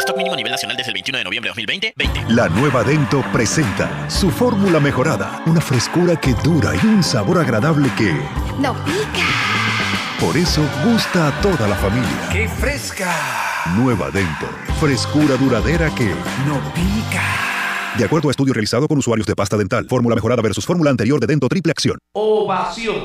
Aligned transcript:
Stock 0.00 0.16
mínimo 0.16 0.34
a 0.34 0.36
nivel 0.36 0.52
nacional 0.52 0.76
desde 0.76 0.90
el 0.90 0.94
21 0.94 1.18
de 1.18 1.24
noviembre 1.24 1.48
de 1.48 1.50
2020. 1.50 1.92
20. 1.96 2.32
La 2.32 2.48
nueva 2.48 2.82
Dento 2.82 3.24
presenta 3.32 4.08
su 4.10 4.30
fórmula 4.30 4.80
mejorada. 4.80 5.42
Una 5.46 5.60
frescura 5.60 6.16
que 6.16 6.34
dura 6.42 6.72
y 6.74 6.86
un 6.86 7.02
sabor 7.02 7.38
agradable 7.38 7.90
que... 7.96 8.12
¡No 8.58 8.74
pica! 8.84 9.26
Por 10.18 10.36
eso 10.36 10.62
gusta 10.84 11.28
a 11.28 11.40
toda 11.40 11.68
la 11.68 11.76
familia. 11.76 12.28
¡Qué 12.32 12.48
fresca! 12.48 13.14
Nueva 13.76 14.10
Dento. 14.10 14.46
Frescura 14.80 15.36
duradera 15.36 15.94
que... 15.94 16.08
¡No 16.46 16.58
pica! 16.74 17.22
De 17.98 18.04
acuerdo 18.04 18.28
a 18.28 18.30
estudio 18.30 18.54
realizado 18.54 18.86
con 18.86 18.98
usuarios 18.98 19.26
de 19.26 19.34
pasta 19.34 19.56
dental, 19.56 19.86
fórmula 19.88 20.14
mejorada 20.14 20.40
versus 20.42 20.64
fórmula 20.64 20.90
anterior 20.90 21.20
de 21.20 21.26
Dento 21.26 21.48
Triple 21.48 21.72
Acción. 21.72 21.98
Ovación. 22.12 22.96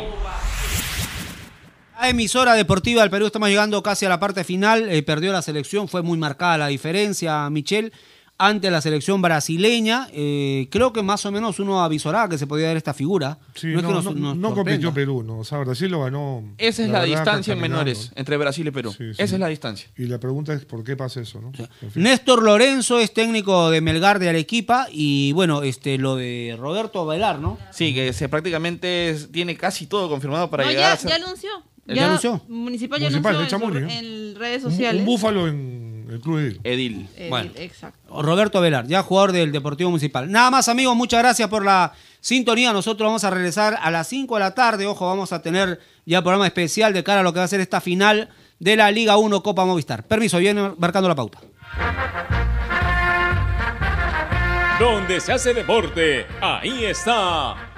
Emisora 2.09 2.53
deportiva 2.53 3.01
del 3.01 3.09
Perú, 3.11 3.25
estamos 3.27 3.49
llegando 3.49 3.81
casi 3.83 4.05
a 4.05 4.09
la 4.09 4.19
parte 4.19 4.43
final. 4.43 4.89
eh, 4.89 5.01
perdió 5.03 5.31
la 5.31 5.41
selección, 5.41 5.87
fue 5.87 6.01
muy 6.01 6.17
marcada 6.17 6.57
la 6.57 6.67
diferencia, 6.67 7.49
Michel, 7.49 7.91
ante 8.37 8.69
la 8.69 8.81
selección 8.81 9.21
brasileña. 9.21 10.09
Eh, 10.11 10.67
creo 10.69 10.91
que 10.91 11.01
más 11.01 11.25
o 11.25 11.31
menos 11.31 11.57
uno 11.59 11.81
avisoraba 11.81 12.27
que 12.27 12.37
se 12.37 12.45
podía 12.47 12.67
dar 12.67 12.75
esta 12.75 12.93
figura. 12.93 13.39
Sí, 13.53 13.67
no, 13.67 13.77
es 13.77 13.83
no, 13.83 13.87
que 13.87 13.93
nos- 13.95 14.03
no, 14.05 14.11
nos 14.11 14.19
no 14.19 14.31
sorprenda. 14.49 14.55
compitió 14.55 14.93
Perú, 14.93 15.23
no. 15.23 15.39
O 15.39 15.43
sea, 15.45 15.59
Brasil 15.59 15.89
lo 15.89 16.03
ganó. 16.03 16.43
Esa 16.57 16.83
es 16.83 16.89
la, 16.89 16.99
verdad, 16.99 17.15
distancia 17.15 17.53
en 17.53 17.61
menores 17.61 18.11
entre 18.15 18.35
Brasil 18.35 18.67
y 18.67 18.71
Perú. 18.71 18.91
Sí, 18.91 19.13
sí. 19.13 19.21
Esa 19.23 19.35
es 19.35 19.39
la 19.39 19.47
distancia. 19.47 19.87
Y 19.97 20.07
la 20.07 20.19
pregunta 20.19 20.53
es 20.53 20.65
por 20.65 20.83
qué 20.83 20.97
pasa 20.97 21.21
eso, 21.21 21.39
¿no? 21.39 21.53
En 21.81 21.91
fin. 21.91 22.03
Néstor 22.03 22.43
Lorenzo 22.43 22.99
es 22.99 23.13
técnico 23.13 23.69
de 23.69 23.79
Melgar 23.79 24.19
de 24.19 24.27
Arequipa 24.27 24.87
y 24.91 25.31
bueno, 25.31 25.63
este 25.63 25.97
lo 25.97 26.17
de 26.17 26.57
Roberto 26.59 27.05
Velar, 27.05 27.39
¿no? 27.39 27.57
Sí, 27.71 27.93
que 27.93 28.11
se 28.11 28.27
prácticamente 28.27 29.15
tiene 29.31 29.55
casi 29.55 29.87
todo 29.87 30.09
confirmado 30.09 30.49
para 30.49 30.65
No, 30.65 30.71
llegar 30.71 30.83
ya, 30.89 30.93
a 30.93 30.97
ser... 30.97 31.09
ya 31.09 31.15
anunció. 31.25 31.49
¿Ya 31.87 32.05
anunció? 32.07 32.41
Municipal 32.47 32.99
ya 32.99 33.05
Municipal, 33.09 33.35
anunció 33.35 33.59
de 33.59 33.65
en, 33.65 33.71
Chamonix, 33.71 33.93
¿eh? 33.93 33.97
en 33.99 34.35
redes 34.39 34.63
Un, 34.63 34.71
sociales. 34.71 34.99
un 35.01 35.05
búfalo 35.05 35.47
en 35.47 36.07
el 36.09 36.19
Club 36.19 36.37
Edil. 36.39 36.59
Edil. 36.63 37.07
Eh, 37.15 37.27
Bueno. 37.29 37.51
Exacto. 37.55 38.21
Roberto 38.21 38.61
Velar, 38.61 38.87
ya 38.87 39.03
jugador 39.03 39.31
del 39.31 39.51
Deportivo 39.51 39.89
Municipal. 39.91 40.31
Nada 40.31 40.49
más, 40.51 40.67
amigos, 40.69 40.95
muchas 40.95 41.21
gracias 41.21 41.47
por 41.49 41.63
la 41.63 41.93
sintonía. 42.21 42.73
Nosotros 42.73 43.07
vamos 43.07 43.23
a 43.23 43.29
regresar 43.29 43.77
a 43.81 43.91
las 43.91 44.07
5 44.07 44.33
de 44.35 44.39
la 44.39 44.55
tarde. 44.55 44.85
Ojo, 44.87 45.05
vamos 45.07 45.31
a 45.31 45.41
tener 45.41 45.79
ya 46.05 46.21
programa 46.21 46.47
especial 46.47 46.93
de 46.93 47.03
cara 47.03 47.19
a 47.19 47.23
lo 47.23 47.33
que 47.33 47.39
va 47.39 47.45
a 47.45 47.47
ser 47.47 47.59
esta 47.61 47.81
final 47.81 48.29
de 48.59 48.75
la 48.75 48.89
Liga 48.91 49.17
1 49.17 49.43
Copa 49.43 49.65
Movistar. 49.65 50.03
Permiso, 50.07 50.37
viene 50.39 50.71
marcando 50.77 51.07
la 51.09 51.15
pauta. 51.15 51.39
Donde 54.79 55.21
se 55.21 55.31
hace 55.31 55.53
deporte, 55.53 56.25
ahí 56.41 56.85
está. 56.85 57.55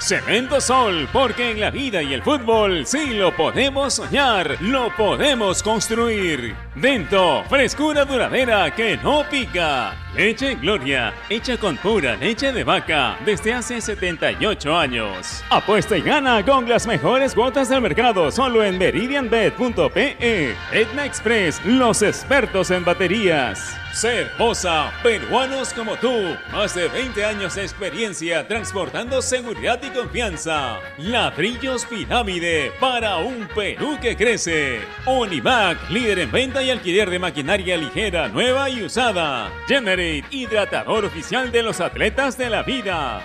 Cemento 0.00 0.62
Sol, 0.62 1.06
porque 1.12 1.50
en 1.50 1.60
la 1.60 1.70
vida 1.70 2.02
y 2.02 2.14
el 2.14 2.22
fútbol 2.22 2.86
sí 2.86 3.12
lo 3.12 3.36
podemos 3.36 3.94
soñar, 3.94 4.56
lo 4.60 4.88
podemos 4.96 5.62
construir. 5.62 6.56
Dento, 6.74 7.44
frescura 7.50 8.06
duradera 8.06 8.74
que 8.74 8.96
no 8.96 9.24
pica. 9.30 9.94
Leche 10.16 10.56
Gloria, 10.56 11.12
hecha 11.28 11.56
con 11.56 11.76
pura 11.76 12.16
leche 12.16 12.52
de 12.52 12.64
vaca 12.64 13.16
desde 13.24 13.52
hace 13.52 13.80
78 13.80 14.76
años. 14.76 15.44
Apuesta 15.50 15.96
y 15.96 16.02
gana 16.02 16.44
con 16.44 16.68
las 16.68 16.86
mejores 16.86 17.34
cuotas 17.34 17.68
del 17.68 17.80
mercado 17.80 18.30
solo 18.30 18.64
en 18.64 18.78
meridianbet.pe. 18.78 20.56
Etna 20.72 21.04
Express, 21.04 21.60
los 21.64 22.02
expertos 22.02 22.70
en 22.70 22.84
baterías. 22.84 23.76
Ser 23.92 24.30
Posa, 24.36 24.92
peruanos 25.02 25.72
como 25.72 25.96
tú. 25.96 26.36
Más 26.52 26.74
de 26.74 26.88
20 26.88 27.24
años 27.24 27.56
de 27.56 27.62
experiencia 27.62 28.46
transportando 28.46 29.20
seguridad 29.20 29.80
y 29.82 29.89
confianza. 29.92 30.78
Ladrillos 30.98 31.84
Pirámide 31.86 32.72
para 32.80 33.16
un 33.18 33.48
Perú 33.54 33.98
que 34.00 34.16
crece. 34.16 34.80
Onivac, 35.06 35.90
líder 35.90 36.20
en 36.20 36.30
venta 36.30 36.62
y 36.62 36.70
alquiler 36.70 37.10
de 37.10 37.18
maquinaria 37.18 37.76
ligera, 37.76 38.28
nueva 38.28 38.70
y 38.70 38.82
usada. 38.82 39.50
Generate, 39.66 40.24
hidratador 40.30 41.04
oficial 41.04 41.50
de 41.52 41.62
los 41.62 41.80
atletas 41.80 42.36
de 42.38 42.50
la 42.50 42.62
vida. 42.62 43.24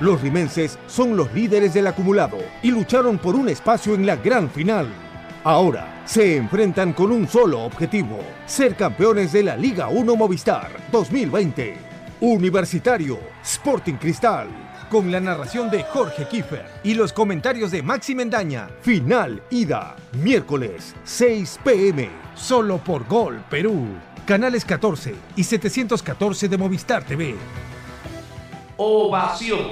Los 0.00 0.20
rimenses 0.22 0.78
son 0.88 1.16
los 1.16 1.32
líderes 1.32 1.72
del 1.72 1.86
acumulado 1.86 2.38
y 2.62 2.70
lucharon 2.70 3.16
por 3.18 3.36
un 3.36 3.48
espacio 3.48 3.94
en 3.94 4.04
la 4.04 4.16
gran 4.16 4.50
final. 4.50 4.88
Ahora 5.44 6.02
se 6.04 6.36
enfrentan 6.36 6.92
con 6.92 7.12
un 7.12 7.28
solo 7.28 7.62
objetivo, 7.62 8.18
ser 8.46 8.74
campeones 8.74 9.32
de 9.32 9.44
la 9.44 9.56
Liga 9.56 9.88
1 9.88 10.16
Movistar 10.16 10.70
2020. 10.90 11.76
Universitario, 12.20 13.18
Sporting 13.42 13.94
Cristal, 13.94 14.48
con 14.90 15.12
la 15.12 15.20
narración 15.20 15.70
de 15.70 15.84
Jorge 15.84 16.26
Kiefer 16.26 16.66
y 16.82 16.94
los 16.94 17.12
comentarios 17.12 17.70
de 17.70 17.82
Maxi 17.82 18.14
Mendaña. 18.14 18.68
Final 18.80 19.42
ida, 19.50 19.94
miércoles 20.12 20.94
6 21.04 21.60
pm, 21.62 22.08
solo 22.34 22.78
por 22.78 23.06
Gol 23.06 23.44
Perú. 23.48 23.86
Canales 24.26 24.64
14 24.64 25.14
y 25.36 25.44
714 25.44 26.48
de 26.48 26.58
Movistar 26.58 27.04
TV. 27.04 27.34
Ovación. 28.76 29.70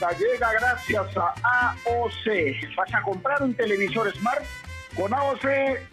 Pauta 0.00 0.16
llega 0.18 0.52
gracias 0.52 1.16
a 1.16 1.74
AOC. 1.84 2.76
¿Vas 2.76 2.94
a 2.94 3.02
comprar 3.02 3.42
un 3.42 3.54
televisor 3.54 4.10
Smart? 4.12 4.42
Con 4.96 5.12
AOC 5.12 5.44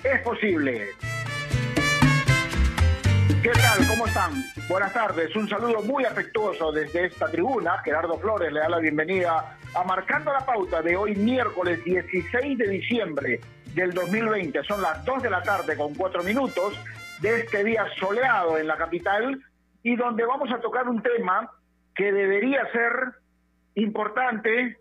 es 0.03 0.21
posible. 0.23 0.89
¿Qué 3.43 3.51
tal? 3.51 3.87
¿Cómo 3.87 4.07
están? 4.07 4.33
Buenas 4.67 4.93
tardes. 4.93 5.35
Un 5.35 5.47
saludo 5.47 5.81
muy 5.83 6.05
afectuoso 6.05 6.71
desde 6.71 7.05
esta 7.05 7.27
tribuna. 7.27 7.77
Gerardo 7.83 8.17
Flores 8.19 8.51
le 8.51 8.59
da 8.59 8.69
la 8.69 8.79
bienvenida 8.79 9.57
a 9.73 9.83
Marcando 9.83 10.33
la 10.33 10.45
Pauta 10.45 10.81
de 10.81 10.95
hoy 10.95 11.15
miércoles 11.15 11.83
16 11.83 12.57
de 12.57 12.67
diciembre 12.67 13.39
del 13.73 13.93
2020. 13.93 14.63
Son 14.63 14.81
las 14.81 15.03
2 15.05 15.23
de 15.23 15.29
la 15.29 15.43
tarde 15.43 15.77
con 15.77 15.93
4 15.93 16.23
minutos 16.23 16.73
de 17.21 17.41
este 17.41 17.63
día 17.63 17.85
soleado 17.99 18.57
en 18.57 18.67
la 18.67 18.75
capital 18.75 19.39
y 19.83 19.95
donde 19.95 20.25
vamos 20.25 20.51
a 20.51 20.59
tocar 20.59 20.87
un 20.87 21.01
tema 21.01 21.49
que 21.95 22.11
debería 22.11 22.69
ser 22.71 23.13
importante, 23.77 24.77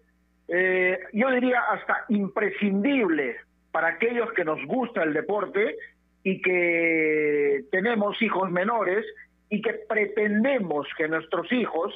eh, 0.49 0.99
yo 1.13 1.31
diría 1.31 1.61
hasta 1.71 2.05
imprescindible 2.09 3.37
para 3.71 3.89
aquellos 3.89 4.33
que 4.33 4.45
nos 4.45 4.65
gusta 4.67 5.03
el 5.03 5.13
deporte 5.13 5.77
y 6.23 6.41
que 6.41 7.65
tenemos 7.71 8.21
hijos 8.23 8.51
menores 8.51 9.05
y 9.49 9.61
que 9.61 9.75
pretendemos 9.89 10.89
que 10.97 11.09
nuestros 11.09 11.51
hijos 11.53 11.95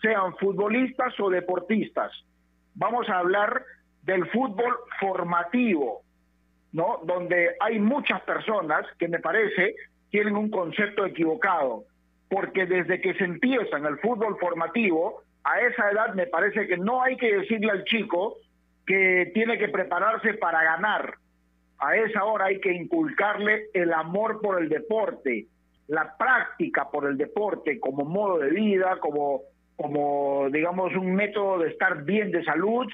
sean 0.00 0.36
futbolistas 0.36 1.18
o 1.20 1.30
deportistas. 1.30 2.12
Vamos 2.74 3.08
a 3.08 3.18
hablar 3.18 3.64
del 4.02 4.26
fútbol 4.30 4.74
formativo, 5.00 6.02
¿no? 6.72 7.00
Donde 7.04 7.56
hay 7.60 7.78
muchas 7.78 8.20
personas 8.22 8.86
que 8.98 9.08
me 9.08 9.18
parece 9.18 9.74
tienen 10.10 10.36
un 10.36 10.50
concepto 10.50 11.04
equivocado, 11.04 11.84
porque 12.30 12.66
desde 12.66 13.00
que 13.00 13.14
se 13.14 13.24
empieza 13.24 13.76
en 13.76 13.86
el 13.86 13.98
fútbol 13.98 14.38
formativo, 14.38 15.22
a 15.48 15.60
esa 15.62 15.90
edad 15.90 16.14
me 16.14 16.26
parece 16.26 16.66
que 16.66 16.76
no 16.76 17.02
hay 17.02 17.16
que 17.16 17.38
decirle 17.38 17.70
al 17.70 17.84
chico 17.84 18.36
que 18.86 19.30
tiene 19.32 19.56
que 19.56 19.68
prepararse 19.68 20.34
para 20.34 20.62
ganar. 20.62 21.14
A 21.78 21.96
esa 21.96 22.24
hora 22.24 22.46
hay 22.46 22.60
que 22.60 22.72
inculcarle 22.72 23.68
el 23.72 23.94
amor 23.94 24.40
por 24.42 24.60
el 24.60 24.68
deporte, 24.68 25.46
la 25.86 26.16
práctica 26.18 26.90
por 26.90 27.06
el 27.06 27.16
deporte 27.16 27.80
como 27.80 28.04
modo 28.04 28.38
de 28.38 28.50
vida, 28.50 28.98
como, 29.00 29.42
como 29.76 30.48
digamos, 30.50 30.94
un 30.94 31.14
método 31.14 31.60
de 31.60 31.70
estar 31.70 32.04
bien 32.04 32.30
de 32.30 32.44
salud, 32.44 32.86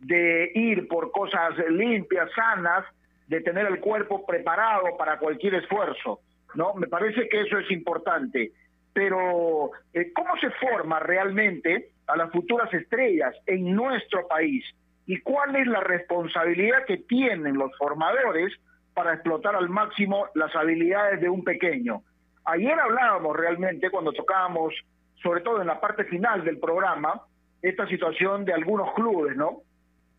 de 0.00 0.50
ir 0.54 0.88
por 0.88 1.12
cosas 1.12 1.56
limpias, 1.68 2.28
sanas, 2.34 2.84
de 3.28 3.40
tener 3.40 3.66
el 3.66 3.78
cuerpo 3.78 4.26
preparado 4.26 4.96
para 4.98 5.18
cualquier 5.18 5.54
esfuerzo. 5.54 6.20
¿no? 6.56 6.74
Me 6.74 6.88
parece 6.88 7.28
que 7.28 7.42
eso 7.42 7.58
es 7.58 7.70
importante. 7.70 8.50
Pero, 8.92 9.70
eh, 9.92 10.12
¿cómo 10.12 10.36
se 10.40 10.50
forma 10.50 10.98
realmente 10.98 11.90
a 12.12 12.16
las 12.16 12.30
futuras 12.30 12.72
estrellas 12.72 13.34
en 13.46 13.74
nuestro 13.74 14.26
país? 14.26 14.64
¿Y 15.06 15.20
cuál 15.20 15.56
es 15.56 15.66
la 15.66 15.80
responsabilidad 15.80 16.84
que 16.86 16.98
tienen 16.98 17.56
los 17.56 17.76
formadores 17.76 18.52
para 18.94 19.14
explotar 19.14 19.56
al 19.56 19.68
máximo 19.68 20.28
las 20.34 20.54
habilidades 20.54 21.20
de 21.20 21.28
un 21.28 21.44
pequeño? 21.44 22.02
Ayer 22.44 22.78
hablábamos 22.78 23.36
realmente, 23.36 23.90
cuando 23.90 24.12
tocábamos, 24.12 24.74
sobre 25.22 25.40
todo 25.40 25.60
en 25.60 25.66
la 25.66 25.80
parte 25.80 26.04
final 26.04 26.44
del 26.44 26.58
programa, 26.58 27.22
esta 27.62 27.86
situación 27.86 28.44
de 28.44 28.54
algunos 28.54 28.92
clubes, 28.94 29.36
¿no? 29.36 29.62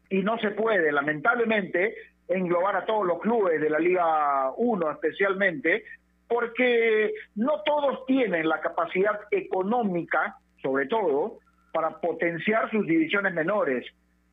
Y 0.10 0.22
no 0.24 0.38
se 0.40 0.52
puede, 0.52 0.92
lamentablemente, 0.92 1.96
englobar 2.28 2.76
a 2.76 2.86
todos 2.86 3.06
los 3.06 3.20
clubes 3.20 3.60
de 3.60 3.70
la 3.70 3.80
Liga 3.80 4.52
1 4.58 4.92
especialmente, 4.92 5.84
porque 6.28 7.14
no 7.36 7.62
todos 7.66 8.06
tienen 8.06 8.48
la 8.48 8.62
capacidad 8.62 9.20
económica, 9.32 10.38
sobre 10.62 10.88
todo, 10.88 11.40
para 11.72 12.00
potenciar 12.00 12.70
sus 12.72 12.86
divisiones 12.86 13.34
menores, 13.34 13.86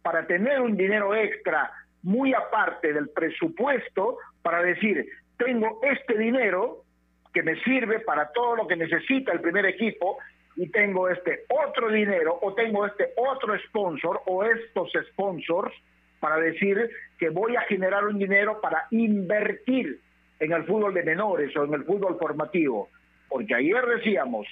para 0.02 0.26
tener 0.26 0.60
un 0.60 0.76
dinero 0.76 1.14
extra 1.14 1.70
muy 2.02 2.32
aparte 2.34 2.92
del 2.92 3.08
presupuesto 3.10 4.18
para 4.42 4.62
decir, 4.62 5.06
tengo 5.36 5.80
este 5.82 6.16
dinero 6.16 6.84
que 7.32 7.42
me 7.42 7.60
sirve 7.62 8.00
para 8.00 8.30
todo 8.32 8.56
lo 8.56 8.66
que 8.66 8.76
necesita 8.76 9.32
el 9.32 9.40
primer 9.40 9.66
equipo 9.66 10.18
y 10.56 10.68
tengo 10.70 11.08
este 11.08 11.44
otro 11.48 11.88
dinero 11.88 12.38
o 12.42 12.54
tengo 12.54 12.86
este 12.86 13.12
otro 13.16 13.56
sponsor 13.66 14.20
o 14.26 14.44
estos 14.44 14.90
sponsors 15.10 15.72
para 16.20 16.36
decir 16.38 16.90
que 17.18 17.28
voy 17.28 17.56
a 17.56 17.60
generar 17.62 18.04
un 18.04 18.18
dinero 18.18 18.60
para 18.60 18.86
invertir 18.90 20.00
en 20.40 20.52
el 20.52 20.64
fútbol 20.64 20.94
de 20.94 21.04
menores 21.04 21.56
o 21.56 21.64
en 21.64 21.74
el 21.74 21.84
fútbol 21.84 22.18
formativo. 22.18 22.88
Porque 23.28 23.54
ayer 23.54 23.84
decíamos, 23.86 24.46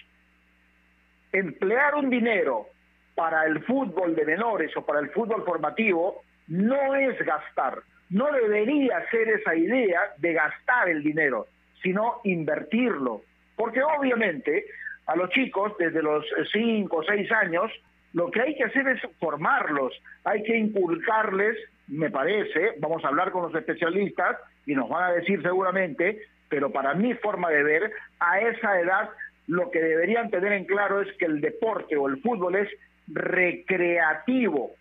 emplear 1.33 1.95
un 1.95 2.11
dinero 2.11 2.69
para 3.17 3.47
el 3.47 3.65
fútbol 3.65 4.15
de 4.15 4.25
menores 4.25 4.77
o 4.77 4.85
para 4.85 5.01
el 5.01 5.11
fútbol 5.11 5.45
formativo 5.45 6.23
no 6.47 6.95
es 6.95 7.19
gastar. 7.25 7.81
No 8.11 8.31
debería 8.31 9.05
ser 9.11 9.29
esa 9.29 9.57
idea 9.57 10.01
de 10.19 10.35
gastar 10.35 10.89
el 10.89 11.03
dinero, 11.03 11.47
sino 11.83 12.21
invertirlo. 12.23 13.23
Porque 13.57 13.83
obviamente 13.83 14.67
a 15.07 15.17
los 15.17 15.31
chicos 15.31 15.73
desde 15.79 16.03
los 16.03 16.25
5 16.53 16.97
o 16.97 17.03
6 17.03 17.33
años 17.33 17.73
lo 18.13 18.31
que 18.31 18.41
hay 18.41 18.55
que 18.55 18.65
hacer 18.65 18.87
es 18.89 19.01
formarlos, 19.19 19.93
hay 20.25 20.43
que 20.43 20.57
inculcarles, 20.57 21.57
me 21.87 22.11
parece, 22.11 22.75
vamos 22.79 23.05
a 23.05 23.09
hablar 23.09 23.31
con 23.31 23.43
los 23.43 23.55
especialistas, 23.55 24.39
y 24.65 24.75
nos 24.75 24.89
van 24.89 25.05
a 25.05 25.13
decir 25.13 25.43
seguramente, 25.43 26.23
pero 26.49 26.73
para 26.73 26.95
mi 26.95 27.13
forma 27.15 27.51
de 27.51 27.63
ver, 27.63 27.93
a 28.21 28.41
esa 28.41 28.81
edad 28.81 29.11
lo 29.47 29.71
que 29.71 29.81
deberían 29.81 30.31
tener 30.31 30.53
en 30.53 30.65
claro 30.65 31.03
es 31.03 31.13
que 31.19 31.27
el 31.27 31.41
deporte 31.41 31.97
o 31.97 32.09
el 32.09 32.21
fútbol 32.23 32.57
es 32.57 32.69
recreativo. 33.07 34.73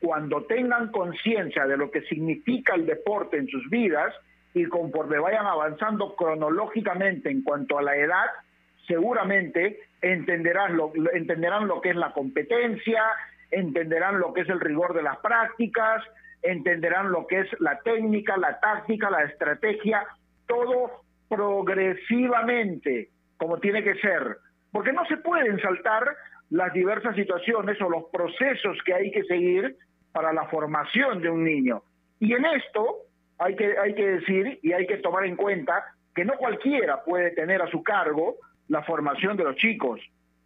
Cuando 0.00 0.44
tengan 0.44 0.90
conciencia 0.90 1.66
de 1.66 1.76
lo 1.76 1.90
que 1.90 2.02
significa 2.02 2.74
el 2.74 2.86
deporte 2.86 3.36
en 3.36 3.48
sus 3.48 3.68
vidas 3.68 4.14
y 4.54 4.64
conforme 4.66 5.18
vayan 5.18 5.46
avanzando 5.46 6.14
cronológicamente 6.14 7.30
en 7.30 7.42
cuanto 7.42 7.78
a 7.78 7.82
la 7.82 7.96
edad, 7.96 8.26
seguramente 8.86 9.80
entenderán 10.00 10.76
lo, 10.76 10.92
entenderán 11.12 11.66
lo 11.66 11.80
que 11.80 11.90
es 11.90 11.96
la 11.96 12.12
competencia, 12.12 13.02
entenderán 13.50 14.18
lo 14.18 14.32
que 14.32 14.42
es 14.42 14.48
el 14.48 14.60
rigor 14.60 14.94
de 14.94 15.02
las 15.02 15.18
prácticas, 15.18 16.02
entenderán 16.42 17.10
lo 17.10 17.26
que 17.26 17.40
es 17.40 17.60
la 17.60 17.78
técnica, 17.80 18.36
la 18.36 18.58
táctica, 18.60 19.10
la 19.10 19.24
estrategia, 19.24 20.06
todo 20.46 21.02
progresivamente, 21.28 23.10
como 23.36 23.58
tiene 23.58 23.82
que 23.82 23.94
ser, 23.96 24.38
porque 24.72 24.92
no 24.92 25.04
se 25.06 25.18
pueden 25.18 25.60
saltar 25.60 26.16
las 26.50 26.72
diversas 26.72 27.14
situaciones 27.14 27.80
o 27.80 27.88
los 27.88 28.04
procesos 28.10 28.78
que 28.84 28.94
hay 28.94 29.10
que 29.10 29.24
seguir 29.24 29.76
para 30.12 30.32
la 30.32 30.46
formación 30.46 31.20
de 31.20 31.30
un 31.30 31.44
niño. 31.44 31.82
Y 32.20 32.32
en 32.32 32.44
esto 32.46 33.02
hay 33.38 33.54
que, 33.54 33.78
hay 33.78 33.94
que 33.94 34.06
decir 34.06 34.58
y 34.62 34.72
hay 34.72 34.86
que 34.86 34.98
tomar 34.98 35.24
en 35.24 35.36
cuenta 35.36 35.84
que 36.14 36.24
no 36.24 36.34
cualquiera 36.34 37.04
puede 37.04 37.30
tener 37.32 37.62
a 37.62 37.70
su 37.70 37.82
cargo 37.82 38.36
la 38.68 38.82
formación 38.82 39.36
de 39.36 39.44
los 39.44 39.56
chicos, 39.56 40.00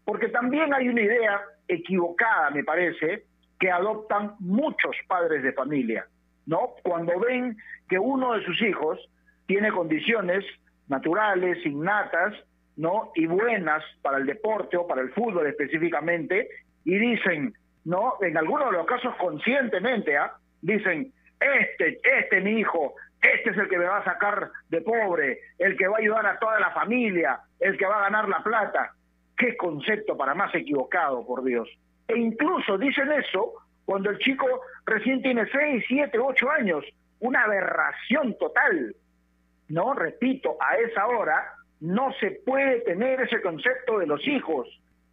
porque 0.04 0.28
también 0.28 0.74
hay 0.74 0.88
una 0.88 1.00
idea 1.00 1.40
equivocada, 1.68 2.50
me 2.50 2.64
parece, 2.64 3.24
que 3.58 3.70
adoptan 3.70 4.34
muchos 4.40 4.94
padres 5.06 5.42
de 5.42 5.52
familia, 5.52 6.06
¿no? 6.46 6.74
Cuando 6.82 7.18
ven 7.20 7.56
que 7.88 7.98
uno 7.98 8.34
de 8.34 8.44
sus 8.44 8.60
hijos 8.62 8.98
tiene 9.46 9.70
condiciones 9.70 10.44
naturales, 10.88 11.64
innatas, 11.64 12.34
¿no? 12.76 13.12
Y 13.14 13.26
buenas 13.26 13.82
para 14.02 14.18
el 14.18 14.26
deporte 14.26 14.76
o 14.76 14.86
para 14.86 15.02
el 15.02 15.12
fútbol 15.12 15.46
específicamente, 15.46 16.48
y 16.84 16.98
dicen, 16.98 17.54
¿no? 17.84 18.14
En 18.20 18.36
algunos 18.36 18.70
de 18.70 18.78
los 18.78 18.86
casos 18.86 19.14
conscientemente, 19.16 20.16
¿ah? 20.16 20.32
Dicen, 20.60 21.12
este, 21.40 22.00
este 22.04 22.40
mi 22.40 22.60
hijo, 22.60 22.94
este 23.20 23.50
es 23.50 23.56
el 23.56 23.68
que 23.68 23.78
me 23.78 23.84
va 23.84 23.98
a 23.98 24.04
sacar 24.04 24.50
de 24.68 24.80
pobre, 24.80 25.40
el 25.58 25.76
que 25.76 25.88
va 25.88 25.96
a 25.96 26.00
ayudar 26.00 26.26
a 26.26 26.38
toda 26.38 26.58
la 26.60 26.70
familia, 26.70 27.40
el 27.60 27.76
que 27.76 27.86
va 27.86 27.98
a 27.98 28.10
ganar 28.10 28.28
la 28.28 28.42
plata. 28.42 28.92
Qué 29.36 29.56
concepto 29.56 30.16
para 30.16 30.34
más 30.34 30.54
equivocado, 30.54 31.26
por 31.26 31.42
Dios. 31.42 31.68
E 32.08 32.18
incluso 32.18 32.78
dicen 32.78 33.10
eso 33.12 33.54
cuando 33.84 34.10
el 34.10 34.18
chico 34.18 34.46
recién 34.86 35.22
tiene 35.22 35.46
6, 35.50 35.84
7, 35.88 36.18
8 36.18 36.50
años. 36.50 36.84
Una 37.20 37.44
aberración 37.44 38.36
total. 38.38 38.94
No, 39.68 39.94
repito, 39.94 40.56
a 40.60 40.76
esa 40.76 41.06
hora 41.06 41.54
no 41.82 42.12
se 42.20 42.30
puede 42.46 42.80
tener 42.82 43.20
ese 43.20 43.42
concepto 43.42 43.98
de 43.98 44.06
los 44.06 44.26
hijos. 44.26 44.68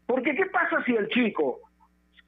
Porque 0.05 0.35
¿qué 0.35 0.45
pasa 0.45 0.83
si 0.85 0.95
el 0.95 1.07
chico, 1.09 1.61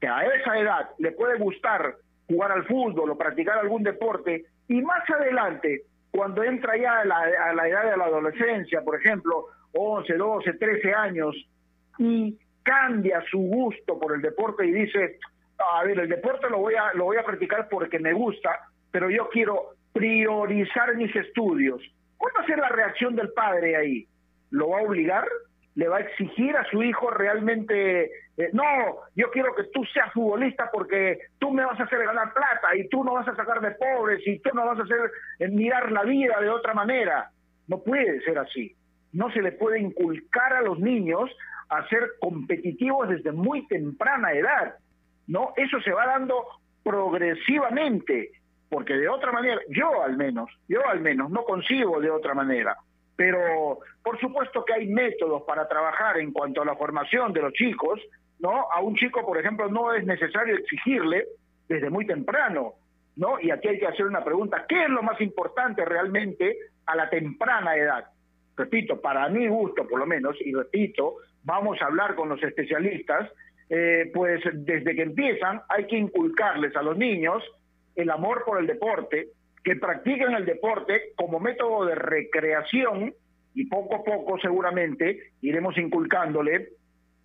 que 0.00 0.08
a 0.08 0.24
esa 0.24 0.58
edad 0.58 0.90
le 0.98 1.12
puede 1.12 1.38
gustar 1.38 1.94
jugar 2.26 2.50
al 2.50 2.66
fútbol 2.66 3.10
o 3.10 3.16
practicar 3.18 3.58
algún 3.58 3.84
deporte, 3.84 4.46
y 4.66 4.82
más 4.82 5.08
adelante, 5.08 5.82
cuando 6.10 6.42
entra 6.42 6.76
ya 6.76 7.00
a 7.00 7.04
la, 7.04 7.18
a 7.18 7.54
la 7.54 7.68
edad 7.68 7.90
de 7.90 7.96
la 7.96 8.04
adolescencia, 8.06 8.82
por 8.82 8.96
ejemplo, 8.96 9.46
11, 9.74 10.14
12, 10.14 10.52
13 10.54 10.92
años, 10.92 11.36
y 11.98 12.36
cambia 12.64 13.22
su 13.30 13.38
gusto 13.38 13.98
por 13.98 14.14
el 14.14 14.22
deporte 14.22 14.66
y 14.66 14.72
dice, 14.72 15.18
a 15.58 15.84
ver, 15.84 16.00
el 16.00 16.08
deporte 16.08 16.50
lo 16.50 16.58
voy 16.58 16.74
a, 16.74 16.92
lo 16.94 17.04
voy 17.04 17.16
a 17.16 17.24
practicar 17.24 17.68
porque 17.68 18.00
me 18.00 18.12
gusta, 18.12 18.58
pero 18.90 19.08
yo 19.08 19.28
quiero 19.28 19.74
priorizar 19.92 20.96
mis 20.96 21.14
estudios. 21.14 21.80
¿Cuál 22.16 22.32
va 22.36 22.42
a 22.42 22.46
ser 22.46 22.58
la 22.58 22.68
reacción 22.70 23.14
del 23.14 23.32
padre 23.32 23.76
ahí? 23.76 24.06
¿Lo 24.52 24.68
va 24.70 24.78
a 24.78 24.82
obligar? 24.82 25.26
¿Le 25.74 25.88
va 25.88 25.96
a 25.96 26.00
exigir 26.00 26.56
a 26.56 26.64
su 26.70 26.82
hijo 26.82 27.10
realmente, 27.10 28.04
eh, 28.36 28.50
no, 28.52 28.64
yo 29.16 29.30
quiero 29.30 29.54
que 29.54 29.64
tú 29.72 29.84
seas 29.86 30.12
futbolista 30.12 30.70
porque 30.72 31.18
tú 31.38 31.50
me 31.50 31.64
vas 31.64 31.80
a 31.80 31.84
hacer 31.84 32.04
ganar 32.04 32.32
plata 32.32 32.76
y 32.76 32.88
tú 32.88 33.02
no 33.02 33.14
vas 33.14 33.26
a 33.26 33.34
sacar 33.34 33.60
de 33.60 33.72
pobres 33.72 34.20
y 34.26 34.38
tú 34.38 34.50
no 34.54 34.66
vas 34.66 34.78
a 34.78 34.82
hacer 34.82 35.10
eh, 35.38 35.48
mirar 35.48 35.90
la 35.90 36.04
vida 36.04 36.40
de 36.40 36.50
otra 36.50 36.74
manera? 36.74 37.30
No 37.68 37.82
puede 37.82 38.20
ser 38.20 38.38
así. 38.38 38.76
No 39.12 39.30
se 39.32 39.42
le 39.42 39.52
puede 39.52 39.80
inculcar 39.80 40.52
a 40.52 40.62
los 40.62 40.78
niños 40.78 41.30
a 41.68 41.86
ser 41.88 42.12
competitivos 42.20 43.08
desde 43.08 43.32
muy 43.32 43.66
temprana 43.66 44.32
edad. 44.32 44.74
¿no? 45.26 45.52
Eso 45.56 45.80
se 45.80 45.92
va 45.92 46.06
dando 46.06 46.44
progresivamente, 46.82 48.30
porque 48.68 48.94
de 48.94 49.08
otra 49.08 49.32
manera, 49.32 49.60
yo 49.68 50.02
al 50.02 50.16
menos, 50.16 50.50
yo 50.68 50.86
al 50.86 51.00
menos 51.00 51.30
no 51.30 51.44
consigo 51.44 52.00
de 52.00 52.10
otra 52.10 52.34
manera. 52.34 52.76
Pero 53.16 53.78
por 54.02 54.18
supuesto 54.20 54.64
que 54.64 54.74
hay 54.74 54.86
métodos 54.86 55.42
para 55.42 55.68
trabajar 55.68 56.18
en 56.18 56.32
cuanto 56.32 56.62
a 56.62 56.64
la 56.64 56.76
formación 56.76 57.32
de 57.32 57.42
los 57.42 57.52
chicos, 57.52 58.00
¿no? 58.38 58.66
A 58.72 58.80
un 58.80 58.96
chico, 58.96 59.24
por 59.24 59.38
ejemplo, 59.38 59.68
no 59.68 59.92
es 59.92 60.04
necesario 60.04 60.56
exigirle 60.56 61.26
desde 61.68 61.90
muy 61.90 62.06
temprano, 62.06 62.74
¿no? 63.16 63.38
Y 63.40 63.50
aquí 63.50 63.68
hay 63.68 63.78
que 63.78 63.86
hacer 63.86 64.06
una 64.06 64.24
pregunta, 64.24 64.64
¿qué 64.68 64.84
es 64.84 64.88
lo 64.88 65.02
más 65.02 65.20
importante 65.20 65.84
realmente 65.84 66.56
a 66.86 66.96
la 66.96 67.08
temprana 67.08 67.76
edad? 67.76 68.06
Repito, 68.56 69.00
para 69.00 69.28
mi 69.28 69.46
gusto 69.46 69.86
por 69.86 69.98
lo 69.98 70.06
menos, 70.06 70.36
y 70.40 70.52
repito, 70.52 71.16
vamos 71.44 71.80
a 71.80 71.86
hablar 71.86 72.14
con 72.14 72.28
los 72.28 72.42
especialistas, 72.42 73.30
eh, 73.68 74.10
pues 74.12 74.42
desde 74.52 74.94
que 74.94 75.02
empiezan 75.02 75.62
hay 75.68 75.86
que 75.86 75.96
inculcarles 75.96 76.74
a 76.76 76.82
los 76.82 76.96
niños 76.96 77.42
el 77.94 78.10
amor 78.10 78.44
por 78.44 78.58
el 78.58 78.66
deporte, 78.66 79.28
que 79.62 79.76
practiquen 79.76 80.34
el 80.34 80.44
deporte 80.44 81.12
como 81.16 81.40
método 81.40 81.84
de 81.86 81.94
recreación 81.94 83.14
y 83.54 83.66
poco 83.66 83.96
a 83.96 84.04
poco 84.04 84.38
seguramente 84.40 85.32
iremos 85.40 85.76
inculcándole, 85.78 86.70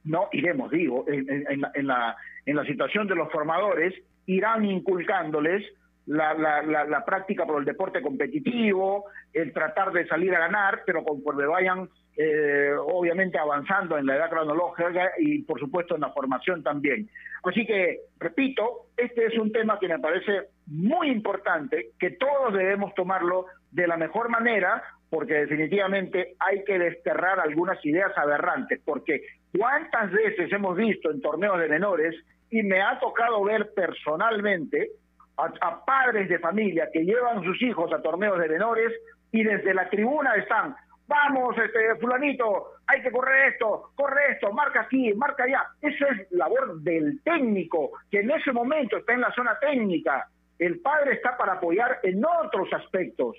no 0.03 0.29
iremos, 0.31 0.71
digo, 0.71 1.05
en, 1.07 1.87
la, 1.87 2.15
en 2.45 2.55
la 2.55 2.65
situación 2.65 3.07
de 3.07 3.15
los 3.15 3.31
formadores, 3.31 3.93
irán 4.25 4.65
inculcándoles 4.65 5.63
la, 6.05 6.33
la, 6.33 6.85
la, 6.85 7.05
práctica 7.05 7.45
por 7.45 7.59
el 7.59 7.65
deporte 7.65 8.01
competitivo, 8.01 9.05
el 9.33 9.51
tratar 9.51 9.91
de 9.91 10.07
salir 10.07 10.33
a 10.33 10.39
ganar, 10.39 10.83
pero 10.85 11.03
conforme 11.03 11.45
vayan 11.45 11.89
eh, 12.15 12.71
obviamente 12.79 13.37
avanzando 13.37 13.97
en 13.97 14.05
la 14.05 14.15
edad 14.15 14.29
cronológica 14.29 15.11
y 15.19 15.43
por 15.43 15.59
supuesto 15.59 15.95
en 15.95 16.01
la 16.01 16.13
formación 16.13 16.63
también. 16.63 17.09
Así 17.43 17.65
que, 17.65 17.99
repito, 18.19 18.87
este 18.95 19.25
es 19.25 19.37
un 19.37 19.51
tema 19.51 19.77
que 19.79 19.89
me 19.89 19.99
parece 19.99 20.47
muy 20.67 21.09
importante, 21.09 21.91
que 21.99 22.11
todos 22.11 22.53
debemos 22.53 22.93
tomarlo 22.93 23.45
de 23.71 23.87
la 23.87 23.97
mejor 23.97 24.29
manera, 24.29 24.83
porque 25.09 25.33
definitivamente 25.33 26.35
hay 26.39 26.63
que 26.63 26.77
desterrar 26.77 27.39
algunas 27.39 27.83
ideas 27.85 28.11
aberrantes, 28.17 28.81
porque 28.83 29.21
cuántas 29.57 30.11
veces 30.11 30.51
hemos 30.51 30.75
visto 30.75 31.09
en 31.09 31.21
torneos 31.21 31.59
de 31.59 31.69
menores, 31.69 32.15
y 32.49 32.63
me 32.63 32.81
ha 32.81 32.99
tocado 32.99 33.43
ver 33.43 33.73
personalmente 33.73 34.91
a, 35.37 35.85
padres 35.85 36.29
de 36.29 36.39
familia 36.39 36.89
que 36.91 37.03
llevan 37.03 37.43
sus 37.43 37.61
hijos 37.61 37.91
a 37.93 38.01
torneos 38.01 38.39
de 38.39 38.49
menores 38.49 38.91
y 39.31 39.43
desde 39.43 39.73
la 39.73 39.89
tribuna 39.89 40.33
están, 40.35 40.75
vamos, 41.07 41.55
este, 41.57 41.95
fulanito, 41.99 42.71
hay 42.87 43.01
que 43.01 43.11
correr 43.11 43.53
esto, 43.53 43.91
corre 43.95 44.31
esto, 44.31 44.51
marca 44.51 44.81
aquí, 44.81 45.13
marca 45.13 45.43
allá. 45.43 45.63
Eso 45.81 46.05
es 46.07 46.31
labor 46.31 46.81
del 46.81 47.21
técnico, 47.23 47.91
que 48.09 48.21
en 48.21 48.31
ese 48.31 48.51
momento 48.51 48.97
está 48.97 49.13
en 49.13 49.21
la 49.21 49.31
zona 49.33 49.57
técnica. 49.59 50.27
El 50.59 50.79
padre 50.79 51.13
está 51.13 51.37
para 51.37 51.53
apoyar 51.53 51.99
en 52.03 52.23
otros 52.25 52.71
aspectos. 52.73 53.37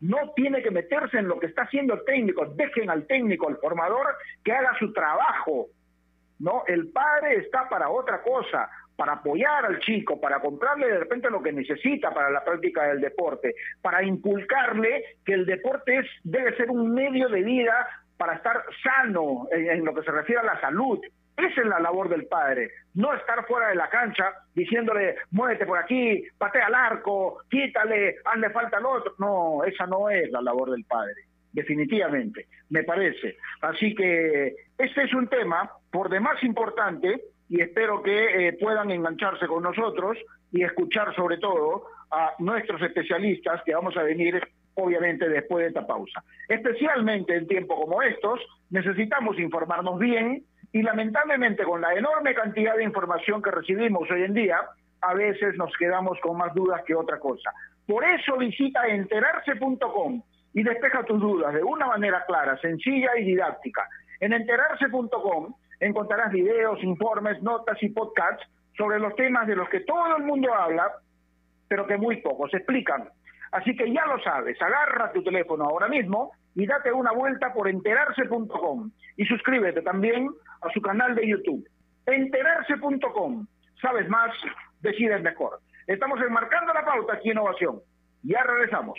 No 0.00 0.32
tiene 0.34 0.62
que 0.62 0.70
meterse 0.70 1.18
en 1.18 1.28
lo 1.28 1.38
que 1.38 1.46
está 1.46 1.62
haciendo 1.62 1.94
el 1.94 2.04
técnico. 2.04 2.46
Dejen 2.46 2.90
al 2.90 3.06
técnico, 3.06 3.48
al 3.48 3.58
formador, 3.58 4.06
que 4.44 4.52
haga 4.52 4.78
su 4.78 4.92
trabajo. 4.92 5.68
No, 6.38 6.64
el 6.66 6.88
padre 6.88 7.36
está 7.36 7.68
para 7.68 7.88
otra 7.88 8.22
cosa 8.22 8.68
para 8.96 9.12
apoyar 9.12 9.64
al 9.66 9.78
chico, 9.80 10.18
para 10.20 10.40
comprarle 10.40 10.88
de 10.88 10.98
repente 10.98 11.30
lo 11.30 11.42
que 11.42 11.52
necesita 11.52 12.12
para 12.12 12.30
la 12.30 12.42
práctica 12.42 12.84
del 12.88 13.00
deporte, 13.00 13.54
para 13.82 14.02
inculcarle 14.02 15.18
que 15.24 15.34
el 15.34 15.46
deporte 15.46 15.98
es, 15.98 16.06
debe 16.24 16.56
ser 16.56 16.70
un 16.70 16.92
medio 16.92 17.28
de 17.28 17.42
vida 17.42 17.86
para 18.16 18.34
estar 18.34 18.64
sano 18.82 19.46
en, 19.50 19.84
lo 19.84 19.94
que 19.94 20.02
se 20.02 20.10
refiere 20.10 20.40
a 20.40 20.54
la 20.54 20.60
salud. 20.60 20.98
Esa 21.36 21.60
es 21.60 21.66
la 21.66 21.80
labor 21.80 22.08
del 22.08 22.26
padre, 22.26 22.70
no 22.94 23.12
estar 23.12 23.46
fuera 23.46 23.68
de 23.68 23.74
la 23.74 23.90
cancha 23.90 24.32
diciéndole, 24.54 25.16
muévete 25.32 25.66
por 25.66 25.78
aquí, 25.78 26.22
patea 26.38 26.66
al 26.66 26.74
arco, 26.74 27.42
quítale, 27.50 28.16
hazle 28.24 28.50
falta 28.50 28.78
al 28.78 28.86
otro. 28.86 29.14
No, 29.18 29.62
esa 29.64 29.86
no 29.86 30.08
es 30.08 30.30
la 30.30 30.40
labor 30.40 30.70
del 30.70 30.84
padre, 30.84 31.14
definitivamente, 31.52 32.46
me 32.70 32.84
parece. 32.84 33.36
Así 33.60 33.94
que 33.94 34.54
este 34.78 35.02
es 35.02 35.12
un 35.12 35.28
tema 35.28 35.70
por 35.90 36.08
demás 36.08 36.42
importante 36.42 37.20
y 37.50 37.60
espero 37.60 38.02
que 38.02 38.48
eh, 38.48 38.52
puedan 38.58 38.90
engancharse 38.90 39.46
con 39.46 39.62
nosotros 39.62 40.16
y 40.50 40.62
escuchar 40.62 41.14
sobre 41.14 41.36
todo 41.36 41.84
a 42.10 42.32
nuestros 42.38 42.80
especialistas 42.80 43.62
que 43.64 43.74
vamos 43.74 43.96
a 43.96 44.02
venir 44.02 44.40
obviamente 44.74 45.28
después 45.28 45.62
de 45.62 45.68
esta 45.68 45.86
pausa. 45.86 46.22
Especialmente 46.48 47.34
en 47.34 47.46
tiempos 47.46 47.78
como 47.80 48.02
estos 48.02 48.40
necesitamos 48.70 49.38
informarnos 49.38 49.98
bien 49.98 50.44
y 50.76 50.82
lamentablemente 50.82 51.64
con 51.64 51.80
la 51.80 51.94
enorme 51.94 52.34
cantidad 52.34 52.76
de 52.76 52.84
información 52.84 53.40
que 53.40 53.50
recibimos 53.50 54.10
hoy 54.10 54.24
en 54.24 54.34
día, 54.34 54.60
a 55.00 55.14
veces 55.14 55.56
nos 55.56 55.74
quedamos 55.78 56.18
con 56.20 56.36
más 56.36 56.52
dudas 56.52 56.82
que 56.84 56.94
otra 56.94 57.18
cosa. 57.18 57.50
Por 57.86 58.04
eso 58.04 58.36
visita 58.36 58.86
enterarse.com 58.86 60.22
y 60.52 60.62
despeja 60.62 61.02
tus 61.04 61.18
dudas 61.18 61.54
de 61.54 61.62
una 61.62 61.86
manera 61.86 62.26
clara, 62.26 62.58
sencilla 62.58 63.16
y 63.16 63.24
didáctica. 63.24 63.88
En 64.20 64.34
enterarse.com 64.34 65.54
encontrarás 65.80 66.30
videos, 66.30 66.84
informes, 66.84 67.42
notas 67.42 67.82
y 67.82 67.88
podcasts 67.88 68.46
sobre 68.76 68.98
los 68.98 69.16
temas 69.16 69.46
de 69.46 69.56
los 69.56 69.70
que 69.70 69.80
todo 69.80 70.18
el 70.18 70.24
mundo 70.24 70.52
habla, 70.52 70.92
pero 71.68 71.86
que 71.86 71.96
muy 71.96 72.20
pocos 72.20 72.52
explican. 72.52 73.08
Así 73.50 73.74
que 73.74 73.90
ya 73.90 74.04
lo 74.04 74.22
sabes, 74.22 74.60
agarra 74.60 75.10
tu 75.10 75.24
teléfono 75.24 75.64
ahora 75.64 75.88
mismo 75.88 76.32
y 76.56 76.66
date 76.66 76.90
una 76.92 77.12
vuelta 77.12 77.52
por 77.52 77.68
enterarse.com 77.68 78.90
y 79.16 79.24
suscríbete 79.26 79.82
también 79.82 80.28
a 80.62 80.70
su 80.72 80.80
canal 80.80 81.14
de 81.14 81.28
YouTube. 81.28 81.68
Enterarse.com. 82.06 83.46
Sabes 83.80 84.08
más, 84.08 84.30
decides 84.80 85.22
mejor. 85.22 85.60
Estamos 85.86 86.18
enmarcando 86.20 86.72
la 86.72 86.84
pauta 86.84 87.14
aquí 87.14 87.30
Innovación. 87.30 87.80
Ya 88.22 88.42
regresamos. 88.42 88.98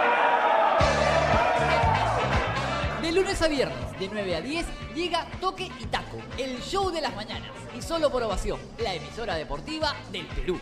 Lunes 3.21 3.41
a 3.43 3.47
viernes, 3.47 3.99
de 3.99 4.09
9 4.11 4.35
a 4.35 4.41
10, 4.41 4.65
llega 4.95 5.27
Toque 5.39 5.69
y 5.79 5.85
Taco, 5.85 6.17
el 6.39 6.59
show 6.59 6.89
de 6.89 7.01
las 7.01 7.15
mañanas. 7.15 7.51
Y 7.77 7.81
solo 7.81 8.09
por 8.09 8.23
ovación, 8.23 8.59
la 8.79 8.95
emisora 8.95 9.35
deportiva 9.35 9.93
del 10.11 10.25
Perú. 10.25 10.59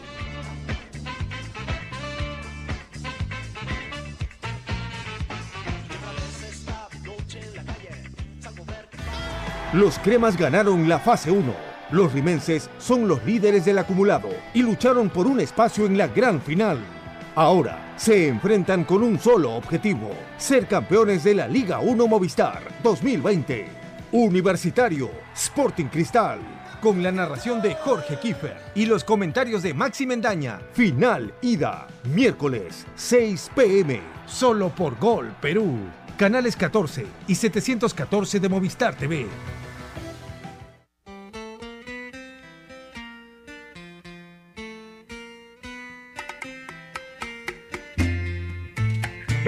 Los 9.71 9.99
cremas 9.99 10.35
ganaron 10.35 10.89
la 10.89 10.99
fase 10.99 11.31
1. 11.31 11.53
Los 11.91 12.11
rimenses 12.11 12.69
son 12.77 13.07
los 13.07 13.23
líderes 13.23 13.63
del 13.63 13.77
acumulado 13.77 14.29
y 14.53 14.63
lucharon 14.63 15.09
por 15.09 15.27
un 15.27 15.39
espacio 15.39 15.85
en 15.85 15.97
la 15.97 16.07
gran 16.07 16.41
final. 16.41 16.98
Ahora 17.39 17.93
se 17.95 18.27
enfrentan 18.27 18.83
con 18.83 19.01
un 19.01 19.17
solo 19.17 19.53
objetivo, 19.55 20.11
ser 20.37 20.67
campeones 20.67 21.23
de 21.23 21.35
la 21.35 21.47
Liga 21.47 21.79
1 21.79 22.05
Movistar 22.05 22.61
2020. 22.83 23.65
Universitario, 24.11 25.09
Sporting 25.33 25.85
Cristal, 25.85 26.41
con 26.81 27.01
la 27.01 27.13
narración 27.13 27.61
de 27.61 27.75
Jorge 27.75 28.17
Kiefer 28.19 28.57
y 28.75 28.87
los 28.87 29.05
comentarios 29.05 29.63
de 29.63 29.73
Maxi 29.73 30.05
Mendaña. 30.05 30.59
Final 30.73 31.33
ida, 31.41 31.87
miércoles 32.13 32.85
6 32.95 33.51
pm, 33.55 34.01
solo 34.25 34.67
por 34.67 34.99
Gol 34.99 35.33
Perú. 35.39 35.77
Canales 36.17 36.57
14 36.57 37.05
y 37.25 37.35
714 37.35 38.41
de 38.41 38.49
Movistar 38.49 38.95
TV. 38.95 39.27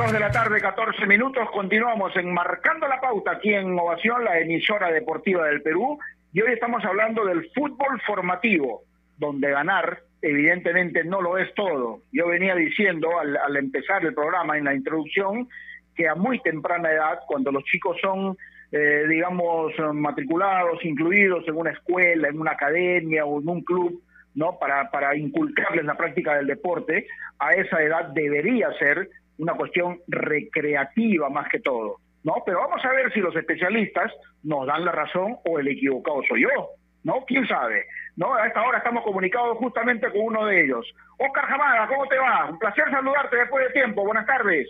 Dos 0.01 0.13
de 0.13 0.19
la 0.19 0.31
tarde, 0.31 0.59
14 0.59 1.05
minutos. 1.05 1.47
Continuamos 1.51 2.15
enmarcando 2.15 2.87
la 2.87 2.99
pauta 2.99 3.33
aquí 3.33 3.53
en 3.53 3.77
Ovación, 3.77 4.23
la 4.23 4.39
emisora 4.39 4.89
deportiva 4.89 5.45
del 5.45 5.61
Perú. 5.61 5.99
Y 6.33 6.41
hoy 6.41 6.53
estamos 6.53 6.83
hablando 6.83 7.23
del 7.23 7.47
fútbol 7.53 8.01
formativo, 8.07 8.81
donde 9.19 9.51
ganar, 9.51 9.99
evidentemente, 10.23 11.03
no 11.03 11.21
lo 11.21 11.37
es 11.37 11.53
todo. 11.53 11.99
Yo 12.11 12.29
venía 12.29 12.55
diciendo 12.55 13.09
al, 13.19 13.55
empezar 13.55 14.03
el 14.03 14.15
programa, 14.15 14.57
en 14.57 14.65
la 14.65 14.73
introducción, 14.73 15.47
que 15.95 16.07
a 16.07 16.15
muy 16.15 16.39
temprana 16.39 16.91
edad, 16.91 17.19
cuando 17.27 17.51
los 17.51 17.63
chicos 17.65 17.95
son, 18.01 18.35
eh, 18.71 19.05
digamos, 19.07 19.71
matriculados, 19.93 20.83
incluidos 20.83 21.47
en 21.47 21.55
una 21.55 21.71
escuela, 21.73 22.27
en 22.27 22.39
una 22.39 22.53
academia 22.53 23.23
o 23.25 23.39
en 23.39 23.47
un 23.47 23.61
club, 23.61 24.01
¿no? 24.33 24.57
Para, 24.57 24.89
para 24.89 25.15
inculcarles 25.15 25.85
la 25.85 25.93
práctica 25.93 26.37
del 26.37 26.47
deporte, 26.47 27.05
a 27.37 27.51
esa 27.51 27.83
edad 27.83 28.05
debería 28.15 28.71
ser 28.79 29.07
una 29.41 29.55
cuestión 29.55 29.99
recreativa 30.07 31.27
más 31.29 31.49
que 31.49 31.59
todo, 31.59 31.97
¿no? 32.23 32.35
Pero 32.45 32.59
vamos 32.59 32.85
a 32.85 32.93
ver 32.93 33.11
si 33.11 33.19
los 33.19 33.35
especialistas 33.35 34.11
nos 34.43 34.67
dan 34.67 34.85
la 34.85 34.91
razón 34.91 35.37
o 35.45 35.57
el 35.57 35.67
equivocado 35.67 36.21
soy 36.29 36.43
yo, 36.43 36.69
¿no? 37.03 37.25
¿Quién 37.25 37.47
sabe? 37.47 37.87
¿No? 38.15 38.35
A 38.35 38.45
esta 38.45 38.61
hora 38.61 38.77
estamos 38.77 39.03
comunicados 39.03 39.57
justamente 39.57 40.11
con 40.11 40.21
uno 40.21 40.45
de 40.45 40.63
ellos. 40.63 40.85
Oscar 41.17 41.45
Jamada, 41.45 41.87
¿cómo 41.87 42.05
te 42.07 42.19
va? 42.19 42.51
Un 42.51 42.59
placer 42.59 42.83
saludarte 42.91 43.35
después 43.35 43.65
de 43.65 43.73
tiempo. 43.73 44.05
Buenas 44.05 44.27
tardes. 44.27 44.67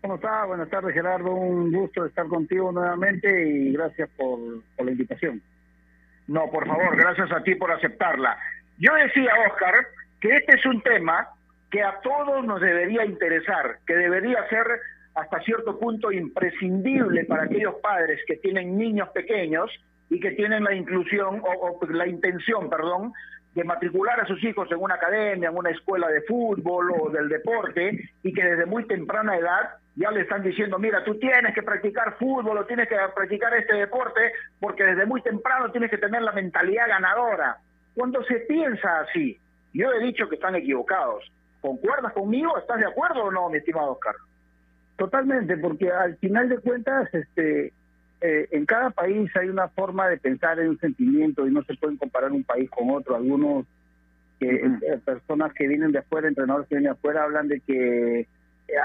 ¿Cómo 0.00 0.16
estás? 0.16 0.48
Buenas 0.48 0.68
tardes, 0.68 0.92
Gerardo. 0.92 1.30
Un 1.30 1.70
gusto 1.70 2.04
estar 2.04 2.26
contigo 2.26 2.72
nuevamente 2.72 3.48
y 3.48 3.72
gracias 3.74 4.10
por, 4.16 4.40
por 4.76 4.86
la 4.86 4.90
invitación. 4.90 5.40
No, 6.26 6.50
por 6.50 6.66
favor, 6.66 6.96
gracias 6.96 7.30
a 7.30 7.44
ti 7.44 7.54
por 7.54 7.70
aceptarla. 7.70 8.36
Yo 8.78 8.92
decía, 8.94 9.30
Oscar, 9.48 9.86
que 10.20 10.36
este 10.36 10.56
es 10.56 10.66
un 10.66 10.82
tema 10.82 11.28
que 11.72 11.82
a 11.82 11.98
todos 12.02 12.44
nos 12.44 12.60
debería 12.60 13.04
interesar, 13.06 13.78
que 13.86 13.94
debería 13.94 14.46
ser 14.50 14.66
hasta 15.14 15.40
cierto 15.40 15.78
punto 15.78 16.12
imprescindible 16.12 17.24
para 17.24 17.44
aquellos 17.44 17.76
padres 17.76 18.20
que 18.26 18.36
tienen 18.36 18.76
niños 18.76 19.08
pequeños 19.08 19.70
y 20.10 20.20
que 20.20 20.32
tienen 20.32 20.64
la 20.64 20.74
inclusión 20.74 21.40
o, 21.42 21.78
o 21.80 21.86
la 21.86 22.06
intención, 22.06 22.68
perdón, 22.68 23.14
de 23.54 23.64
matricular 23.64 24.20
a 24.20 24.26
sus 24.26 24.42
hijos 24.44 24.70
en 24.70 24.78
una 24.78 24.96
academia, 24.96 25.48
en 25.48 25.56
una 25.56 25.70
escuela 25.70 26.08
de 26.08 26.20
fútbol 26.22 26.92
o 26.92 27.08
del 27.08 27.30
deporte 27.30 28.10
y 28.22 28.32
que 28.34 28.44
desde 28.44 28.66
muy 28.66 28.86
temprana 28.86 29.36
edad 29.38 29.76
ya 29.96 30.10
le 30.10 30.22
están 30.22 30.42
diciendo, 30.42 30.78
mira, 30.78 31.02
tú 31.04 31.18
tienes 31.18 31.54
que 31.54 31.62
practicar 31.62 32.18
fútbol 32.18 32.58
o 32.58 32.66
tienes 32.66 32.88
que 32.88 32.96
practicar 33.14 33.54
este 33.54 33.74
deporte 33.76 34.20
porque 34.60 34.84
desde 34.84 35.06
muy 35.06 35.22
temprano 35.22 35.70
tienes 35.70 35.90
que 35.90 35.98
tener 35.98 36.20
la 36.20 36.32
mentalidad 36.32 36.88
ganadora. 36.88 37.56
Cuando 37.94 38.22
se 38.24 38.40
piensa 38.40 39.00
así, 39.00 39.38
yo 39.72 39.90
he 39.90 40.00
dicho 40.04 40.28
que 40.28 40.34
están 40.34 40.54
equivocados. 40.54 41.24
¿Concuerdas 41.62 42.12
conmigo? 42.12 42.58
¿Estás 42.58 42.80
de 42.80 42.86
acuerdo 42.86 43.24
o 43.24 43.30
no, 43.30 43.48
mi 43.48 43.58
estimado 43.58 43.92
Oscar? 43.92 44.16
Totalmente, 44.96 45.56
porque 45.56 45.90
al 45.90 46.16
final 46.16 46.48
de 46.48 46.58
cuentas, 46.58 47.08
este, 47.14 47.72
eh, 48.20 48.48
en 48.50 48.66
cada 48.66 48.90
país 48.90 49.30
hay 49.36 49.48
una 49.48 49.68
forma 49.68 50.08
de 50.08 50.18
pensar 50.18 50.58
en 50.58 50.70
un 50.70 50.78
sentimiento 50.78 51.46
y 51.46 51.52
no 51.52 51.62
se 51.62 51.74
pueden 51.74 51.96
comparar 51.96 52.32
un 52.32 52.42
país 52.42 52.68
con 52.68 52.90
otro. 52.90 53.14
Algunos 53.14 53.64
eh, 54.40 54.98
personas 55.04 55.52
que 55.54 55.68
vienen 55.68 55.92
de 55.92 56.00
afuera, 56.00 56.26
entrenadores 56.26 56.68
que 56.68 56.74
vienen 56.74 56.92
de 56.92 56.98
afuera, 56.98 57.22
hablan 57.22 57.46
de 57.46 57.60
que 57.60 58.20
eh, 58.20 58.26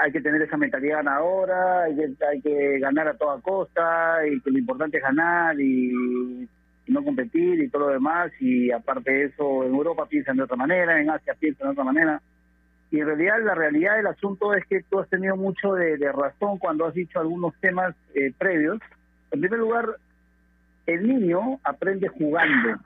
hay 0.00 0.12
que 0.12 0.20
tener 0.20 0.40
esa 0.40 0.56
mentalidad 0.56 0.98
ganadora, 0.98 1.82
hay 1.82 1.96
que, 1.96 2.24
hay 2.24 2.40
que 2.40 2.78
ganar 2.78 3.08
a 3.08 3.16
toda 3.16 3.40
costa 3.40 4.24
y 4.24 4.40
que 4.40 4.50
lo 4.52 4.58
importante 4.58 4.98
es 4.98 5.02
ganar 5.02 5.60
y, 5.60 6.48
y 6.86 6.92
no 6.92 7.02
competir 7.02 7.60
y 7.60 7.68
todo 7.68 7.88
lo 7.88 7.92
demás. 7.92 8.30
Y 8.40 8.70
aparte 8.70 9.10
de 9.10 9.24
eso, 9.24 9.64
en 9.64 9.74
Europa 9.74 10.06
piensan 10.06 10.36
de 10.36 10.44
otra 10.44 10.56
manera, 10.56 11.00
en 11.00 11.10
Asia 11.10 11.34
piensan 11.38 11.68
de 11.68 11.72
otra 11.72 11.84
manera. 11.84 12.22
Y 12.90 13.00
en 13.00 13.06
realidad 13.06 13.42
la 13.44 13.54
realidad 13.54 13.96
del 13.96 14.06
asunto 14.06 14.54
es 14.54 14.64
que 14.66 14.82
tú 14.82 14.98
has 14.98 15.08
tenido 15.08 15.36
mucho 15.36 15.74
de, 15.74 15.96
razón 16.12 16.58
cuando 16.58 16.86
has 16.86 16.94
dicho 16.94 17.20
algunos 17.20 17.54
temas 17.60 17.94
eh, 18.14 18.32
previos. 18.36 18.78
En 19.30 19.40
primer 19.40 19.58
lugar, 19.58 19.96
el 20.86 21.06
niño 21.06 21.60
aprende 21.64 22.08
jugando, 22.08 22.80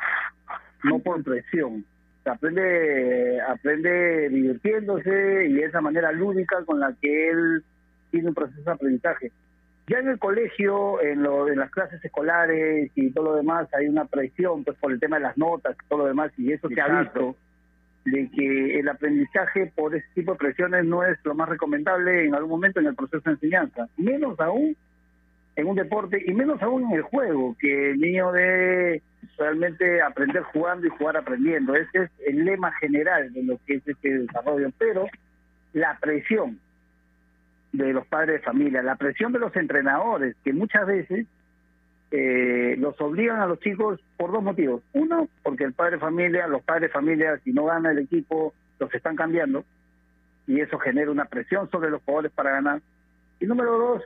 no 0.83 0.99
por 0.99 1.23
presión. 1.23 1.85
Aprende, 2.25 3.41
aprende 3.49 4.29
divirtiéndose 4.29 5.47
y 5.49 5.53
de 5.55 5.65
esa 5.65 5.81
manera 5.81 6.11
lúdica 6.13 6.65
con 6.65 6.81
la 6.81 6.95
que 7.01 7.29
él 7.31 7.65
tiene 8.11 8.29
un 8.29 8.35
proceso 8.35 8.63
de 8.63 8.71
aprendizaje. 8.73 9.33
Ya 9.89 9.99
en 9.99 10.09
el 10.09 10.19
colegio, 10.19 11.01
en, 11.03 11.23
lo, 11.23 11.49
en 11.49 11.59
las 11.59 11.71
clases 11.71 12.05
escolares 12.05 12.91
y 12.95 13.11
todo 13.11 13.25
lo 13.25 13.37
demás, 13.37 13.69
hay 13.75 13.87
una 13.89 14.05
presión 14.05 14.65
pues 14.65 14.77
por 14.79 14.93
el 14.93 15.01
tema 15.01 15.17
de 15.17 15.25
las 15.25 15.37
notas 15.37 15.77
y 15.77 15.89
todo 15.89 16.01
lo 16.01 16.07
demás, 16.07 16.33
y 16.37 16.53
eso 16.53 16.69
se 16.69 16.81
ha 16.81 17.01
visto 17.01 17.37
de 18.05 18.29
que 18.31 18.81
el 18.81 18.89
aprendizaje 18.89 19.73
por 19.75 19.95
ese 19.95 20.07
tipo 20.15 20.33
de 20.33 20.39
presiones 20.39 20.85
no 20.85 21.05
es 21.05 21.19
lo 21.25 21.35
más 21.35 21.49
recomendable 21.49 22.25
en 22.27 22.35
algún 22.35 22.51
momento 22.51 22.81
en 22.81 22.87
el 22.87 22.95
proceso 22.95 23.23
de 23.25 23.33
enseñanza, 23.33 23.89
menos 23.97 24.39
aún 24.41 24.77
en 25.55 25.67
un 25.67 25.77
deporte 25.77 26.23
y 26.27 26.33
menos 26.33 26.61
aún 26.63 26.85
en 26.85 26.93
el 26.93 27.03
juego, 27.03 27.57
que 27.59 27.91
el 27.91 28.01
niño 28.01 28.33
debe 28.33 29.03
realmente 29.39 30.01
aprender 30.01 30.43
jugando 30.43 30.87
y 30.87 30.91
jugar 30.91 31.17
aprendiendo. 31.17 31.75
Ese 31.75 32.05
es 32.05 32.11
el 32.27 32.45
lema 32.45 32.73
general 32.73 33.33
de 33.33 33.43
lo 33.43 33.59
que 33.67 33.75
es 33.75 33.87
este 33.87 34.19
desarrollo, 34.19 34.71
pero 34.79 35.07
la 35.73 35.99
presión 36.01 36.59
de 37.73 37.93
los 37.93 38.07
padres 38.07 38.41
de 38.41 38.45
familia, 38.45 38.83
la 38.83 38.97
presión 38.97 39.33
de 39.33 39.39
los 39.39 39.55
entrenadores, 39.57 40.37
que 40.45 40.53
muchas 40.53 40.87
veces 40.87 41.27
eh, 42.13 42.77
los 42.79 43.01
obligan 43.01 43.41
a 43.41 43.47
los 43.47 43.59
chicos 43.61 43.99
por 44.19 44.31
dos 44.31 44.43
motivos. 44.43 44.83
Uno, 44.93 45.29
porque 45.43 45.65
el 45.65 45.73
padre 45.73 45.99
familia, 45.99 46.47
los 46.47 46.63
padres 46.63 46.93
familia, 46.93 47.41
si 47.43 47.53
no 47.53 47.65
gana 47.65 47.91
el 47.91 47.99
equipo, 47.99 48.53
los 48.79 48.95
están 48.95 49.17
cambiando 49.17 49.65
y 50.47 50.61
eso 50.61 50.79
genera 50.79 51.11
una 51.11 51.25
presión 51.25 51.71
sobre 51.71 51.91
los 51.91 52.03
jugadores 52.03 52.33
para 52.33 52.51
ganar. 52.51 52.83
Y 53.41 53.47
número 53.47 53.79
dos, 53.79 54.03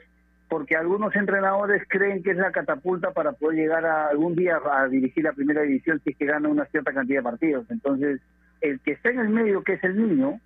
porque 0.49 0.77
algunos 0.77 1.15
entrenadores 1.17 1.83
creen 1.89 2.23
que 2.23 2.31
es 2.31 2.37
la 2.37 2.53
catapulta 2.53 3.11
para 3.11 3.33
poder 3.33 3.59
llegar 3.59 3.85
a 3.85 4.09
algún 4.09 4.37
día 4.37 4.61
a 4.73 4.87
dirigir 4.87 5.25
la 5.25 5.33
primera 5.33 5.63
división 5.63 6.01
si 6.05 6.11
es 6.11 6.17
que 6.17 6.27
gana 6.27 6.49
una 6.49 6.67
cierta 6.67 6.93
cantidad 6.93 7.21
de 7.21 7.25
partidos. 7.25 7.67
Entonces, 7.71 8.21
el 8.61 8.79
que 8.81 8.93
está 8.93 9.11
en 9.11 9.21
el 9.21 9.29
medio, 9.31 9.65
que 9.65 9.75
es 9.75 9.85
el 9.85 9.97
niño, 9.97 10.41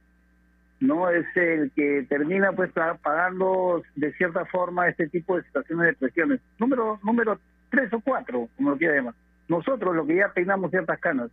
no 0.81 1.11
es 1.11 1.27
el 1.37 1.71
que 1.73 2.07
termina 2.09 2.53
pues 2.53 2.71
pagando 3.03 3.83
de 3.97 4.13
cierta 4.15 4.47
forma 4.47 4.89
este 4.89 5.09
tipo 5.09 5.37
de 5.37 5.43
situaciones 5.45 5.87
de 5.89 5.93
presiones. 5.95 6.41
Número 6.59 6.99
número 7.05 7.39
tres 7.71 7.93
o 7.93 8.01
cuatro, 8.01 8.49
como 8.57 8.71
lo 8.71 8.77
quiera 8.77 8.97
llamar. 8.97 9.15
Nosotros, 9.49 9.95
lo 9.95 10.07
que 10.07 10.17
ya 10.17 10.33
peinamos 10.33 10.71
ciertas 10.71 10.99
canas, 11.01 11.31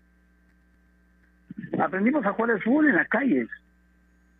aprendimos 1.80 2.26
a 2.26 2.34
jugar 2.34 2.52
el 2.52 2.64
fútbol 2.64 2.90
en 2.90 2.96
las 2.96 3.08
calles, 3.10 3.48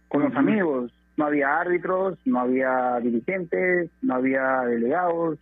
con 0.08 0.24
los 0.24 0.36
amigos. 0.36 0.94
No 1.18 1.26
había 1.26 1.60
árbitros, 1.60 2.18
no 2.26 2.40
había 2.40 3.00
dirigentes, 3.02 3.90
no 4.04 4.16
había 4.16 4.62
delegados, 4.62 5.40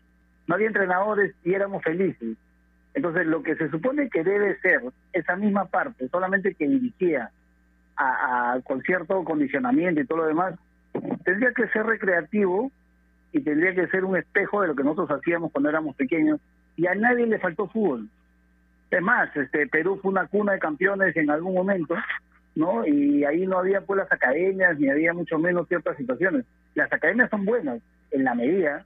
no 0.47 0.55
había 0.55 0.67
entrenadores 0.67 1.35
y 1.43 1.53
éramos 1.53 1.83
felices. 1.83 2.37
Entonces, 2.93 3.27
lo 3.27 3.43
que 3.43 3.55
se 3.55 3.69
supone 3.69 4.09
que 4.09 4.23
debe 4.23 4.57
ser 4.61 4.81
esa 5.11 5.35
misma 5.35 5.65
parte, 5.65 6.07
solamente 6.07 6.55
que 6.55 6.67
dirigía 6.67 7.29
a, 7.97 8.53
a, 8.53 8.61
con 8.61 8.81
cierto 8.83 9.21
condicionamiento 9.25 9.99
y 9.99 10.05
todo 10.05 10.19
lo 10.19 10.27
demás, 10.27 10.55
tendría 11.25 11.51
que 11.51 11.67
ser 11.67 11.85
recreativo 11.85 12.71
y 13.35 13.41
tendría 13.41 13.75
que 13.75 13.87
ser 13.87 14.05
un 14.05 14.15
espejo 14.15 14.61
de 14.61 14.69
lo 14.69 14.75
que 14.75 14.83
nosotros 14.83 15.19
hacíamos 15.19 15.51
cuando 15.51 15.67
éramos 15.67 15.93
pequeños 15.97 16.39
y 16.77 16.87
a 16.87 16.95
nadie 16.95 17.27
le 17.27 17.37
faltó 17.37 17.67
fútbol. 17.67 18.07
Es 18.89 19.01
más, 19.01 19.35
este 19.35 19.67
Perú 19.67 19.99
fue 20.01 20.11
una 20.11 20.25
cuna 20.27 20.53
de 20.53 20.59
campeones 20.59 21.13
en 21.17 21.29
algún 21.29 21.53
momento, 21.53 21.95
¿no? 22.55 22.87
Y 22.87 23.25
ahí 23.25 23.45
no 23.45 23.59
había 23.59 23.81
pues 23.81 23.97
las 23.97 24.09
academias 24.09 24.79
ni 24.79 24.87
había 24.87 25.13
mucho 25.13 25.37
menos 25.37 25.67
ciertas 25.67 25.97
situaciones. 25.97 26.45
Las 26.75 26.91
academias 26.93 27.29
son 27.29 27.43
buenas 27.43 27.81
en 28.11 28.23
la 28.23 28.35
medida 28.35 28.85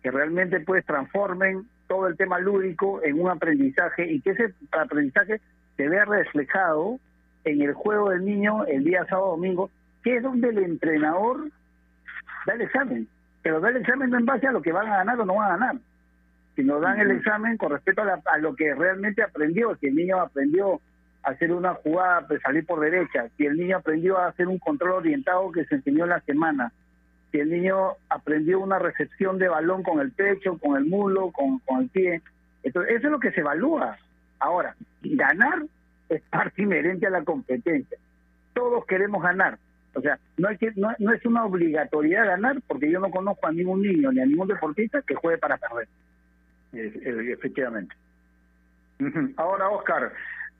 que 0.00 0.12
realmente 0.12 0.60
pues 0.60 0.86
transformen 0.86 1.66
todo 1.88 2.06
el 2.06 2.16
tema 2.16 2.38
lúdico 2.38 3.02
en 3.02 3.20
un 3.20 3.30
aprendizaje 3.30 4.12
y 4.12 4.20
que 4.20 4.30
ese 4.30 4.54
aprendizaje 4.70 5.40
se 5.76 5.88
vea 5.88 6.04
reflejado 6.04 7.00
en 7.42 7.62
el 7.62 7.74
juego 7.74 8.10
del 8.10 8.24
niño 8.24 8.64
el 8.66 8.84
día 8.84 9.04
sábado 9.06 9.30
domingo, 9.30 9.70
que 10.04 10.18
es 10.18 10.22
donde 10.22 10.50
el 10.50 10.58
entrenador 10.58 11.48
da 12.46 12.54
el 12.54 12.60
examen 12.60 13.08
pero 13.46 13.60
da 13.60 13.68
el 13.68 13.76
examen 13.76 14.10
no 14.10 14.18
en 14.18 14.26
base 14.26 14.48
a 14.48 14.50
lo 14.50 14.60
que 14.60 14.72
van 14.72 14.88
a 14.88 14.96
ganar 14.96 15.20
o 15.20 15.24
no 15.24 15.36
van 15.36 15.52
a 15.52 15.56
ganar, 15.56 15.76
sino 16.56 16.80
dan 16.80 16.98
el 16.98 17.12
examen 17.12 17.56
con 17.56 17.70
respecto 17.70 18.02
a, 18.02 18.38
lo 18.38 18.56
que 18.56 18.74
realmente 18.74 19.22
aprendió, 19.22 19.76
si 19.76 19.86
el 19.86 19.94
niño 19.94 20.20
aprendió 20.20 20.80
a 21.22 21.30
hacer 21.30 21.52
una 21.52 21.74
jugada, 21.74 22.26
pues 22.26 22.42
salir 22.42 22.66
por 22.66 22.80
derecha, 22.80 23.28
si 23.36 23.46
el 23.46 23.56
niño 23.56 23.76
aprendió 23.76 24.18
a 24.18 24.26
hacer 24.26 24.48
un 24.48 24.58
control 24.58 24.94
orientado 24.94 25.52
que 25.52 25.64
se 25.66 25.76
enseñó 25.76 26.02
en 26.02 26.10
la 26.10 26.20
semana, 26.22 26.72
si 27.30 27.38
el 27.38 27.48
niño 27.48 27.92
aprendió 28.08 28.58
una 28.58 28.80
recepción 28.80 29.38
de 29.38 29.46
balón 29.46 29.84
con 29.84 30.00
el 30.00 30.10
pecho, 30.10 30.58
con 30.58 30.76
el 30.76 30.86
muslo, 30.86 31.30
con, 31.30 31.60
con 31.60 31.82
el 31.82 31.88
pie. 31.88 32.22
Entonces, 32.64 32.96
eso 32.96 33.06
es 33.06 33.12
lo 33.12 33.20
que 33.20 33.30
se 33.30 33.42
evalúa. 33.42 33.96
Ahora, 34.40 34.74
ganar 35.04 35.62
es 36.08 36.20
parte 36.22 36.62
inherente 36.62 37.06
a 37.06 37.10
la 37.10 37.22
competencia. 37.22 37.96
Todos 38.54 38.84
queremos 38.86 39.22
ganar, 39.22 39.56
o 39.96 40.00
sea, 40.02 40.18
no, 40.36 40.48
hay 40.48 40.58
que, 40.58 40.72
no, 40.76 40.90
es 40.90 41.24
una 41.24 41.44
obligatoriedad 41.44 42.26
ganar 42.26 42.56
porque 42.66 42.90
yo 42.90 43.00
no 43.00 43.10
conozco 43.10 43.46
a 43.46 43.52
ningún 43.52 43.82
niño 43.82 44.12
ni 44.12 44.20
a 44.20 44.26
ningún 44.26 44.48
deportista 44.48 45.00
que 45.02 45.14
juegue 45.14 45.38
para 45.38 45.56
perder. 45.56 45.88
efectivamente. 46.72 47.94
Ahora, 49.36 49.70
Oscar, 49.70 50.12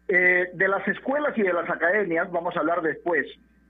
eh, 0.08 0.48
de 0.54 0.68
las 0.68 0.86
escuelas 0.88 1.36
y 1.36 1.42
de 1.42 1.52
las 1.52 1.68
academias 1.68 2.30
vamos 2.32 2.56
a 2.56 2.60
hablar 2.60 2.80
después, 2.80 3.26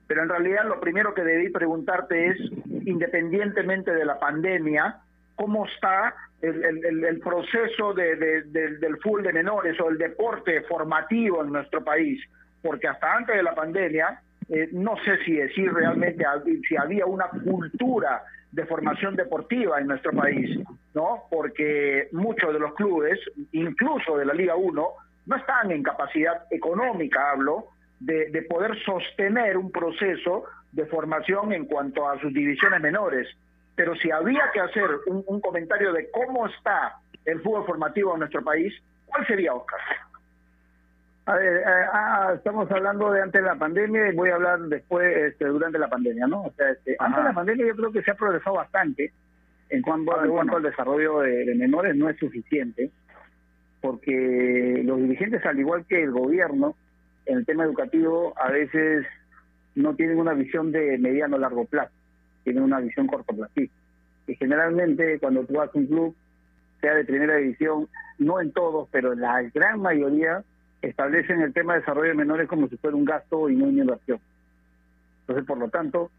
pero 0.07 0.23
en 0.23 0.29
realidad 0.29 0.65
lo 0.67 0.81
primero 0.81 1.15
que 1.15 1.25
debí 1.25 1.51
preguntarte 1.51 2.29
es, 2.29 2.39
independientemente 2.85 3.93
de 3.93 4.05
la 4.05 4.21
pandemia, 4.21 5.01
¿cómo 5.35 5.67
está 5.67 6.15
el, 6.43 6.65
el, 6.65 7.05
el 7.05 7.21
proceso 7.21 7.93
de, 7.93 8.15
de, 8.15 8.43
del 8.79 8.99
fútbol 8.99 9.25
de 9.25 9.33
menores 9.33 9.81
o 9.81 9.89
el 9.89 9.99
deporte 9.99 10.63
formativo 10.63 11.43
en 11.43 11.53
nuestro 11.53 11.83
país? 11.83 12.23
Porque 12.63 12.87
hasta 12.87 13.15
antes 13.15 13.35
de 13.35 13.43
la 13.43 13.55
pandemia 13.55 14.21
eh, 14.49 14.69
no 14.73 14.97
sé 15.05 15.19
si 15.25 15.33
decir 15.33 15.73
realmente 15.73 16.25
si 16.69 16.77
había 16.77 17.07
una 17.07 17.29
cultura 17.29 18.23
de 18.53 18.65
formación 18.65 19.17
deportiva 19.17 19.81
en 19.81 19.89
nuestro 19.89 20.13
país, 20.13 20.59
¿no? 20.95 21.25
Porque 21.31 22.09
muchos 22.13 22.53
de 22.53 22.61
los 22.61 22.75
clubes, 22.75 23.19
incluso 23.53 24.17
de 24.17 24.25
la 24.25 24.35
Liga 24.35 24.55
1, 24.57 24.89
no 25.27 25.37
están 25.37 25.71
en 25.73 25.83
capacidad 25.83 26.45
económica, 26.51 27.33
hablo, 27.33 27.67
de, 27.99 28.31
de 28.31 28.43
poder 28.43 28.79
sostener 28.85 29.57
un 29.57 29.73
proceso 29.73 30.45
de 30.73 30.87
formación 30.87 31.53
en 31.53 31.65
cuanto 31.67 32.09
a 32.09 32.19
sus 32.21 32.33
divisiones 32.33 32.81
menores. 32.81 33.29
Pero 33.75 33.95
si 33.97 34.11
había 34.11 34.51
que 34.55 34.61
hacer 34.61 34.89
un, 35.07 35.25
un 35.27 35.41
comentario 35.41 35.93
de 35.93 36.11
cómo 36.11 36.47
está 36.47 36.97
el 37.25 37.41
fútbol 37.43 37.67
formativo 37.67 38.15
en 38.15 38.21
nuestro 38.21 38.43
país, 38.43 38.73
¿cuál 39.07 39.27
sería, 39.27 39.55
Oscar? 39.55 39.81
A 41.27 41.35
ver, 41.35 41.57
eh, 41.57 41.65
ah, 41.93 42.33
estamos 42.37 42.71
hablando 42.71 43.11
de 43.11 43.21
antes 43.21 43.43
de 43.43 43.49
la 43.49 43.57
pandemia 43.57 44.09
y 44.09 44.15
voy 44.15 44.31
a 44.31 44.37
hablar 44.37 44.61
después, 44.61 45.33
este, 45.33 45.47
durante 45.47 45.77
la 45.77 45.89
pandemia, 45.89 46.29
¿no? 46.29 46.43
O 46.43 46.53
sea, 46.53 46.71
este, 46.71 46.95
antes 47.01 47.19
de 47.19 47.29
la 47.29 47.35
pandemia 47.35 47.67
yo 47.67 47.75
creo 47.75 47.91
que 47.91 48.03
se 48.03 48.13
ha 48.13 48.15
progresado 48.15 48.55
bastante 48.55 49.13
en 49.69 49.83
cuanto, 49.83 50.25
en 50.25 50.31
cuanto 50.31 50.57
al 50.57 50.63
desarrollo 50.63 51.21
de, 51.21 51.53
menores, 51.57 51.97
no 51.97 52.09
es 52.09 52.17
suficiente. 52.19 52.91
porque 53.81 54.83
los 54.85 54.99
dirigentes, 54.99 55.45
al 55.47 55.59
igual 55.59 55.85
que 55.87 56.03
el 56.03 56.13
gobierno, 56.13 56.77
en 57.27 57.39
el 57.39 57.47
tema 57.47 57.65
educativo, 57.65 58.33
a 58.37 58.51
veces 58.51 59.05
no 59.75 59.95
tienen 59.97 60.19
una 60.19 60.33
visión 60.33 60.71
de 60.71 60.97
mediano 60.99 61.37
o 61.37 61.39
largo 61.41 61.65
plazo, 61.65 61.93
tienen 62.45 62.63
una 62.63 62.79
visión 62.79 63.09
cortoplacista. 63.09 63.75
Y 64.29 64.37
generalmente 64.37 65.19
cuando 65.19 65.45
tú 65.45 65.55
vas 65.55 65.71
a 65.75 65.79
un 65.79 65.87
club, 65.87 66.17
sea 66.81 66.95
de 66.95 67.05
primera 67.05 67.37
división, 67.37 67.89
no 68.19 68.41
en 68.41 68.53
todos, 68.53 68.89
pero 68.93 69.13
en 69.13 69.21
la 69.21 69.43
gran 69.55 69.81
mayoría, 69.81 70.45
establecen 70.83 71.41
el 71.41 71.53
tema 71.53 71.75
de 71.75 71.81
desarrollo 71.81 72.09
de 72.09 72.15
menores 72.15 72.49
como 72.49 72.69
si 72.69 72.77
fuera 72.77 72.97
un 72.97 73.05
gasto 73.05 73.49
y 73.49 73.57
no 73.57 73.67
una 73.67 73.83
inversión. 73.83 74.21
Entonces, 75.21 75.45
por 75.45 75.59
lo 75.59 75.69
tanto, 75.69 76.11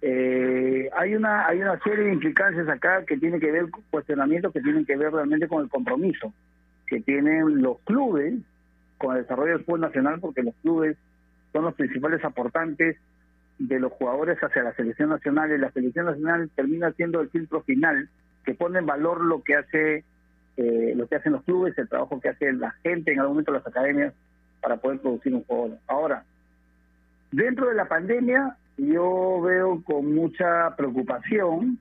eh, 0.00 0.88
hay 0.96 1.14
una 1.14 1.46
hay 1.46 1.60
una 1.60 1.78
serie 1.80 2.04
de 2.04 2.12
implicancias 2.12 2.68
acá 2.68 3.04
que 3.04 3.16
tienen 3.16 3.40
que 3.40 3.50
ver 3.50 3.70
con 3.70 3.82
cuestionamientos 3.90 4.52
que 4.52 4.60
tienen 4.60 4.84
que 4.84 4.96
ver 4.96 5.12
realmente 5.12 5.48
con 5.48 5.62
el 5.62 5.70
compromiso 5.70 6.32
que 6.86 7.00
tienen 7.00 7.62
los 7.62 7.78
clubes 7.80 8.34
con 8.98 9.16
el 9.16 9.22
desarrollo 9.22 9.52
del 9.52 9.64
fútbol 9.64 9.80
nacional, 9.80 10.20
porque 10.20 10.42
los 10.42 10.54
clubes 10.62 10.96
son 11.52 11.64
los 11.64 11.74
principales 11.74 12.24
aportantes 12.24 12.96
de 13.58 13.80
los 13.80 13.92
jugadores 13.92 14.38
hacia 14.42 14.62
la 14.62 14.74
selección 14.74 15.10
nacional 15.10 15.52
y 15.52 15.58
la 15.58 15.70
selección 15.70 16.06
nacional 16.06 16.50
termina 16.54 16.92
siendo 16.92 17.20
el 17.20 17.30
filtro 17.30 17.62
final 17.62 18.08
que 18.44 18.54
pone 18.54 18.78
en 18.78 18.86
valor 18.86 19.22
lo 19.24 19.42
que 19.42 19.56
hace 19.56 20.04
eh, 20.56 20.92
lo 20.96 21.06
que 21.06 21.16
hacen 21.16 21.32
los 21.32 21.42
clubes, 21.44 21.76
el 21.78 21.88
trabajo 21.88 22.20
que 22.20 22.28
hace 22.28 22.52
la 22.52 22.70
gente 22.82 23.12
en 23.12 23.20
algún 23.20 23.34
momento 23.34 23.52
las 23.52 23.66
academias 23.66 24.14
para 24.60 24.76
poder 24.76 25.00
producir 25.00 25.34
un 25.34 25.44
jugador. 25.44 25.78
Ahora, 25.86 26.24
dentro 27.30 27.68
de 27.68 27.74
la 27.74 27.86
pandemia 27.86 28.56
yo 28.76 29.40
veo 29.42 29.82
con 29.84 30.14
mucha 30.14 30.74
preocupación 30.76 31.78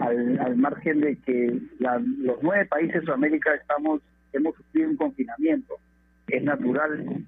al, 0.00 0.56
margen 0.56 1.00
de 1.00 1.16
que 1.16 1.58
los 1.78 2.38
nueve 2.42 2.66
países 2.66 3.00
de 3.00 3.06
Sudamérica 3.06 3.54
estamos 3.54 4.00
hemos 4.32 4.54
sufrido 4.56 4.90
un 4.90 4.96
confinamiento. 4.96 5.74
Es 6.28 6.42
natural 6.42 7.24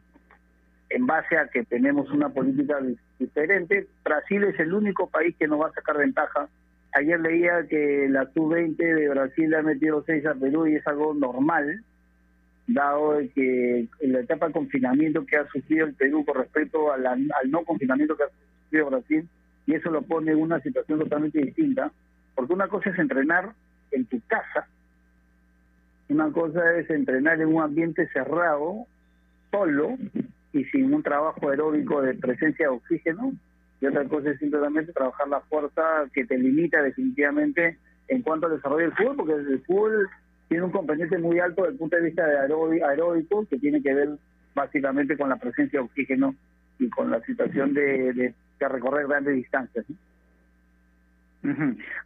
en 0.90 1.07
base 1.07 1.37
a 1.37 1.48
que 1.48 1.64
tenemos 1.64 2.11
una 2.11 2.29
política 2.29 2.79
diferente. 3.18 3.87
Brasil 4.05 4.44
es 4.44 4.59
el 4.61 4.72
único 4.72 5.09
país 5.09 5.35
que 5.38 5.48
nos 5.48 5.61
va 5.61 5.68
a 5.68 5.72
sacar 5.72 5.98
ventaja. 5.98 6.48
Ayer 6.94 7.20
leía 7.20 7.66
que 7.68 8.07
la 8.09 8.30
sub-20 8.33 8.76
de 8.76 9.09
Brasil 9.09 9.52
ha 9.54 9.62
metido 9.62 10.04
seis 10.07 10.24
a 10.26 10.35
Perú 10.35 10.68
y 10.68 10.76
es 10.76 10.87
algo 10.87 11.12
normal, 11.12 11.83
dado 12.68 13.18
que 13.35 13.88
en 14.00 14.12
la 14.12 14.20
etapa 14.20 14.46
de 14.46 14.52
confinamiento 14.52 15.26
que 15.26 15.37
ha 15.37 15.46
sufrido 15.48 15.87
el 15.87 15.94
Perú 15.94 16.24
con 16.24 16.37
respecto 16.37 16.92
al 16.92 17.02
no 17.50 17.64
confinamiento 17.64 18.16
que 18.16 18.22
ha 18.22 18.28
sufrido 18.64 18.90
Brasil, 18.90 19.28
y 19.66 19.74
eso 19.74 19.90
lo 19.90 20.02
pone 20.02 20.33
en 20.33 20.38
una 20.38 20.61
situación 20.61 21.00
totalmente 21.00 21.40
distinta, 21.40 21.90
porque 22.37 22.52
una 22.52 22.68
cosa 22.68 22.90
es 22.90 22.98
entrenar 22.98 23.52
en 23.90 24.07
tu 24.07 24.20
casa, 24.28 24.68
una 26.09 26.30
cosa 26.30 26.76
es 26.76 26.88
entrenar 26.90 27.40
en 27.40 27.48
un 27.48 27.62
ambiente 27.62 28.07
cerrado, 28.12 28.87
solo, 29.50 29.98
y 30.52 30.64
sin 30.66 30.94
un 30.94 31.02
trabajo 31.02 31.50
aeróbico 31.50 32.02
de 32.02 32.14
presencia 32.14 32.66
de 32.66 32.76
oxígeno, 32.76 33.33
y 33.84 33.86
otra 33.86 34.04
cosa 34.06 34.30
es 34.30 34.38
simplemente 34.38 34.94
trabajar 34.94 35.28
la 35.28 35.40
fuerza 35.40 35.82
que 36.14 36.24
te 36.24 36.38
limita 36.38 36.82
definitivamente 36.82 37.76
en 38.08 38.22
cuanto 38.22 38.46
al 38.46 38.56
desarrollo 38.56 38.86
del 38.86 38.94
fútbol, 38.94 39.16
porque 39.16 39.32
el 39.34 39.62
fútbol 39.66 40.08
tiene 40.48 40.64
un 40.64 40.70
componente 40.70 41.18
muy 41.18 41.38
alto 41.38 41.62
desde 41.62 41.72
el 41.74 41.78
punto 41.78 41.96
de 41.96 42.02
vista 42.02 42.26
de 42.26 42.38
aeróbico, 42.82 43.44
que 43.44 43.58
tiene 43.58 43.82
que 43.82 43.92
ver 43.92 44.08
básicamente 44.54 45.18
con 45.18 45.28
la 45.28 45.36
presencia 45.36 45.80
de 45.80 45.84
oxígeno 45.84 46.34
y 46.78 46.88
con 46.88 47.10
la 47.10 47.20
situación 47.26 47.74
de, 47.74 48.14
de, 48.14 48.34
recorrer 48.58 49.06
grandes 49.06 49.34
distancias. 49.34 49.84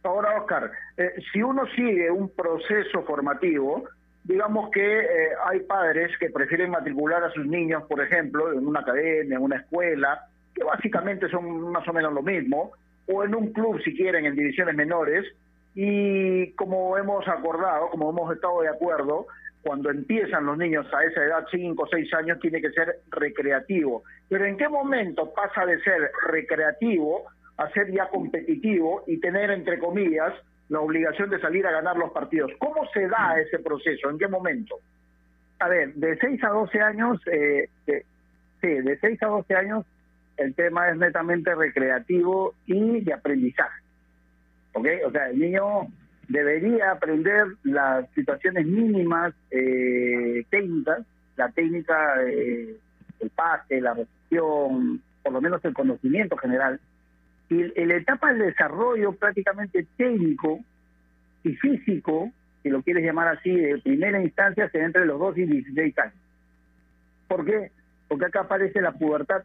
Ahora, 0.03 0.41
Oscar, 0.41 0.69
eh, 0.97 1.13
si 1.31 1.41
uno 1.41 1.65
sigue 1.77 2.11
un 2.11 2.27
proceso 2.27 3.03
formativo, 3.03 3.87
digamos 4.25 4.69
que 4.71 4.99
eh, 4.99 5.29
hay 5.45 5.61
padres 5.61 6.11
que 6.19 6.29
prefieren 6.29 6.71
matricular 6.71 7.23
a 7.23 7.31
sus 7.31 7.45
niños, 7.45 7.83
por 7.83 8.01
ejemplo, 8.01 8.51
en 8.51 8.67
una 8.67 8.81
academia, 8.81 9.37
en 9.37 9.41
una 9.41 9.55
escuela, 9.55 10.28
que 10.59 10.65
básicamente 10.65 11.29
son 11.29 11.71
más 11.71 11.87
o 11.87 11.93
menos 11.93 12.13
lo 12.13 12.21
mismo, 12.21 12.73
o 13.07 13.23
en 13.23 13.33
un 13.33 13.53
club 13.53 13.81
si 13.81 13.95
quieren, 13.95 14.25
en 14.25 14.35
divisiones 14.35 14.75
menores, 14.75 15.25
y 15.73 16.51
como 16.53 16.97
hemos 16.97 17.27
acordado, 17.27 17.89
como 17.89 18.09
hemos 18.09 18.35
estado 18.35 18.61
de 18.61 18.69
acuerdo, 18.69 19.27
cuando 19.61 19.89
empiezan 19.89 20.45
los 20.45 20.57
niños 20.57 20.85
a 20.93 21.03
esa 21.03 21.23
edad, 21.23 21.45
5 21.49 21.81
o 21.81 21.87
6 21.87 22.13
años, 22.13 22.39
tiene 22.39 22.61
que 22.61 22.71
ser 22.71 22.99
recreativo. 23.09 24.03
Pero 24.27 24.45
¿en 24.45 24.57
qué 24.57 24.67
momento 24.67 25.33
pasa 25.33 25.65
de 25.65 25.79
ser 25.81 26.11
recreativo 26.27 27.25
a 27.57 27.69
ser 27.71 27.91
ya 27.91 28.07
competitivo 28.07 29.03
y 29.07 29.19
tener, 29.19 29.51
entre 29.51 29.79
comillas, 29.79 30.33
la 30.69 30.79
obligación 30.79 31.29
de 31.29 31.41
salir 31.41 31.65
a 31.67 31.71
ganar 31.71 31.97
los 31.97 32.11
partidos. 32.11 32.51
¿Cómo 32.59 32.87
se 32.93 33.07
da 33.07 33.37
ese 33.39 33.59
proceso? 33.59 34.09
¿En 34.09 34.17
qué 34.17 34.27
momento? 34.27 34.75
A 35.59 35.67
ver, 35.67 35.93
de 35.95 36.17
6 36.17 36.43
a 36.43 36.49
12 36.49 36.79
años, 36.79 37.19
eh, 37.29 37.69
sí, 37.85 38.67
de 38.67 38.97
6 39.01 39.23
a 39.23 39.27
12 39.27 39.55
años 39.55 39.85
el 40.39 40.53
tema 40.55 40.89
es 40.89 40.97
netamente 40.97 41.53
recreativo 41.53 42.55
y 42.65 43.01
de 43.01 43.13
aprendizaje. 43.13 43.81
¿Ok? 44.73 44.87
O 45.05 45.11
sea, 45.11 45.29
el 45.29 45.39
niño 45.39 45.87
debería 46.27 46.91
aprender 46.91 47.47
las 47.63 48.09
situaciones 48.11 48.65
mínimas 48.65 49.33
eh, 49.51 50.45
técnicas, 50.49 51.05
la 51.35 51.49
técnica, 51.49 52.23
eh, 52.27 52.77
el 53.19 53.29
pase, 53.31 53.81
la 53.81 53.93
recepción, 53.93 55.01
por 55.23 55.33
lo 55.33 55.41
menos 55.41 55.63
el 55.65 55.73
conocimiento 55.73 56.37
general, 56.37 56.79
y 57.49 57.63
la 57.63 57.95
etapa 57.95 58.31
del 58.31 58.47
desarrollo 58.47 59.13
prácticamente 59.13 59.87
técnico 59.97 60.59
y 61.43 61.55
físico, 61.55 62.31
si 62.61 62.69
lo 62.69 62.83
quieres 62.83 63.03
llamar 63.03 63.29
así, 63.29 63.49
de 63.49 63.79
primera 63.79 64.21
instancia, 64.21 64.69
se 64.69 64.79
entre 64.83 65.05
los 65.05 65.19
2 65.19 65.37
y 65.39 65.45
16 65.45 65.97
años. 65.97 66.13
¿Por 67.27 67.45
qué? 67.45 67.71
Porque 68.07 68.25
acá 68.25 68.41
aparece 68.41 68.81
la 68.81 68.91
pubertad, 68.91 69.43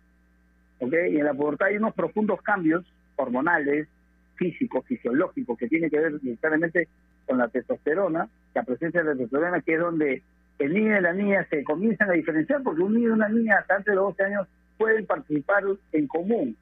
¿ok? 0.80 0.92
Y 1.10 1.18
en 1.18 1.24
la 1.24 1.34
pubertad 1.34 1.68
hay 1.68 1.76
unos 1.76 1.94
profundos 1.94 2.42
cambios 2.42 2.84
hormonales, 3.16 3.88
físicos, 4.36 4.84
fisiológicos, 4.86 5.56
que 5.58 5.68
tienen 5.68 5.90
que 5.90 6.00
ver 6.00 6.12
necesariamente 6.22 6.88
con 7.26 7.38
la 7.38 7.48
testosterona, 7.48 8.28
la 8.54 8.62
presencia 8.62 9.02
de 9.02 9.10
la 9.10 9.16
testosterona, 9.16 9.60
que 9.60 9.74
es 9.74 9.80
donde 9.80 10.22
el 10.58 10.72
niño 10.72 10.98
y 10.98 11.02
la 11.02 11.12
niña 11.12 11.46
se 11.50 11.64
comienzan 11.64 12.10
a 12.10 12.14
diferenciar, 12.14 12.62
porque 12.62 12.82
un 12.82 12.94
niño 12.94 13.08
y 13.08 13.12
una 13.12 13.28
niña 13.28 13.58
hasta 13.58 13.76
antes 13.76 13.92
de 13.92 13.96
los 13.96 14.16
12 14.16 14.24
años 14.24 14.48
pueden 14.76 15.06
participar 15.06 15.64
en 15.92 16.06
común, 16.06 16.56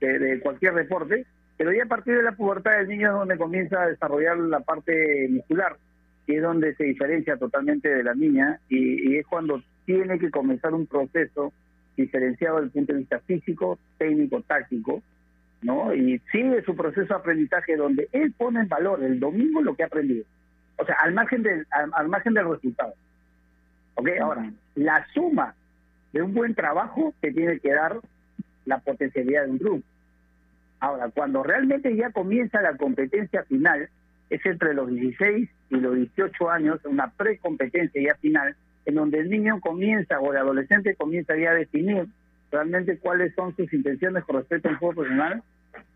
de, 0.00 0.40
cualquier 0.40 0.74
deporte, 0.74 1.24
pero 1.56 1.72
ya 1.72 1.84
a 1.84 1.88
partir 1.88 2.16
de 2.16 2.22
la 2.22 2.32
pubertad 2.32 2.72
del 2.72 2.88
niño 2.88 3.08
es 3.08 3.14
donde 3.14 3.38
comienza 3.38 3.82
a 3.82 3.88
desarrollar 3.88 4.36
la 4.36 4.60
parte 4.60 5.28
muscular, 5.30 5.76
y 6.26 6.36
es 6.36 6.42
donde 6.42 6.74
se 6.74 6.84
diferencia 6.84 7.36
totalmente 7.36 7.88
de 7.88 8.02
la 8.02 8.14
niña, 8.14 8.60
y, 8.68 9.16
es 9.16 9.26
cuando 9.26 9.62
tiene 9.86 10.18
que 10.18 10.30
comenzar 10.30 10.74
un 10.74 10.86
proceso 10.86 11.52
diferenciado 11.96 12.56
desde 12.56 12.66
el 12.66 12.72
punto 12.72 12.92
de 12.92 12.98
vista 13.00 13.18
físico, 13.20 13.78
técnico, 13.98 14.42
táctico, 14.42 15.02
¿no? 15.62 15.94
Y 15.94 16.20
sigue 16.30 16.62
su 16.62 16.76
proceso 16.76 17.14
de 17.14 17.20
aprendizaje 17.20 17.76
donde 17.76 18.08
él 18.12 18.32
pone 18.36 18.60
en 18.60 18.68
valor 18.68 19.02
el 19.02 19.18
domingo 19.18 19.62
lo 19.62 19.74
que 19.74 19.82
ha 19.82 19.86
aprendido. 19.86 20.24
O 20.76 20.84
sea, 20.84 20.96
al 21.02 21.12
margen 21.12 21.42
del, 21.42 21.66
al, 21.70 22.08
margen 22.08 22.34
del 22.34 22.48
resultado. 22.48 22.94
¿Ok? 23.94 24.08
Ahora, 24.20 24.50
la 24.74 25.06
suma 25.14 25.54
de 26.12 26.22
un 26.22 26.34
buen 26.34 26.54
trabajo 26.54 27.14
te 27.20 27.32
tiene 27.32 27.58
que 27.60 27.72
dar 27.72 27.98
la 28.66 28.78
potencialidad 28.78 29.44
de 29.44 29.50
un 29.50 29.58
grupo. 29.58 29.86
Ahora, 30.80 31.08
cuando 31.08 31.42
realmente 31.42 31.96
ya 31.96 32.10
comienza 32.10 32.60
la 32.60 32.76
competencia 32.76 33.44
final, 33.44 33.88
es 34.30 34.44
entre 34.44 34.74
los 34.74 34.90
16 34.90 35.48
y 35.70 35.76
los 35.76 35.94
18 35.94 36.50
años, 36.50 36.80
una 36.84 37.10
precompetencia 37.10 38.02
ya 38.02 38.14
final, 38.16 38.56
en 38.86 38.94
donde 38.94 39.20
el 39.20 39.30
niño 39.30 39.60
comienza 39.60 40.20
o 40.20 40.32
el 40.32 40.38
adolescente 40.38 40.94
comienza 40.94 41.36
ya 41.36 41.50
a 41.50 41.54
definir 41.54 42.06
realmente 42.50 42.98
cuáles 42.98 43.34
son 43.34 43.54
sus 43.56 43.72
intenciones 43.72 44.24
con 44.24 44.36
respecto 44.36 44.68
al 44.68 44.76
juego 44.76 44.94
profesional 44.94 45.42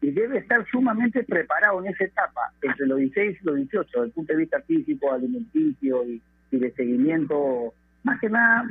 y 0.01 0.11
debe 0.11 0.38
estar 0.38 0.64
sumamente 0.70 1.22
preparado 1.24 1.81
en 1.81 1.92
esa 1.92 2.05
etapa, 2.05 2.53
entre 2.62 2.87
los 2.87 2.98
16 2.98 3.38
y 3.40 3.44
los 3.44 3.57
18, 3.57 3.88
desde 3.90 4.07
el 4.07 4.12
punto 4.12 4.33
de 4.33 4.38
vista 4.38 4.61
físico, 4.62 5.12
alimenticio 5.12 6.05
y, 6.05 6.20
de 6.51 6.70
seguimiento, 6.72 7.74
más 8.03 8.18
que 8.20 8.31
nada 8.31 8.66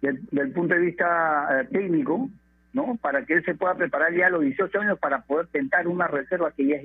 del, 0.00 0.52
punto 0.52 0.74
de 0.74 0.80
vista 0.80 1.60
eh, 1.60 1.68
técnico, 1.70 2.30
¿no? 2.72 2.96
Para 3.00 3.24
que 3.24 3.34
él 3.34 3.44
se 3.44 3.54
pueda 3.54 3.74
preparar 3.74 4.14
ya 4.14 4.26
a 4.26 4.30
los 4.30 4.42
18 4.42 4.80
años 4.80 4.98
para 4.98 5.20
poder 5.22 5.46
tentar 5.48 5.86
una 5.86 6.06
reserva 6.06 6.52
que 6.52 6.66
ya 6.66 6.76
es 6.76 6.84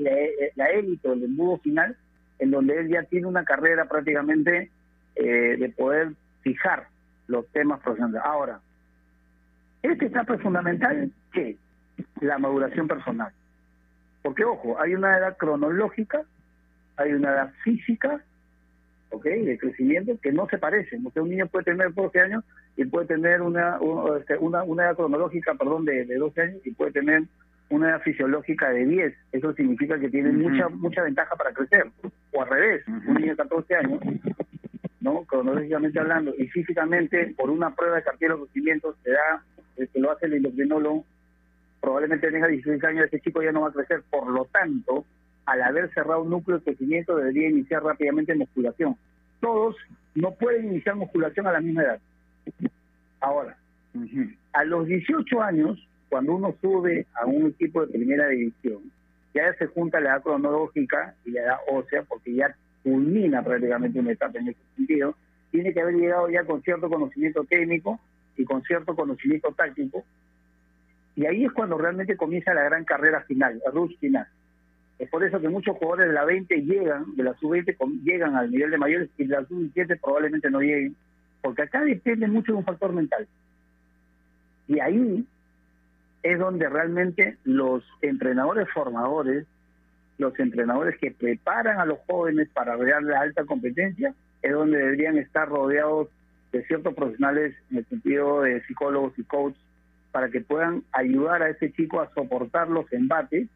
la, 0.55 0.65
élite 0.67 1.07
o 1.07 1.13
el 1.13 1.23
embudo 1.23 1.57
final, 1.59 1.95
en 2.39 2.51
donde 2.51 2.79
él 2.79 2.89
ya 2.89 3.03
tiene 3.03 3.27
una 3.27 3.43
carrera 3.43 3.85
prácticamente 3.85 4.71
eh, 5.15 5.57
de 5.57 5.69
poder 5.69 6.11
fijar 6.41 6.87
los 7.27 7.47
temas 7.51 7.79
profesionales. 7.81 8.21
Ahora, 8.23 8.59
esta 9.81 10.05
etapa 10.05 10.35
es 10.35 10.41
fundamental, 10.41 11.11
que 11.33 11.57
La 12.21 12.37
maduración 12.37 12.87
personal. 12.87 13.31
Porque, 14.21 14.43
ojo, 14.43 14.79
hay 14.79 14.95
una 14.95 15.17
edad 15.17 15.37
cronológica, 15.37 16.23
hay 16.97 17.13
una 17.13 17.31
edad 17.31 17.53
física 17.63 18.21
¿ok? 19.11 19.25
De 19.25 19.57
crecimiento 19.57 20.17
que 20.21 20.31
no 20.31 20.47
se 20.47 20.57
parecen. 20.57 21.05
O 21.05 21.11
sea, 21.11 21.21
un 21.21 21.29
niño 21.29 21.47
puede 21.47 21.65
tener 21.65 21.93
12 21.93 22.19
años 22.19 22.43
y 22.75 22.85
puede 22.85 23.07
tener 23.07 23.41
una, 23.41 23.77
este, 24.19 24.37
una, 24.37 24.63
una 24.63 24.83
edad 24.85 24.95
cronológica, 24.95 25.53
perdón, 25.53 25.85
de, 25.85 26.05
de 26.05 26.15
12 26.15 26.41
años 26.41 26.61
y 26.65 26.71
puede 26.71 26.91
tener 26.91 27.23
una 27.69 27.89
edad 27.89 28.01
fisiológica 28.01 28.69
de 28.69 28.85
10. 28.85 29.13
Eso 29.33 29.53
significa 29.53 29.99
que 29.99 30.09
tiene 30.09 30.31
mucha 30.31 30.69
mucha 30.69 31.03
ventaja 31.03 31.35
para 31.35 31.51
crecer. 31.51 31.85
O 32.33 32.41
al 32.41 32.49
revés, 32.49 32.87
un 32.87 33.15
niño 33.15 33.31
de 33.31 33.37
14 33.37 33.75
años 33.75 33.99
¿no? 35.01 35.25
Cronológicamente 35.25 35.99
hablando 35.99 36.33
y 36.37 36.47
físicamente, 36.47 37.33
por 37.35 37.49
una 37.49 37.75
prueba 37.75 37.97
de 37.97 38.03
cartera 38.03 38.35
de 38.35 38.39
conocimientos, 38.39 38.95
se 39.03 39.11
da, 39.11 39.43
el 39.77 39.89
que 39.89 39.99
lo 39.99 40.11
hace 40.11 40.27
el 40.27 40.33
endocrinólogo, 40.33 41.05
probablemente 41.81 42.31
tenga 42.31 42.47
16 42.47 42.83
años, 42.83 43.05
ese 43.05 43.19
chico 43.19 43.41
ya 43.41 43.51
no 43.51 43.61
va 43.61 43.69
a 43.69 43.73
crecer. 43.73 44.03
Por 44.09 44.29
lo 44.29 44.45
tanto, 44.45 45.05
al 45.45 45.61
haber 45.63 45.91
cerrado 45.93 46.21
un 46.21 46.29
núcleo 46.29 46.59
de 46.59 46.63
crecimiento, 46.63 47.17
debería 47.17 47.49
iniciar 47.49 47.83
rápidamente 47.83 48.35
musculación. 48.35 48.95
Todos 49.39 49.75
no 50.13 50.31
pueden 50.35 50.67
iniciar 50.67 50.95
musculación 50.95 51.47
a 51.47 51.53
la 51.53 51.61
misma 51.61 51.83
edad. 51.83 51.99
Ahora, 53.19 53.57
a 54.53 54.63
los 54.63 54.85
18 54.87 55.41
años, 55.41 55.87
cuando 56.09 56.35
uno 56.35 56.55
sube 56.61 57.07
a 57.13 57.25
un 57.25 57.47
equipo 57.47 57.85
de 57.85 57.93
primera 57.93 58.27
división, 58.27 58.91
ya 59.33 59.53
se 59.55 59.67
junta 59.67 59.99
la 59.99 60.11
edad 60.11 60.23
cronológica 60.23 61.15
y 61.25 61.31
la 61.31 61.41
edad 61.41 61.57
ósea, 61.71 62.03
porque 62.03 62.35
ya 62.35 62.55
culmina 62.83 63.43
prácticamente 63.43 63.99
una 63.99 64.11
etapa 64.11 64.39
en 64.39 64.49
ese 64.49 64.59
sentido, 64.75 65.15
tiene 65.51 65.73
que 65.73 65.81
haber 65.81 65.95
llegado 65.95 66.29
ya 66.29 66.43
con 66.45 66.61
cierto 66.61 66.89
conocimiento 66.89 67.43
técnico 67.43 67.99
y 68.37 68.45
con 68.45 68.63
cierto 68.63 68.95
conocimiento 68.95 69.51
táctico, 69.51 70.03
y 71.15 71.25
ahí 71.25 71.45
es 71.45 71.51
cuando 71.51 71.77
realmente 71.77 72.15
comienza 72.15 72.53
la 72.53 72.63
gran 72.63 72.85
carrera 72.85 73.21
final, 73.21 73.61
el 73.65 73.71
rush 73.71 73.97
final. 73.99 74.27
Es 74.97 75.09
por 75.09 75.23
eso 75.23 75.41
que 75.41 75.49
muchos 75.49 75.75
jugadores 75.77 76.07
de 76.07 76.13
la 76.13 76.25
20 76.25 76.55
llegan, 76.61 77.15
de 77.15 77.23
la 77.23 77.33
sub-20 77.35 78.03
llegan 78.03 78.35
al 78.35 78.51
nivel 78.51 78.71
de 78.71 78.77
mayores 78.77 79.09
y 79.17 79.25
de 79.25 79.35
la 79.35 79.45
sub-17 79.45 79.99
probablemente 79.99 80.49
no 80.49 80.61
lleguen, 80.61 80.95
porque 81.41 81.63
acá 81.63 81.83
depende 81.83 82.27
mucho 82.27 82.53
de 82.53 82.59
un 82.59 82.65
factor 82.65 82.93
mental. 82.93 83.27
Y 84.67 84.79
ahí 84.79 85.25
es 86.23 86.39
donde 86.39 86.69
realmente 86.69 87.37
los 87.43 87.83
entrenadores 88.01 88.69
formadores, 88.69 89.45
los 90.21 90.39
entrenadores 90.39 90.97
que 90.99 91.11
preparan 91.11 91.79
a 91.79 91.85
los 91.85 91.99
jóvenes 92.07 92.47
para 92.53 92.75
rodear 92.75 93.03
la 93.03 93.19
alta 93.19 93.43
competencia, 93.43 94.13
es 94.41 94.53
donde 94.53 94.77
deberían 94.77 95.17
estar 95.17 95.49
rodeados 95.49 96.07
de 96.51 96.63
ciertos 96.65 96.93
profesionales 96.93 97.55
en 97.71 97.77
el 97.77 97.85
sentido 97.85 98.41
de 98.41 98.61
psicólogos 98.65 99.17
y 99.17 99.23
coaches 99.23 99.61
para 100.11 100.29
que 100.29 100.41
puedan 100.41 100.83
ayudar 100.91 101.41
a 101.41 101.49
ese 101.49 101.71
chico 101.71 102.01
a 102.01 102.13
soportar 102.13 102.69
los 102.69 102.91
embates, 102.93 103.47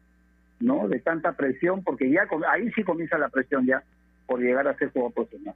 ¿no? 0.60 0.88
De 0.88 0.98
tanta 1.00 1.32
presión, 1.32 1.84
porque 1.84 2.10
ya 2.10 2.26
ahí 2.48 2.70
sí 2.72 2.82
comienza 2.82 3.18
la 3.18 3.28
presión 3.28 3.66
ya 3.66 3.82
por 4.26 4.40
llegar 4.40 4.66
a 4.66 4.76
ser 4.76 4.90
jugador 4.90 5.12
profesional. 5.12 5.54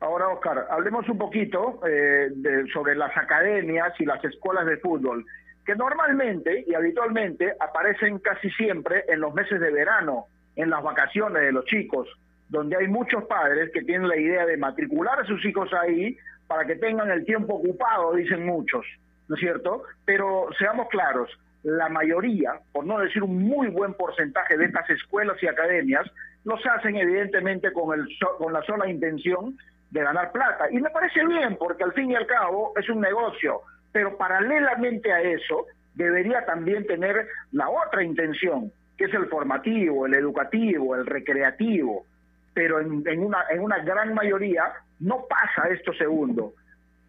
Ahora, 0.00 0.28
Oscar, 0.28 0.66
hablemos 0.70 1.08
un 1.08 1.18
poquito 1.18 1.80
eh, 1.86 2.30
de, 2.34 2.66
sobre 2.72 2.94
las 2.94 3.16
academias 3.16 3.92
y 3.98 4.04
las 4.04 4.24
escuelas 4.24 4.66
de 4.66 4.76
fútbol, 4.78 5.24
que 5.64 5.74
normalmente 5.74 6.64
y 6.66 6.74
habitualmente 6.74 7.54
aparecen 7.58 8.18
casi 8.18 8.50
siempre 8.50 9.04
en 9.08 9.20
los 9.20 9.34
meses 9.34 9.60
de 9.60 9.70
verano, 9.70 10.26
en 10.56 10.70
las 10.70 10.82
vacaciones 10.82 11.42
de 11.42 11.52
los 11.52 11.64
chicos, 11.64 12.08
donde 12.48 12.76
hay 12.76 12.88
muchos 12.88 13.24
padres 13.24 13.70
que 13.72 13.82
tienen 13.82 14.08
la 14.08 14.16
idea 14.16 14.46
de 14.46 14.56
matricular 14.56 15.20
a 15.20 15.26
sus 15.26 15.44
hijos 15.44 15.70
ahí 15.72 16.16
para 16.46 16.66
que 16.66 16.76
tengan 16.76 17.10
el 17.10 17.24
tiempo 17.24 17.54
ocupado, 17.54 18.14
dicen 18.14 18.44
muchos, 18.44 18.84
¿no 19.28 19.34
es 19.34 19.40
cierto? 19.40 19.84
Pero 20.04 20.48
seamos 20.58 20.88
claros, 20.88 21.30
la 21.62 21.88
mayoría, 21.88 22.60
por 22.72 22.84
no 22.84 22.98
decir 22.98 23.22
un 23.22 23.42
muy 23.42 23.68
buen 23.68 23.94
porcentaje 23.94 24.58
de 24.58 24.66
estas 24.66 24.88
escuelas 24.90 25.42
y 25.42 25.46
academias, 25.46 26.06
los 26.44 26.60
hacen 26.66 26.96
evidentemente 26.96 27.72
con, 27.72 27.98
el, 27.98 28.06
con 28.38 28.52
la 28.52 28.62
sola 28.62 28.88
intención 28.88 29.56
de 29.90 30.02
ganar 30.02 30.30
plata. 30.30 30.66
Y 30.70 30.78
me 30.80 30.90
parece 30.90 31.24
bien, 31.26 31.56
porque 31.58 31.84
al 31.84 31.92
fin 31.94 32.10
y 32.10 32.16
al 32.16 32.26
cabo 32.26 32.74
es 32.76 32.88
un 32.90 33.00
negocio, 33.00 33.62
pero 33.94 34.16
paralelamente 34.16 35.12
a 35.12 35.20
eso 35.20 35.66
debería 35.94 36.44
también 36.44 36.84
tener 36.84 37.28
la 37.52 37.68
otra 37.68 38.02
intención, 38.02 38.72
que 38.98 39.04
es 39.04 39.14
el 39.14 39.26
formativo, 39.26 40.06
el 40.06 40.14
educativo, 40.14 40.96
el 40.96 41.06
recreativo. 41.06 42.04
Pero 42.52 42.80
en, 42.80 43.04
una, 43.20 43.44
en 43.50 43.60
una 43.60 43.78
gran 43.84 44.12
mayoría 44.12 44.64
no 44.98 45.26
pasa 45.28 45.68
esto 45.68 45.92
segundo. 45.94 46.54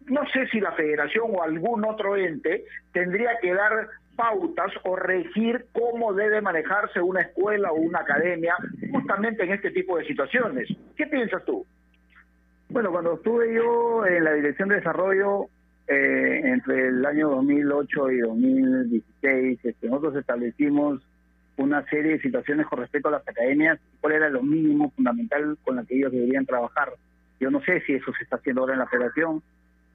No 0.06 0.24
sé 0.28 0.46
si 0.46 0.60
la 0.60 0.70
federación 0.72 1.24
o 1.34 1.42
algún 1.42 1.84
otro 1.84 2.16
ente 2.16 2.64
tendría 2.92 3.36
que 3.42 3.52
dar 3.52 3.88
pautas 4.14 4.72
o 4.84 4.94
regir 4.94 5.66
cómo 5.72 6.14
debe 6.14 6.40
manejarse 6.40 7.00
una 7.00 7.22
escuela 7.22 7.72
o 7.72 7.80
una 7.80 7.98
academia 7.98 8.54
justamente 8.92 9.42
en 9.42 9.54
este 9.54 9.72
tipo 9.72 9.98
de 9.98 10.04
situaciones. 10.04 10.68
¿Qué 10.96 11.08
piensas 11.08 11.44
tú? 11.44 11.66
Bueno, 12.68 12.92
cuando 12.92 13.14
estuve 13.14 13.52
yo 13.52 14.06
en 14.06 14.22
la 14.22 14.34
Dirección 14.34 14.68
de 14.68 14.76
Desarrollo 14.76 15.48
eh, 15.88 16.40
entre 16.44 16.88
el 16.88 17.04
año 17.06 17.30
2008 17.30 18.10
y 18.10 18.18
2016, 18.18 19.64
este, 19.64 19.88
nosotros 19.88 20.16
establecimos 20.16 21.00
una 21.56 21.84
serie 21.86 22.12
de 22.12 22.20
situaciones 22.20 22.66
con 22.66 22.80
respecto 22.80 23.08
a 23.08 23.12
las 23.12 23.28
academias, 23.28 23.78
cuál 24.00 24.14
era 24.14 24.28
lo 24.28 24.42
mínimo 24.42 24.90
fundamental 24.90 25.56
con 25.64 25.76
la 25.76 25.84
que 25.84 25.96
ellos 25.96 26.12
deberían 26.12 26.44
trabajar. 26.44 26.92
Yo 27.40 27.50
no 27.50 27.60
sé 27.62 27.80
si 27.82 27.94
eso 27.94 28.12
se 28.12 28.24
está 28.24 28.36
haciendo 28.36 28.62
ahora 28.62 28.74
en 28.74 28.80
la 28.80 28.88
federación, 28.88 29.42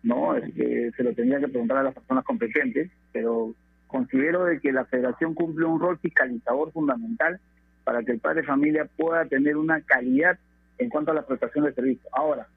no, 0.03 0.35
es 0.35 0.53
que 0.53 0.91
se 0.95 1.03
lo 1.03 1.13
tendría 1.13 1.39
que 1.39 1.47
preguntar 1.47 1.77
a 1.77 1.83
las 1.83 1.93
personas 1.93 2.23
competentes, 2.23 2.89
pero 3.11 3.53
considero 3.87 4.45
de 4.45 4.59
que 4.59 4.71
la 4.71 4.85
federación 4.85 5.33
cumple 5.33 5.65
un 5.65 5.79
rol 5.79 5.99
fiscalizador 5.99 6.71
fundamental 6.71 7.39
para 7.83 8.01
que 8.03 8.13
el 8.13 8.19
padre 8.19 8.41
de 8.41 8.47
familia 8.47 8.87
pueda 8.97 9.25
tener 9.25 9.57
una 9.57 9.81
calidad 9.81 10.39
en 10.77 10.89
cuanto 10.89 11.11
a 11.11 11.15
la 11.15 11.25
prestación 11.25 11.65
de 11.65 11.73
servicio. 11.73 12.09
Ahora, 12.13 12.47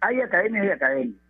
hay 0.00 0.20
academias 0.20 0.66
y 0.66 0.70
academias. 0.70 1.20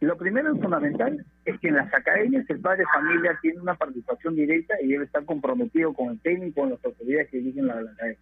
Lo 0.00 0.16
primero 0.16 0.54
y 0.54 0.60
fundamental 0.60 1.24
es 1.44 1.58
que 1.58 1.68
en 1.68 1.76
las 1.76 1.92
academias 1.92 2.48
el 2.48 2.60
padre 2.60 2.78
de 2.78 2.86
familia 2.86 3.38
tiene 3.42 3.60
una 3.60 3.74
participación 3.74 4.36
directa 4.36 4.74
y 4.80 4.88
debe 4.88 5.04
estar 5.04 5.24
comprometido 5.24 5.92
con 5.92 6.10
el 6.10 6.20
técnico, 6.20 6.60
con 6.60 6.70
las 6.70 6.84
autoridades 6.84 7.28
que 7.30 7.38
dirigen 7.38 7.66
la, 7.66 7.74
academia. 7.74 8.18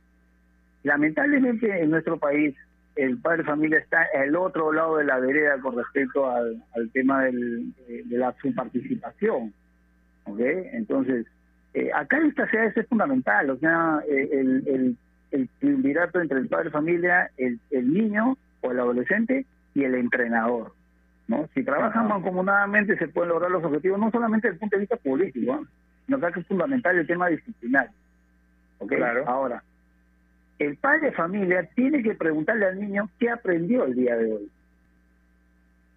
Lamentablemente 0.85 1.83
en 1.83 1.91
nuestro 1.91 2.19
país 2.19 2.55
el 2.95 3.19
padre 3.19 3.39
de 3.39 3.45
familia 3.45 3.79
está 3.79 4.07
al 4.15 4.35
otro 4.37 4.73
lado 4.73 4.97
de 4.97 5.05
la 5.05 5.19
vereda 5.19 5.61
con 5.61 5.77
respecto 5.77 6.31
al, 6.31 6.63
tema 6.95 7.25
del, 7.25 7.75
de, 7.87 8.17
la 8.17 8.35
su 8.41 8.55
participación. 8.55 9.53
Entonces, 10.27 11.27
eh, 11.75 11.91
acá 11.95 12.19
esta 12.27 12.45
ese 12.45 12.81
es 12.81 12.87
fundamental, 12.89 13.51
o 13.51 13.59
sea, 13.59 14.01
eh, 14.09 14.29
el, 14.33 14.67
el, 14.67 14.97
el 15.31 15.49
triunvirato 15.61 16.21
entre 16.21 16.39
el 16.39 16.49
padre 16.49 16.65
de 16.65 16.71
familia, 16.71 17.31
el, 17.37 17.61
el 17.71 17.93
niño 17.93 18.39
o 18.63 18.71
el 18.73 18.81
adolescente 18.81 19.45
y 19.75 19.85
el 19.85 19.95
entrenador. 19.95 20.73
¿No? 21.29 21.49
Si 21.55 21.63
trabajan 21.63 22.09
mancomunadamente 22.09 22.97
se 22.97 23.09
pueden 23.09 23.31
lograr 23.31 23.51
los 23.51 23.65
objetivos, 23.65 23.99
no 23.99 24.11
solamente 24.11 24.49
desde 24.49 24.55
el 24.57 24.61
punto 24.61 24.77
de 24.77 24.81
vista 24.81 24.97
político, 24.97 25.67
sino 26.07 26.21
que 26.21 26.41
es 26.41 26.47
fundamental 26.47 26.97
el 26.97 27.07
tema 27.07 27.29
disciplinario. 27.29 27.93
¿okay? 28.79 28.99
Claro. 28.99 29.25
Ahora, 29.27 29.63
el 30.59 30.77
padre 30.77 31.11
de 31.11 31.13
familia 31.13 31.69
tiene 31.75 32.03
que 32.03 32.15
preguntarle 32.15 32.67
al 32.67 32.81
niño 32.81 33.11
qué 33.19 33.31
aprendió 33.31 33.85
el 33.85 33.95
día 33.95 34.17
de 34.17 34.33
hoy. 34.33 34.51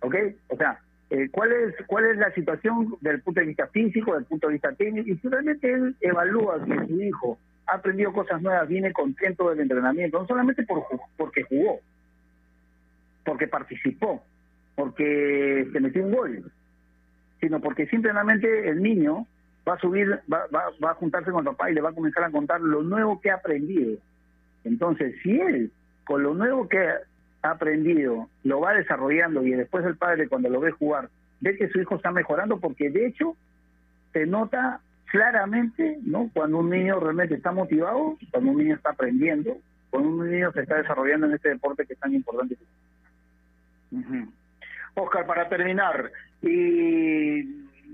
¿Ok? 0.01 0.15
O 0.47 0.57
sea, 0.57 0.79
eh, 1.09 1.29
cuál 1.31 1.51
es 1.51 1.75
cuál 1.87 2.05
es 2.05 2.17
la 2.17 2.31
situación 2.33 2.95
desde 3.01 3.17
el 3.17 3.21
punto 3.21 3.39
de 3.39 3.47
vista 3.47 3.67
físico, 3.67 4.11
desde 4.11 4.23
el 4.23 4.27
punto 4.27 4.47
de 4.47 4.53
vista 4.53 4.71
técnico, 4.73 5.09
y 5.09 5.17
si 5.17 5.27
realmente 5.27 5.71
él 5.71 5.95
evalúa 6.01 6.63
que 6.63 6.87
su 6.87 7.01
hijo 7.01 7.39
ha 7.65 7.75
aprendido 7.75 8.13
cosas 8.13 8.41
nuevas, 8.41 8.67
viene 8.67 8.93
contento 8.93 9.49
del 9.49 9.61
entrenamiento, 9.61 10.19
no 10.19 10.27
solamente 10.27 10.63
por, 10.63 10.85
porque 11.17 11.43
jugó, 11.43 11.79
porque 13.25 13.47
participó, 13.47 14.23
porque 14.79 15.67
se 15.73 15.79
metió 15.81 16.05
un 16.05 16.13
gol, 16.13 16.51
sino 17.41 17.59
porque 17.59 17.85
simplemente 17.87 18.69
el 18.69 18.81
niño 18.81 19.27
va 19.67 19.73
a 19.73 19.79
subir, 19.79 20.21
va, 20.31 20.45
va, 20.55 20.71
va 20.81 20.91
a 20.91 20.95
juntarse 20.95 21.31
con 21.31 21.41
el 21.41 21.53
papá 21.53 21.69
y 21.69 21.73
le 21.73 21.81
va 21.81 21.89
a 21.89 21.93
comenzar 21.93 22.23
a 22.23 22.31
contar 22.31 22.61
lo 22.61 22.81
nuevo 22.81 23.19
que 23.19 23.29
ha 23.29 23.35
aprendido. 23.35 23.97
Entonces, 24.63 25.15
si 25.21 25.37
él, 25.37 25.69
con 26.05 26.23
lo 26.23 26.33
nuevo 26.33 26.69
que 26.69 26.79
ha 27.41 27.51
aprendido, 27.51 28.29
lo 28.45 28.61
va 28.61 28.73
desarrollando 28.73 29.45
y 29.45 29.51
después 29.51 29.85
el 29.85 29.97
padre 29.97 30.29
cuando 30.29 30.47
lo 30.47 30.61
ve 30.61 30.71
jugar, 30.71 31.09
ve 31.41 31.57
que 31.57 31.67
su 31.67 31.81
hijo 31.81 31.97
está 31.97 32.11
mejorando 32.11 32.61
porque 32.61 32.89
de 32.89 33.07
hecho 33.07 33.35
se 34.13 34.25
nota 34.27 34.79
claramente, 35.07 35.99
¿no? 36.05 36.29
Cuando 36.33 36.59
un 36.59 36.69
niño 36.69 37.01
realmente 37.01 37.35
está 37.35 37.51
motivado, 37.51 38.17
cuando 38.31 38.51
un 38.51 38.59
niño 38.59 38.75
está 38.75 38.91
aprendiendo, 38.91 39.57
cuando 39.89 40.07
un 40.07 40.31
niño 40.31 40.53
se 40.53 40.61
está 40.61 40.77
desarrollando 40.77 41.27
en 41.27 41.33
este 41.33 41.49
deporte 41.49 41.85
que 41.85 41.95
es 41.95 41.99
tan 41.99 42.13
importante. 42.13 42.55
Oscar, 44.95 45.25
para 45.25 45.47
terminar, 45.47 46.11
y 46.41 47.43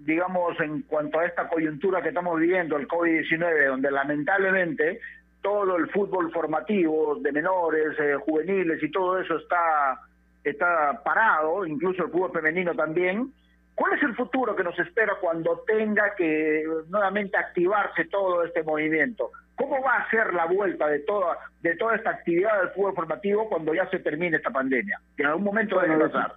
digamos 0.05 0.59
en 0.59 0.83
cuanto 0.83 1.19
a 1.19 1.25
esta 1.25 1.47
coyuntura 1.47 2.01
que 2.01 2.09
estamos 2.09 2.39
viviendo, 2.39 2.77
el 2.77 2.87
COVID-19, 2.87 3.67
donde 3.67 3.91
lamentablemente 3.91 4.99
todo 5.41 5.77
el 5.77 5.89
fútbol 5.89 6.31
formativo 6.31 7.17
de 7.19 7.31
menores, 7.31 7.97
eh, 7.99 8.15
juveniles 8.15 8.81
y 8.81 8.89
todo 8.91 9.19
eso 9.19 9.37
está, 9.37 9.99
está 10.43 11.01
parado, 11.03 11.65
incluso 11.65 12.05
el 12.05 12.11
fútbol 12.11 12.31
femenino 12.31 12.73
también. 12.73 13.31
¿Cuál 13.75 13.93
es 13.93 14.03
el 14.03 14.15
futuro 14.15 14.55
que 14.55 14.63
nos 14.63 14.77
espera 14.79 15.13
cuando 15.19 15.63
tenga 15.67 16.15
que 16.15 16.63
nuevamente 16.89 17.37
activarse 17.37 18.05
todo 18.05 18.43
este 18.43 18.63
movimiento? 18.63 19.31
¿Cómo 19.55 19.81
va 19.81 19.97
a 19.97 20.09
ser 20.09 20.33
la 20.33 20.45
vuelta 20.45 20.87
de 20.87 20.99
toda, 20.99 21.37
de 21.61 21.75
toda 21.75 21.95
esta 21.95 22.11
actividad 22.11 22.59
del 22.59 22.69
fútbol 22.69 22.95
formativo 22.95 23.49
cuando 23.49 23.73
ya 23.73 23.87
se 23.89 23.99
termine 23.99 24.37
esta 24.37 24.49
pandemia? 24.49 24.99
Que 25.15 25.23
en 25.23 25.29
algún 25.29 25.43
momento 25.45 25.79
debe 25.79 26.07
pasar. 26.07 26.33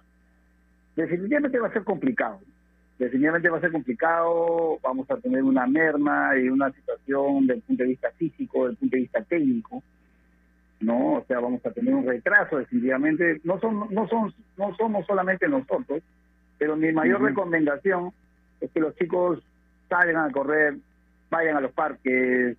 Definitivamente 1.01 1.59
va 1.59 1.67
a 1.67 1.73
ser 1.73 1.83
complicado 1.83 2.39
definitivamente 2.99 3.49
va 3.49 3.57
a 3.57 3.61
ser 3.61 3.71
complicado, 3.71 4.77
vamos 4.83 5.09
a 5.09 5.15
tener 5.17 5.41
una 5.41 5.65
merma 5.65 6.37
y 6.37 6.49
una 6.49 6.69
situación 6.71 7.47
del 7.47 7.61
punto 7.61 7.83
de 7.83 7.89
vista 7.89 8.11
físico, 8.11 8.67
del 8.67 8.75
punto 8.75 8.95
de 8.97 9.01
vista 9.01 9.23
técnico, 9.23 9.81
¿no? 10.81 11.13
O 11.13 11.25
sea, 11.25 11.39
vamos 11.39 11.65
a 11.65 11.71
tener 11.71 11.95
un 11.95 12.05
retraso 12.05 12.57
definitivamente. 12.57 13.39
No 13.45 13.57
son, 13.61 13.87
no 13.89 14.07
son, 14.09 14.33
no 14.57 14.75
somos 14.75 15.05
solamente 15.07 15.47
nosotros, 15.47 16.03
pero 16.57 16.75
mi 16.75 16.91
mayor 16.91 17.21
recomendación 17.21 18.11
es 18.59 18.69
que 18.71 18.81
los 18.81 18.93
chicos 18.97 19.41
salgan 19.87 20.29
a 20.29 20.31
correr, 20.31 20.75
vayan 21.31 21.55
a 21.55 21.61
los 21.61 21.71
parques, 21.71 22.57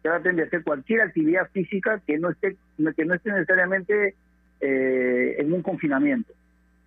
traten 0.00 0.36
de 0.36 0.44
hacer 0.44 0.64
cualquier 0.64 1.02
actividad 1.02 1.50
física 1.50 2.00
que 2.06 2.18
no 2.18 2.30
esté, 2.30 2.56
que 2.96 3.04
no 3.04 3.14
esté 3.14 3.30
necesariamente 3.30 4.14
eh, 4.60 5.36
en 5.38 5.52
un 5.52 5.60
confinamiento. 5.60 6.32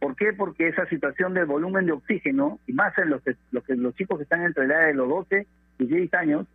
¿Por 0.06 0.16
qué? 0.16 0.34
Porque 0.34 0.68
esa 0.68 0.86
situación 0.86 1.34
del 1.34 1.48
volumen 1.48 1.88
de 1.88 1.94
oxígeno, 1.94 2.60
y 2.68 2.74
más 2.74 2.96
en 3.00 3.10
los, 3.10 3.24
los, 3.50 3.64
los 3.68 3.96
chicos 3.96 4.20
que 4.20 4.24
están 4.24 4.44
entre 4.44 4.68
la 4.68 4.76
edad 4.76 4.88
de 4.90 4.94
los 4.94 5.10
12 5.10 5.48
y 5.80 5.86
10 5.88 6.14
años, 6.14 6.46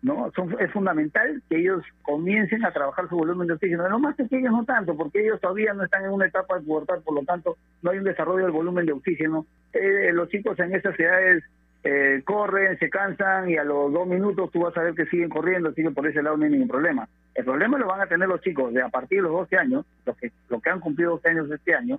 ¿no? 0.00 0.30
Son, 0.36 0.54
es 0.60 0.70
fundamental 0.70 1.42
que 1.48 1.58
ellos 1.58 1.82
comiencen 2.02 2.64
a 2.64 2.70
trabajar 2.70 3.08
su 3.08 3.16
volumen 3.16 3.48
de 3.48 3.54
oxígeno. 3.54 3.88
Los 3.88 4.00
más 4.00 4.14
pequeños 4.14 4.52
no 4.52 4.64
tanto, 4.64 4.96
porque 4.96 5.24
ellos 5.24 5.40
todavía 5.40 5.74
no 5.74 5.82
están 5.82 6.04
en 6.04 6.12
una 6.12 6.26
etapa 6.26 6.56
de 6.56 6.66
pubertad, 6.66 7.00
por 7.02 7.16
lo 7.16 7.24
tanto 7.24 7.56
no 7.82 7.90
hay 7.90 7.98
un 7.98 8.04
desarrollo 8.04 8.44
del 8.44 8.52
volumen 8.52 8.86
de 8.86 8.92
oxígeno. 8.92 9.44
Eh, 9.72 10.12
los 10.12 10.28
chicos 10.28 10.56
en 10.60 10.72
esas 10.72 10.96
edades 11.00 11.42
eh, 11.82 12.22
corren, 12.24 12.78
se 12.78 12.88
cansan 12.88 13.50
y 13.50 13.56
a 13.56 13.64
los 13.64 13.92
dos 13.92 14.06
minutos 14.06 14.52
tú 14.52 14.60
vas 14.60 14.76
a 14.76 14.82
ver 14.82 14.94
que 14.94 15.06
siguen 15.06 15.30
corriendo, 15.30 15.70
así 15.70 15.82
que 15.82 15.90
por 15.90 16.06
ese 16.06 16.22
lado 16.22 16.36
no 16.36 16.44
hay 16.44 16.52
ningún 16.52 16.68
problema. 16.68 17.08
El 17.34 17.44
problema 17.44 17.76
lo 17.76 17.88
van 17.88 18.02
a 18.02 18.06
tener 18.06 18.28
los 18.28 18.40
chicos 18.40 18.72
de 18.72 18.82
a 18.82 18.88
partir 18.88 19.18
de 19.18 19.22
los 19.22 19.32
12 19.32 19.56
años, 19.56 19.84
los 20.06 20.16
que, 20.16 20.30
los 20.48 20.62
que 20.62 20.70
han 20.70 20.78
cumplido 20.78 21.10
12 21.10 21.28
años 21.28 21.50
este 21.50 21.74
año, 21.74 21.98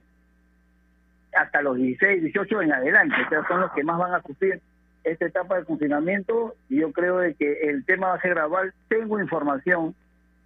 hasta 1.33 1.61
los 1.61 1.77
16, 1.77 2.23
18 2.23 2.61
en 2.61 2.73
adelante, 2.73 3.15
o 3.37 3.47
son 3.47 3.61
los 3.61 3.71
que 3.73 3.83
más 3.83 3.97
van 3.97 4.13
a 4.13 4.21
sufrir 4.21 4.61
esta 5.03 5.25
etapa 5.25 5.57
de 5.57 5.65
confinamiento 5.65 6.55
y 6.69 6.79
yo 6.79 6.91
creo 6.91 7.19
de 7.19 7.33
que 7.35 7.69
el 7.69 7.85
tema 7.85 8.09
va 8.09 8.15
a 8.15 8.21
ser 8.21 8.31
gradual. 8.31 8.73
Tengo 8.87 9.19
información 9.19 9.95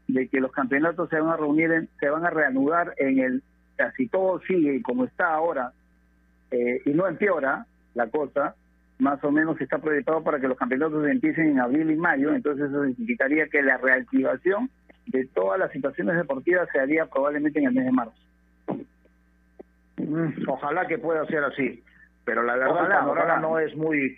de 0.07 0.27
que 0.27 0.39
los 0.39 0.51
campeonatos 0.51 1.09
se 1.09 1.19
van 1.19 1.33
a 1.33 1.37
reunir, 1.37 1.89
se 1.99 2.09
van 2.09 2.25
a 2.25 2.29
reanudar 2.29 2.93
en 2.97 3.19
el, 3.19 3.43
casi 3.75 4.07
todo 4.07 4.39
sigue 4.41 4.81
como 4.81 5.05
está 5.05 5.33
ahora 5.33 5.71
eh, 6.51 6.81
y 6.85 6.91
no 6.91 7.07
empeora 7.07 7.65
la 7.95 8.07
cosa, 8.07 8.55
más 8.99 9.23
o 9.23 9.31
menos 9.31 9.59
está 9.59 9.79
proyectado 9.79 10.23
para 10.23 10.39
que 10.39 10.47
los 10.47 10.57
campeonatos 10.57 11.07
empiecen 11.07 11.51
en 11.51 11.59
abril 11.59 11.89
y 11.91 11.95
mayo, 11.95 12.33
entonces 12.33 12.69
eso 12.69 12.85
significaría 12.85 13.47
que 13.47 13.61
la 13.61 13.77
reactivación 13.77 14.69
de 15.07 15.25
todas 15.27 15.59
las 15.59 15.71
situaciones 15.71 16.15
deportivas 16.15 16.67
se 16.71 16.79
haría 16.79 17.05
probablemente 17.05 17.59
en 17.59 17.65
el 17.65 17.73
mes 17.73 17.85
de 17.85 17.91
marzo. 17.91 18.13
Mm, 20.03 20.49
ojalá 20.49 20.85
que 20.87 20.97
pueda 20.97 21.25
ser 21.25 21.43
así, 21.43 21.83
pero 22.25 22.43
la 22.43 22.55
verdad 22.55 22.87
la 22.87 22.99
panorama 22.99 23.37
no 23.37 23.59
es 23.59 23.75
muy 23.75 24.17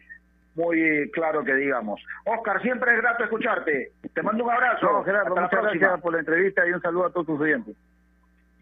muy 0.55 1.11
claro 1.11 1.43
que 1.43 1.53
digamos. 1.53 2.01
Oscar, 2.25 2.61
siempre 2.61 2.93
es 2.93 3.01
grato 3.01 3.25
escucharte. 3.25 3.91
Te 4.13 4.23
mando 4.23 4.45
un 4.45 4.51
abrazo. 4.51 5.03
Gerardo, 5.03 5.35
muchas 5.35 5.61
gracias 5.61 6.01
por 6.01 6.13
la 6.13 6.19
entrevista 6.19 6.65
y 6.65 6.71
un 6.71 6.81
saludo 6.81 7.07
a 7.07 7.09
todos 7.11 7.27
tus 7.27 7.41
oyentes. 7.41 7.75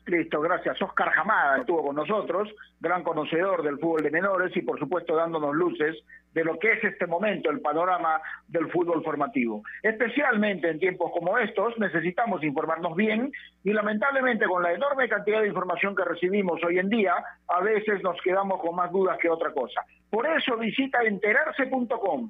Listo, 0.05 0.41
gracias. 0.41 0.81
Oscar 0.81 1.11
Jamada 1.11 1.59
estuvo 1.59 1.81
con 1.81 1.95
nosotros, 1.95 2.49
gran 2.81 3.03
conocedor 3.03 3.63
del 3.63 3.79
fútbol 3.79 4.03
de 4.03 4.11
menores 4.11 4.55
y 4.55 4.61
por 4.61 4.77
supuesto 4.77 5.15
dándonos 5.15 5.55
luces 5.55 5.95
de 6.33 6.43
lo 6.43 6.59
que 6.59 6.73
es 6.73 6.83
este 6.83 7.07
momento, 7.07 7.49
el 7.49 7.61
panorama 7.61 8.19
del 8.47 8.69
fútbol 8.69 9.01
formativo. 9.01 9.63
Especialmente 9.81 10.69
en 10.69 10.79
tiempos 10.79 11.09
como 11.13 11.37
estos 11.37 11.77
necesitamos 11.79 12.43
informarnos 12.43 12.97
bien 12.97 13.31
y 13.63 13.71
lamentablemente 13.71 14.45
con 14.45 14.61
la 14.61 14.73
enorme 14.73 15.07
cantidad 15.07 15.39
de 15.39 15.47
información 15.47 15.95
que 15.95 16.03
recibimos 16.03 16.61
hoy 16.65 16.79
en 16.79 16.89
día, 16.89 17.13
a 17.47 17.61
veces 17.61 18.03
nos 18.03 18.19
quedamos 18.21 18.59
con 18.59 18.75
más 18.75 18.91
dudas 18.91 19.17
que 19.21 19.29
otra 19.29 19.53
cosa. 19.53 19.81
Por 20.09 20.27
eso 20.27 20.57
visita 20.57 21.01
enterarse.com 21.03 22.29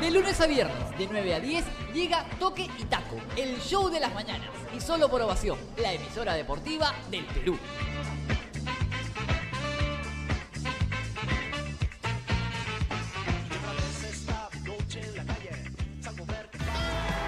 De 0.00 0.10
lunes 0.10 0.38
a 0.42 0.46
viernes, 0.46 0.98
de 0.98 1.08
9 1.10 1.34
a 1.34 1.40
10, 1.40 1.64
llega 1.94 2.26
Toque 2.38 2.68
y 2.78 2.84
Taco, 2.84 3.16
el 3.34 3.58
show 3.60 3.88
de 3.88 3.98
las 3.98 4.12
mañanas. 4.12 4.50
Y 4.76 4.80
solo 4.80 5.08
por 5.08 5.22
ovación, 5.22 5.58
la 5.78 5.92
emisora 5.92 6.34
deportiva 6.34 6.92
del 7.10 7.24
Perú. 7.24 7.58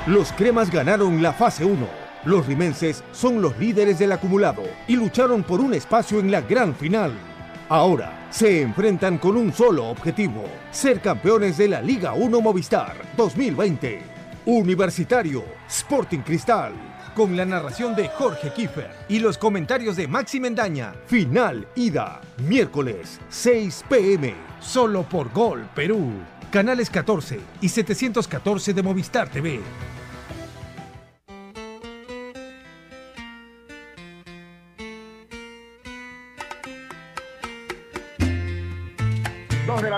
Los 0.07 0.33
cremas 0.33 0.71
ganaron 0.71 1.23
la 1.23 1.33
fase 1.33 1.65
1. 1.65 1.87
Los 2.25 2.47
rimenses 2.47 3.03
son 3.13 3.41
los 3.41 3.59
líderes 3.59 3.99
del 3.99 4.13
acumulado 4.13 4.63
y 4.87 4.97
lucharon 4.97 5.43
por 5.43 5.61
un 5.61 5.73
espacio 5.73 6.21
en 6.21 6.31
la 6.31 6.43
gran 6.43 6.75
final. 6.75 7.28
Ahora 7.71 8.27
se 8.31 8.63
enfrentan 8.63 9.19
con 9.19 9.37
un 9.37 9.53
solo 9.53 9.89
objetivo, 9.89 10.43
ser 10.71 11.03
campeones 11.03 11.59
de 11.59 11.69
la 11.69 11.83
Liga 11.83 12.15
1 12.15 12.41
Movistar 12.41 12.97
2020. 13.15 14.01
Universitario, 14.47 15.45
Sporting 15.69 16.21
Cristal, 16.21 16.73
con 17.15 17.37
la 17.37 17.45
narración 17.45 17.95
de 17.95 18.09
Jorge 18.09 18.51
Kiefer 18.55 18.91
y 19.07 19.19
los 19.19 19.37
comentarios 19.37 19.97
de 19.97 20.09
Maxi 20.09 20.41
Mendaña. 20.41 20.95
Final 21.09 21.69
ida, 21.75 22.23
miércoles 22.39 23.21
6 23.29 23.85
pm, 23.87 24.35
solo 24.61 25.03
por 25.03 25.31
Gol 25.31 25.69
Perú. 25.75 26.11
Canales 26.51 26.89
14 26.89 27.39
y 27.61 27.69
714 27.69 28.73
de 28.73 28.83
Movistar 28.83 29.29
TV. 29.29 29.61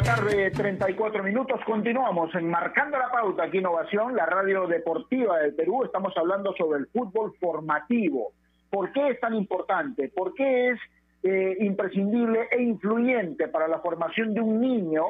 La 0.01 0.17
tarde, 0.17 0.51
34 0.51 1.23
minutos. 1.23 1.61
Continuamos 1.67 2.35
en 2.35 2.49
Marcando 2.49 2.97
la 2.97 3.11
Pauta 3.11 3.45
aquí 3.45 3.59
Innovación, 3.59 4.17
la 4.17 4.25
radio 4.25 4.67
deportiva 4.67 5.39
del 5.41 5.55
Perú. 5.55 5.85
Estamos 5.85 6.15
hablando 6.17 6.55
sobre 6.57 6.79
el 6.79 6.87
fútbol 6.87 7.35
formativo. 7.39 8.33
¿Por 8.71 8.93
qué 8.93 9.11
es 9.11 9.21
tan 9.21 9.35
importante? 9.35 10.09
¿Por 10.09 10.33
qué 10.33 10.71
es 10.71 10.79
eh, 11.23 11.55
imprescindible 11.61 12.49
e 12.51 12.63
influyente 12.63 13.49
para 13.49 13.69
la 13.69 13.81
formación 13.81 14.33
de 14.33 14.41
un 14.41 14.61
niño? 14.61 15.05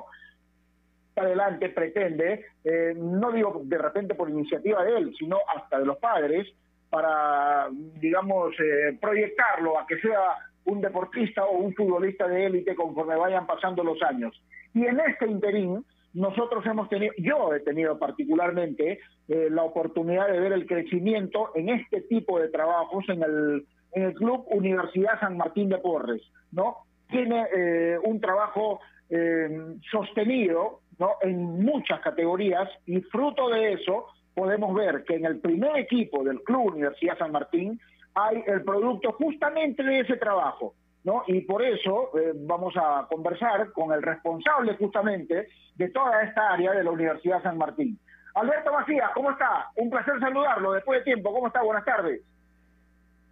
Adelante 1.15 1.69
pretende, 1.69 2.47
eh, 2.65 2.95
no 2.97 3.31
digo 3.31 3.61
de 3.63 3.79
repente 3.79 4.17
por 4.17 4.29
iniciativa 4.29 4.83
de 4.83 4.97
él, 4.97 5.15
sino 5.17 5.39
hasta 5.55 5.79
de 5.79 5.87
los 5.87 5.99
padres, 5.99 6.49
para, 6.89 7.69
digamos, 7.71 8.55
eh, 8.59 8.99
proyectarlo 9.01 9.79
a 9.79 9.87
que 9.87 10.01
sea 10.01 10.50
un 10.65 10.81
deportista 10.81 11.45
o 11.45 11.59
un 11.59 11.75
futbolista 11.75 12.29
de 12.29 12.47
élite 12.47 12.75
conforme 12.75 13.17
vayan 13.17 13.47
pasando 13.47 13.83
los 13.83 14.03
años. 14.03 14.41
Y 14.75 14.85
en 14.85 15.01
este 15.01 15.27
interín, 15.27 15.85
nosotros 16.13 16.65
hemos 16.67 16.89
tenido, 16.89 17.13
yo 17.19 17.55
he 17.55 17.61
tenido 17.61 17.99
particularmente 17.99 19.01
eh, 19.29 19.49
la 19.51 19.63
oportunidad 19.63 20.29
de 20.29 20.41
ver 20.41 20.53
el 20.53 20.67
crecimiento 20.67 21.51
en 21.55 21.69
este 21.69 22.03
tipo 22.03 22.39
de 22.41 22.49
trabajos 22.49 23.05
en 23.09 23.23
el, 23.23 23.67
en 23.93 24.03
el 24.03 24.15
Club 24.15 24.45
Universidad 24.51 25.21
San 25.21 25.37
Martín 25.37 25.69
de 25.69 25.79
Porres, 25.79 26.23
¿no? 26.53 26.79
tiene 27.09 27.47
eh, 27.55 27.99
un 28.05 28.21
trabajo 28.21 28.81
eh, 29.09 29.49
sostenido 29.91 30.81
¿no? 30.99 31.15
en 31.23 31.65
muchas 31.65 32.01
categorías 32.01 32.69
y 32.87 33.01
fruto 33.01 33.49
de 33.49 33.73
eso 33.75 34.07
podemos 34.35 34.75
ver 34.75 35.05
que 35.05 35.17
en 35.17 35.27
el 35.27 35.41
primer 35.41 35.77
equipo 35.77 36.23
del 36.25 36.43
Club 36.43 36.73
Universidad 36.73 37.19
San 37.19 37.33
Martín 37.33 37.81
hay 38.15 38.43
el 38.47 38.63
producto 38.63 39.13
justamente 39.13 39.83
de 39.83 40.01
ese 40.01 40.17
trabajo. 40.17 40.75
¿no? 41.05 41.23
Y 41.27 41.41
por 41.43 41.63
eso 41.63 42.11
eh, 42.19 42.33
vamos 42.35 42.75
a 42.77 43.07
conversar 43.09 43.73
con 43.73 43.93
el 43.93 44.03
responsable 44.03 44.77
justamente 44.77 45.49
de 45.77 45.89
toda 45.89 46.23
esta 46.23 46.53
área 46.53 46.73
de 46.73 46.85
la 46.85 46.91
Universidad 46.91 47.43
San 47.43 47.57
Martín. 47.57 47.99
Alberto 48.35 48.73
Macías, 48.73 49.11
¿cómo 49.15 49.31
está? 49.31 49.71
Un 49.77 49.91
placer 49.91 50.21
saludarlo 50.21 50.73
después 50.73 51.01
de 51.01 51.05
tiempo. 51.05 51.33
¿Cómo 51.33 51.49
está? 51.49 51.63
Buenas 51.63 51.85
tardes. 51.85 52.21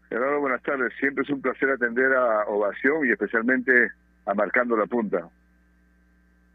Gerardo, 0.08 0.40
buenas 0.40 0.62
tardes. 0.62 0.92
Siempre 0.98 1.22
es 1.22 1.30
un 1.30 1.42
placer 1.42 1.70
atender 1.70 2.12
a 2.14 2.44
Ovación 2.48 3.06
y 3.06 3.10
especialmente 3.10 3.90
a 4.26 4.34
Marcando 4.34 4.76
la 4.76 4.86
Punta. 4.86 5.28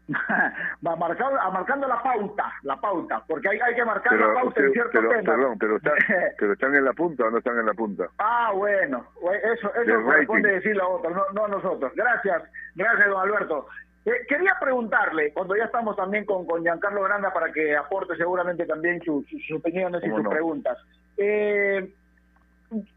Va 0.86 0.96
marcando, 0.96 1.40
a 1.40 1.50
marcando 1.50 1.88
la 1.88 2.02
pauta, 2.02 2.52
la 2.62 2.80
pauta, 2.80 3.24
porque 3.26 3.48
hay, 3.48 3.58
hay 3.58 3.74
que 3.74 3.84
marcar 3.84 4.18
la 4.18 4.34
pauta 4.34 4.60
en 4.60 4.72
ciertos 4.72 4.92
pero, 4.92 5.08
temas. 5.08 5.24
Perdón, 5.24 5.58
pero, 5.58 5.76
está, 5.76 5.92
pero 6.38 6.52
están 6.52 6.74
en 6.74 6.84
la 6.84 6.92
punta 6.92 7.24
o 7.24 7.30
no 7.30 7.38
están 7.38 7.58
en 7.58 7.66
la 7.66 7.74
punta. 7.74 8.08
Ah, 8.18 8.52
bueno, 8.54 9.06
eso, 9.42 9.74
eso 9.74 10.02
corresponde 10.04 10.52
decirlo 10.52 10.84
a 10.84 10.88
otros, 10.88 11.14
no, 11.14 11.22
no 11.32 11.44
a 11.46 11.48
nosotros. 11.48 11.92
Gracias, 11.94 12.42
gracias, 12.74 13.08
don 13.08 13.20
Alberto. 13.20 13.66
Eh, 14.04 14.26
quería 14.28 14.54
preguntarle, 14.60 15.32
cuando 15.32 15.56
ya 15.56 15.64
estamos 15.64 15.96
también 15.96 16.26
con, 16.26 16.46
con 16.46 16.62
Giancarlo 16.62 17.02
Granda 17.02 17.32
para 17.32 17.50
que 17.50 17.74
aporte 17.74 18.14
seguramente 18.16 18.66
también 18.66 19.00
sus, 19.02 19.26
sus 19.26 19.58
opiniones 19.58 20.02
y 20.04 20.10
sus 20.10 20.22
no? 20.22 20.28
preguntas. 20.28 20.76
Eh, 21.16 21.94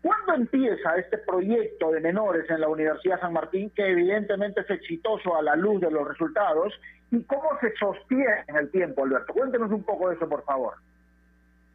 ¿Cuándo 0.01 0.33
empieza 0.33 0.95
este 0.95 1.17
proyecto 1.19 1.91
de 1.91 1.99
menores 1.99 2.49
en 2.49 2.61
la 2.61 2.67
Universidad 2.67 3.19
San 3.19 3.33
Martín, 3.33 3.69
que 3.75 3.87
evidentemente 3.91 4.61
es 4.61 4.69
exitoso 4.69 5.35
a 5.35 5.41
la 5.41 5.55
luz 5.55 5.81
de 5.81 5.91
los 5.91 6.07
resultados, 6.07 6.73
y 7.11 7.23
cómo 7.23 7.49
se 7.61 7.73
sostiene 7.75 8.43
en 8.47 8.55
el 8.57 8.71
tiempo, 8.71 9.03
Alberto? 9.03 9.33
Cuéntenos 9.33 9.71
un 9.71 9.83
poco 9.83 10.09
de 10.09 10.15
eso, 10.15 10.27
por 10.27 10.43
favor. 10.43 10.73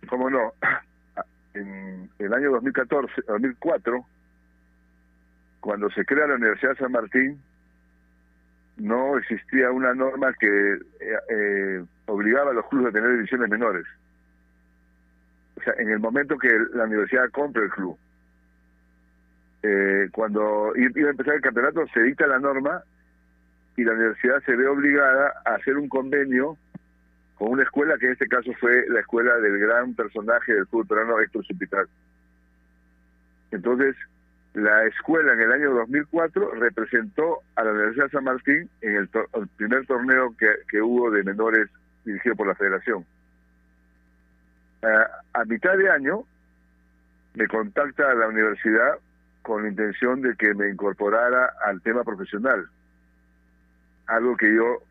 ¿Cómo 0.08 0.30
no? 0.30 0.52
En 1.54 2.08
el 2.18 2.32
año 2.32 2.50
2014, 2.52 3.12
2004, 3.28 4.06
cuando 5.60 5.90
se 5.90 6.02
crea 6.06 6.26
la 6.26 6.36
Universidad 6.36 6.78
San 6.78 6.92
Martín, 6.92 7.38
no 8.78 9.18
existía 9.18 9.70
una 9.70 9.92
norma 9.92 10.32
que 10.40 10.46
eh, 10.48 10.78
eh, 11.28 11.84
obligaba 12.06 12.52
a 12.52 12.54
los 12.54 12.66
clubes 12.68 12.88
a 12.88 12.92
tener 12.92 13.12
divisiones 13.12 13.50
menores. 13.50 13.84
O 15.56 15.62
sea, 15.62 15.74
en 15.78 15.90
el 15.90 16.00
momento 16.00 16.38
que 16.38 16.48
la 16.74 16.84
universidad 16.84 17.30
compra 17.30 17.62
el 17.62 17.70
club, 17.70 17.96
eh, 19.62 20.08
cuando 20.12 20.72
iba 20.76 21.08
a 21.08 21.10
empezar 21.10 21.34
el 21.34 21.40
campeonato, 21.40 21.86
se 21.94 22.02
dicta 22.02 22.26
la 22.26 22.38
norma 22.38 22.82
y 23.76 23.84
la 23.84 23.92
universidad 23.92 24.42
se 24.44 24.56
ve 24.56 24.66
obligada 24.66 25.32
a 25.44 25.54
hacer 25.54 25.76
un 25.76 25.88
convenio 25.88 26.56
con 27.36 27.52
una 27.52 27.62
escuela 27.62 27.96
que 27.98 28.06
en 28.06 28.12
este 28.12 28.28
caso 28.28 28.52
fue 28.60 28.86
la 28.88 29.00
escuela 29.00 29.36
del 29.38 29.58
gran 29.58 29.94
personaje 29.94 30.54
del 30.54 30.66
fútbol 30.66 30.86
peruano, 30.86 31.20
Héctor 31.20 31.44
Supital. 31.44 31.88
Entonces, 33.50 33.96
la 34.54 34.84
escuela 34.86 35.32
en 35.32 35.40
el 35.40 35.52
año 35.52 35.72
2004 35.74 36.52
representó 36.56 37.40
a 37.56 37.64
la 37.64 37.72
Universidad 37.72 38.04
de 38.06 38.10
San 38.10 38.24
Martín 38.24 38.70
en 38.80 38.96
el, 38.96 39.08
primer 39.56 39.86
torneo 39.86 40.34
que, 40.38 40.46
que 40.68 40.82
hubo 40.82 41.10
de 41.10 41.22
menores 41.22 41.68
dirigido 42.04 42.36
por 42.36 42.46
la 42.46 42.54
federación. 42.54 43.04
A 44.82 45.44
mitad 45.44 45.76
de 45.76 45.90
año 45.90 46.24
me 47.34 47.46
contacta 47.46 48.14
la 48.14 48.28
universidad 48.28 48.98
con 49.42 49.62
la 49.62 49.68
intención 49.68 50.20
de 50.22 50.34
que 50.36 50.54
me 50.54 50.68
incorporara 50.68 51.52
al 51.64 51.80
tema 51.82 52.04
profesional, 52.04 52.68
algo 54.06 54.36
que 54.36 54.54
yo 54.54 54.82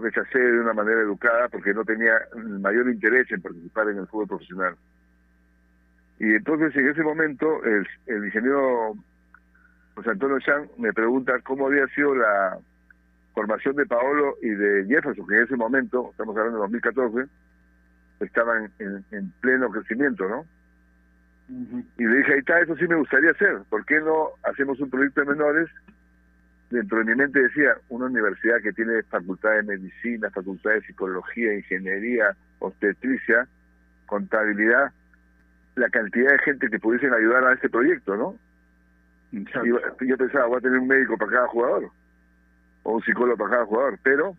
rechacé 0.00 0.38
de 0.38 0.60
una 0.60 0.72
manera 0.72 1.00
educada 1.00 1.48
porque 1.48 1.74
no 1.74 1.84
tenía 1.84 2.12
el 2.34 2.60
mayor 2.60 2.88
interés 2.88 3.30
en 3.30 3.42
participar 3.42 3.88
en 3.88 3.98
el 3.98 4.06
fútbol 4.06 4.28
profesional. 4.28 4.76
Y 6.18 6.34
entonces 6.34 6.74
en 6.76 6.88
ese 6.88 7.02
momento 7.02 7.64
el, 7.64 7.86
el 8.06 8.24
ingeniero 8.26 8.94
José 9.94 10.10
Antonio 10.10 10.38
Chan 10.40 10.68
me 10.78 10.92
pregunta 10.92 11.40
cómo 11.42 11.66
había 11.66 11.86
sido 11.88 12.14
la 12.14 12.58
formación 13.34 13.76
de 13.76 13.86
Paolo 13.86 14.36
y 14.42 14.48
de 14.48 14.86
Jefferson, 14.86 15.26
que 15.26 15.36
en 15.36 15.44
ese 15.44 15.56
momento, 15.56 16.10
estamos 16.10 16.36
hablando 16.36 16.58
de 16.58 16.62
2014, 16.62 17.30
estaban 18.24 18.70
en, 18.78 19.04
en 19.10 19.32
pleno 19.40 19.70
crecimiento, 19.70 20.28
¿no? 20.28 20.44
Y 21.98 22.04
le 22.04 22.16
dije, 22.18 22.32
ahí 22.32 22.38
está, 22.38 22.60
eso 22.60 22.76
sí 22.76 22.86
me 22.86 22.96
gustaría 22.96 23.30
hacer. 23.30 23.58
¿Por 23.68 23.84
qué 23.84 24.00
no 24.00 24.30
hacemos 24.42 24.80
un 24.80 24.88
proyecto 24.88 25.20
de 25.20 25.26
menores? 25.26 25.68
Dentro 26.70 26.98
de 26.98 27.04
mi 27.04 27.14
mente 27.14 27.42
decía, 27.42 27.76
una 27.90 28.06
universidad 28.06 28.62
que 28.62 28.72
tiene 28.72 29.02
facultad 29.02 29.50
de 29.56 29.62
medicina, 29.64 30.30
facultad 30.30 30.70
de 30.70 30.80
psicología, 30.82 31.54
ingeniería, 31.54 32.34
obstetricia, 32.60 33.46
contabilidad, 34.06 34.92
la 35.74 35.90
cantidad 35.90 36.32
de 36.32 36.38
gente 36.38 36.70
que 36.70 36.78
pudiesen 36.78 37.12
ayudar 37.12 37.44
a 37.44 37.52
este 37.52 37.68
proyecto, 37.68 38.16
¿no? 38.16 38.36
Y 39.32 39.44
yo 40.06 40.16
pensaba, 40.16 40.46
voy 40.46 40.58
a 40.58 40.60
tener 40.60 40.78
un 40.78 40.88
médico 40.88 41.18
para 41.18 41.32
cada 41.32 41.48
jugador, 41.48 41.90
o 42.84 42.94
un 42.94 43.02
psicólogo 43.02 43.36
para 43.36 43.50
cada 43.50 43.66
jugador, 43.66 43.98
pero 44.02 44.36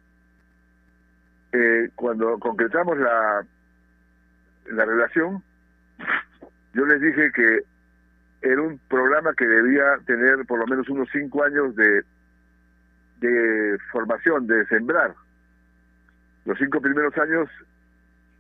eh, 1.52 1.90
cuando 1.96 2.40
concretamos 2.40 2.98
la, 2.98 3.46
la 4.72 4.86
relación, 4.86 5.44
yo 6.74 6.86
les 6.86 7.02
dije 7.02 7.32
que 7.32 7.62
era 8.42 8.62
un 8.62 8.80
programa 8.90 9.34
que 9.34 9.48
debía 9.48 9.98
tener 10.06 10.46
por 10.46 10.60
lo 10.60 10.68
menos 10.68 10.90
unos 10.90 11.08
cinco 11.12 11.44
años 11.44 11.76
de, 11.76 12.04
de 13.20 13.78
formación, 13.92 14.48
de 14.48 14.66
sembrar. 14.68 15.14
Los 16.46 16.58
cinco 16.58 16.82
primeros 16.82 17.18
años 17.18 17.50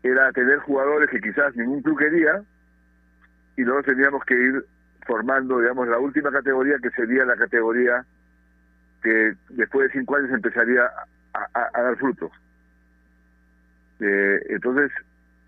era 0.03 0.31
tener 0.33 0.59
jugadores 0.59 1.09
que 1.09 1.21
quizás 1.21 1.55
ningún 1.55 1.81
club 1.81 1.97
quería 1.97 2.43
y 3.55 3.63
luego 3.63 3.83
teníamos 3.83 4.23
que 4.25 4.33
ir 4.33 4.65
formando, 5.05 5.59
digamos, 5.59 5.87
la 5.87 5.99
última 5.99 6.31
categoría 6.31 6.77
que 6.79 6.89
sería 6.91 7.25
la 7.25 7.37
categoría 7.37 8.05
que 9.01 9.33
después 9.49 9.87
de 9.87 9.99
cinco 9.99 10.15
años 10.15 10.31
empezaría 10.31 10.89
a, 11.33 11.81
dar 11.81 11.95
frutos. 11.97 12.31
Eh, 13.99 14.39
entonces, 14.49 14.91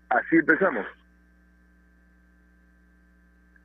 así 0.08 0.36
empezamos. 0.36 0.86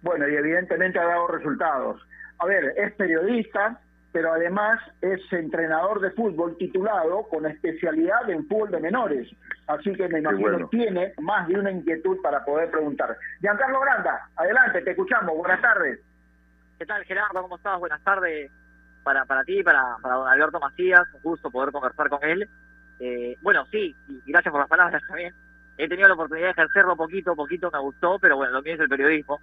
Bueno, 0.01 0.27
y 0.27 0.35
evidentemente 0.35 0.99
ha 0.99 1.05
dado 1.05 1.27
resultados. 1.27 2.01
A 2.39 2.45
ver, 2.45 2.73
es 2.75 2.91
periodista, 2.93 3.79
pero 4.11 4.33
además 4.33 4.79
es 5.01 5.21
entrenador 5.31 6.01
de 6.01 6.11
fútbol 6.11 6.57
titulado 6.57 7.23
con 7.29 7.45
especialidad 7.45 8.29
en 8.29 8.47
fútbol 8.47 8.71
de 8.71 8.79
menores. 8.79 9.29
Así 9.67 9.93
que 9.93 10.07
me 10.09 10.19
imagino 10.19 10.49
bueno. 10.49 10.67
tiene 10.69 11.13
más 11.21 11.47
de 11.47 11.59
una 11.59 11.71
inquietud 11.71 12.19
para 12.21 12.43
poder 12.43 12.71
preguntar. 12.71 13.15
Giancarlo 13.41 13.79
Granda, 13.79 14.27
adelante, 14.35 14.81
te 14.81 14.91
escuchamos. 14.91 15.37
Buenas 15.37 15.61
tardes. 15.61 15.99
¿Qué 16.79 16.85
tal, 16.85 17.03
Gerardo? 17.05 17.41
¿Cómo 17.43 17.57
estás? 17.57 17.79
Buenas 17.79 18.03
tardes 18.03 18.51
para, 19.03 19.23
para 19.25 19.43
ti, 19.43 19.61
para, 19.63 19.97
para 20.01 20.15
don 20.15 20.27
Alberto 20.27 20.59
Macías. 20.59 21.07
Un 21.13 21.21
gusto 21.21 21.51
poder 21.51 21.71
conversar 21.71 22.09
con 22.09 22.23
él. 22.23 22.49
Eh, 22.99 23.37
bueno, 23.41 23.65
sí, 23.71 23.95
y 24.07 24.31
gracias 24.31 24.51
por 24.51 24.61
las 24.61 24.69
palabras 24.69 25.01
también. 25.07 25.33
He 25.77 25.87
tenido 25.87 26.07
la 26.07 26.13
oportunidad 26.13 26.47
de 26.47 26.51
ejercerlo 26.51 26.95
poquito, 26.95 27.35
poquito 27.35 27.69
me 27.71 27.79
gustó, 27.79 28.19
pero 28.19 28.37
bueno, 28.37 28.53
lo 28.53 28.61
mío 28.61 28.73
es 28.75 28.79
el 28.79 28.89
periodismo. 28.89 29.39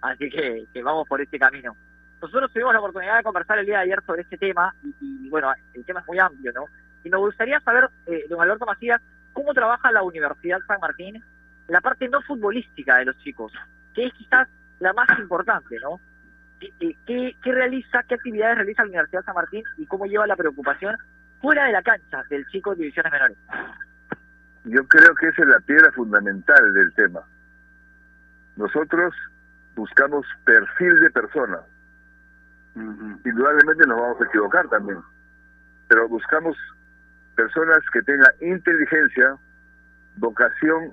Así 0.00 0.28
que, 0.30 0.64
que 0.72 0.82
vamos 0.82 1.06
por 1.08 1.20
este 1.20 1.38
camino. 1.38 1.76
Nosotros 2.20 2.52
tuvimos 2.52 2.72
la 2.72 2.78
oportunidad 2.80 3.16
de 3.18 3.22
conversar 3.24 3.58
el 3.58 3.66
día 3.66 3.78
de 3.78 3.82
ayer 3.84 4.02
sobre 4.06 4.22
este 4.22 4.38
tema 4.38 4.74
y, 5.00 5.28
bueno, 5.28 5.52
el 5.74 5.84
tema 5.84 6.00
es 6.00 6.06
muy 6.06 6.18
amplio, 6.18 6.52
¿no? 6.54 6.64
Y 7.04 7.10
me 7.10 7.16
gustaría 7.18 7.58
saber, 7.60 7.88
eh, 8.06 8.24
don 8.28 8.40
Alberto 8.40 8.64
Macías, 8.64 9.00
cómo 9.32 9.52
trabaja 9.54 9.90
la 9.90 10.02
Universidad 10.02 10.60
San 10.66 10.78
Martín 10.80 11.22
la 11.68 11.80
parte 11.80 12.08
no 12.08 12.20
futbolística 12.22 12.96
de 12.96 13.06
los 13.06 13.18
chicos, 13.18 13.52
que 13.94 14.06
es 14.06 14.12
quizás 14.14 14.48
la 14.80 14.92
más 14.92 15.08
importante, 15.18 15.76
¿no? 15.80 16.00
¿Qué, 16.60 16.72
qué- 16.78 16.96
qué, 17.06 17.36
qué 17.42 17.52
realiza, 17.52 18.02
qué 18.04 18.14
actividades 18.14 18.56
realiza 18.56 18.82
la 18.82 18.88
Universidad 18.88 19.24
San 19.24 19.34
Martín 19.34 19.62
y 19.78 19.86
cómo 19.86 20.06
lleva 20.06 20.26
la 20.26 20.36
preocupación 20.36 20.96
fuera 21.40 21.66
de 21.66 21.72
la 21.72 21.82
cancha 21.82 22.22
del 22.30 22.46
chico 22.48 22.70
de 22.70 22.82
divisiones 22.82 23.12
menores? 23.12 23.38
Yo 24.64 24.86
creo 24.86 25.14
que 25.16 25.28
esa 25.28 25.42
es 25.42 25.48
la 25.48 25.60
piedra 25.60 25.90
fundamental 25.92 26.72
del 26.72 26.92
tema. 26.94 27.20
Nosotros 28.56 29.14
buscamos 29.74 30.24
perfil 30.44 31.00
de 31.00 31.10
persona. 31.10 31.58
Indudablemente 32.74 33.86
nos 33.86 34.00
vamos 34.00 34.20
a 34.20 34.24
equivocar 34.24 34.68
también, 34.68 34.98
pero 35.88 36.08
buscamos 36.08 36.56
personas 37.34 37.78
que 37.92 38.02
tengan 38.02 38.30
inteligencia, 38.40 39.36
vocación 40.16 40.92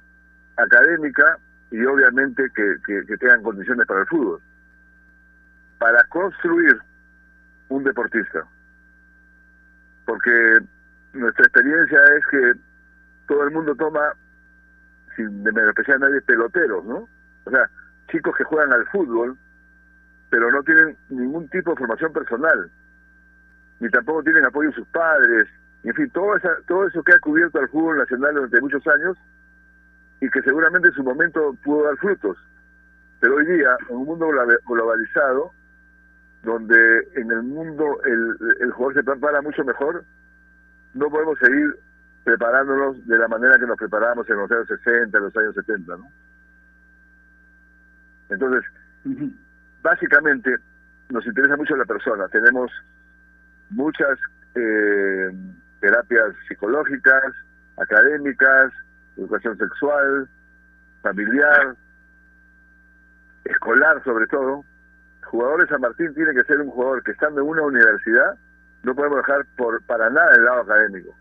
académica 0.57 1.37
y 1.71 1.83
obviamente 1.85 2.49
que, 2.55 2.75
que- 2.85 3.05
que 3.05 3.17
tengan 3.17 3.43
condiciones 3.43 3.85
para 3.87 4.01
el 4.01 4.07
fútbol. 4.07 4.41
Para 5.77 6.03
construir 6.05 6.77
un 7.69 7.83
deportista. 7.83 8.43
Porque 10.05 10.59
nuestra 11.13 11.45
experiencia 11.45 11.99
es 12.17 12.25
que 12.27 12.53
todo 13.29 13.43
el 13.45 13.51
mundo 13.51 13.73
toma, 13.75 14.11
sin 15.15 15.43
menospreciar 15.43 15.97
a 15.97 15.99
nadie, 16.09 16.19
peloteros, 16.21 16.83
¿no? 16.83 17.07
O 17.45 17.49
sea, 17.51 17.69
chicos 18.11 18.35
que 18.35 18.43
juegan 18.43 18.73
al 18.73 18.85
fútbol, 18.87 19.37
pero 20.29 20.51
no 20.51 20.63
tienen 20.63 20.97
ningún 21.09 21.47
tipo 21.49 21.71
de 21.71 21.77
formación 21.77 22.11
personal. 22.11 22.69
ni 23.79 23.89
tampoco 23.89 24.23
tienen 24.23 24.43
apoyo 24.45 24.69
de 24.69 24.75
sus 24.75 24.87
padres, 24.89 25.47
en 25.83 25.93
fin, 25.93 26.09
todo, 26.09 26.35
esa, 26.35 26.49
todo 26.67 26.85
eso 26.87 27.01
que 27.03 27.13
ha 27.13 27.19
cubierto 27.19 27.59
al 27.59 27.69
fútbol 27.69 27.97
nacional 27.97 28.33
durante 28.33 28.59
muchos 28.61 28.85
años 28.87 29.17
y 30.19 30.29
que 30.29 30.41
seguramente 30.41 30.89
en 30.89 30.93
su 30.95 31.03
momento 31.03 31.55
pudo 31.63 31.85
dar 31.85 31.95
frutos. 31.97 32.37
Pero 33.21 33.35
hoy 33.35 33.45
día, 33.45 33.77
en 33.89 33.95
un 33.95 34.05
mundo 34.05 34.27
globa- 34.27 34.59
globalizado, 34.67 35.51
donde 36.43 37.07
en 37.15 37.31
el 37.31 37.43
mundo 37.43 38.01
el, 38.03 38.35
el 38.59 38.71
jugador 38.71 38.95
se 38.95 39.03
prepara 39.03 39.41
mucho 39.41 39.63
mejor, 39.63 40.03
no 40.93 41.09
podemos 41.09 41.39
seguir 41.39 41.73
preparándonos 42.23 43.05
de 43.07 43.17
la 43.17 43.27
manera 43.27 43.57
que 43.57 43.65
nos 43.65 43.77
preparábamos 43.77 44.29
en 44.29 44.37
los 44.37 44.51
años 44.51 44.67
60, 44.67 45.17
en 45.17 45.23
los 45.23 45.35
años 45.37 45.55
70, 45.55 45.97
¿no? 45.97 46.11
Entonces, 48.29 48.63
básicamente 49.81 50.55
nos 51.09 51.25
interesa 51.25 51.57
mucho 51.57 51.75
la 51.75 51.85
persona. 51.85 52.27
Tenemos 52.27 52.71
muchas 53.71 54.19
eh, 54.55 55.31
terapias 55.79 56.35
psicológicas, 56.47 57.33
académicas, 57.77 58.71
educación 59.17 59.57
sexual, 59.57 60.29
familiar, 61.01 61.75
escolar 63.45 64.03
sobre 64.03 64.27
todo. 64.27 64.63
Jugador 65.23 65.61
de 65.61 65.67
San 65.67 65.81
Martín 65.81 66.13
tiene 66.13 66.33
que 66.33 66.43
ser 66.43 66.59
un 66.59 66.69
jugador 66.69 67.03
que 67.03 67.11
estando 67.11 67.41
en 67.41 67.47
una 67.47 67.63
universidad 67.63 68.37
no 68.83 68.95
podemos 68.95 69.17
dejar 69.17 69.45
por 69.57 69.81
para 69.83 70.09
nada 70.09 70.35
el 70.35 70.45
lado 70.45 70.61
académico. 70.61 71.13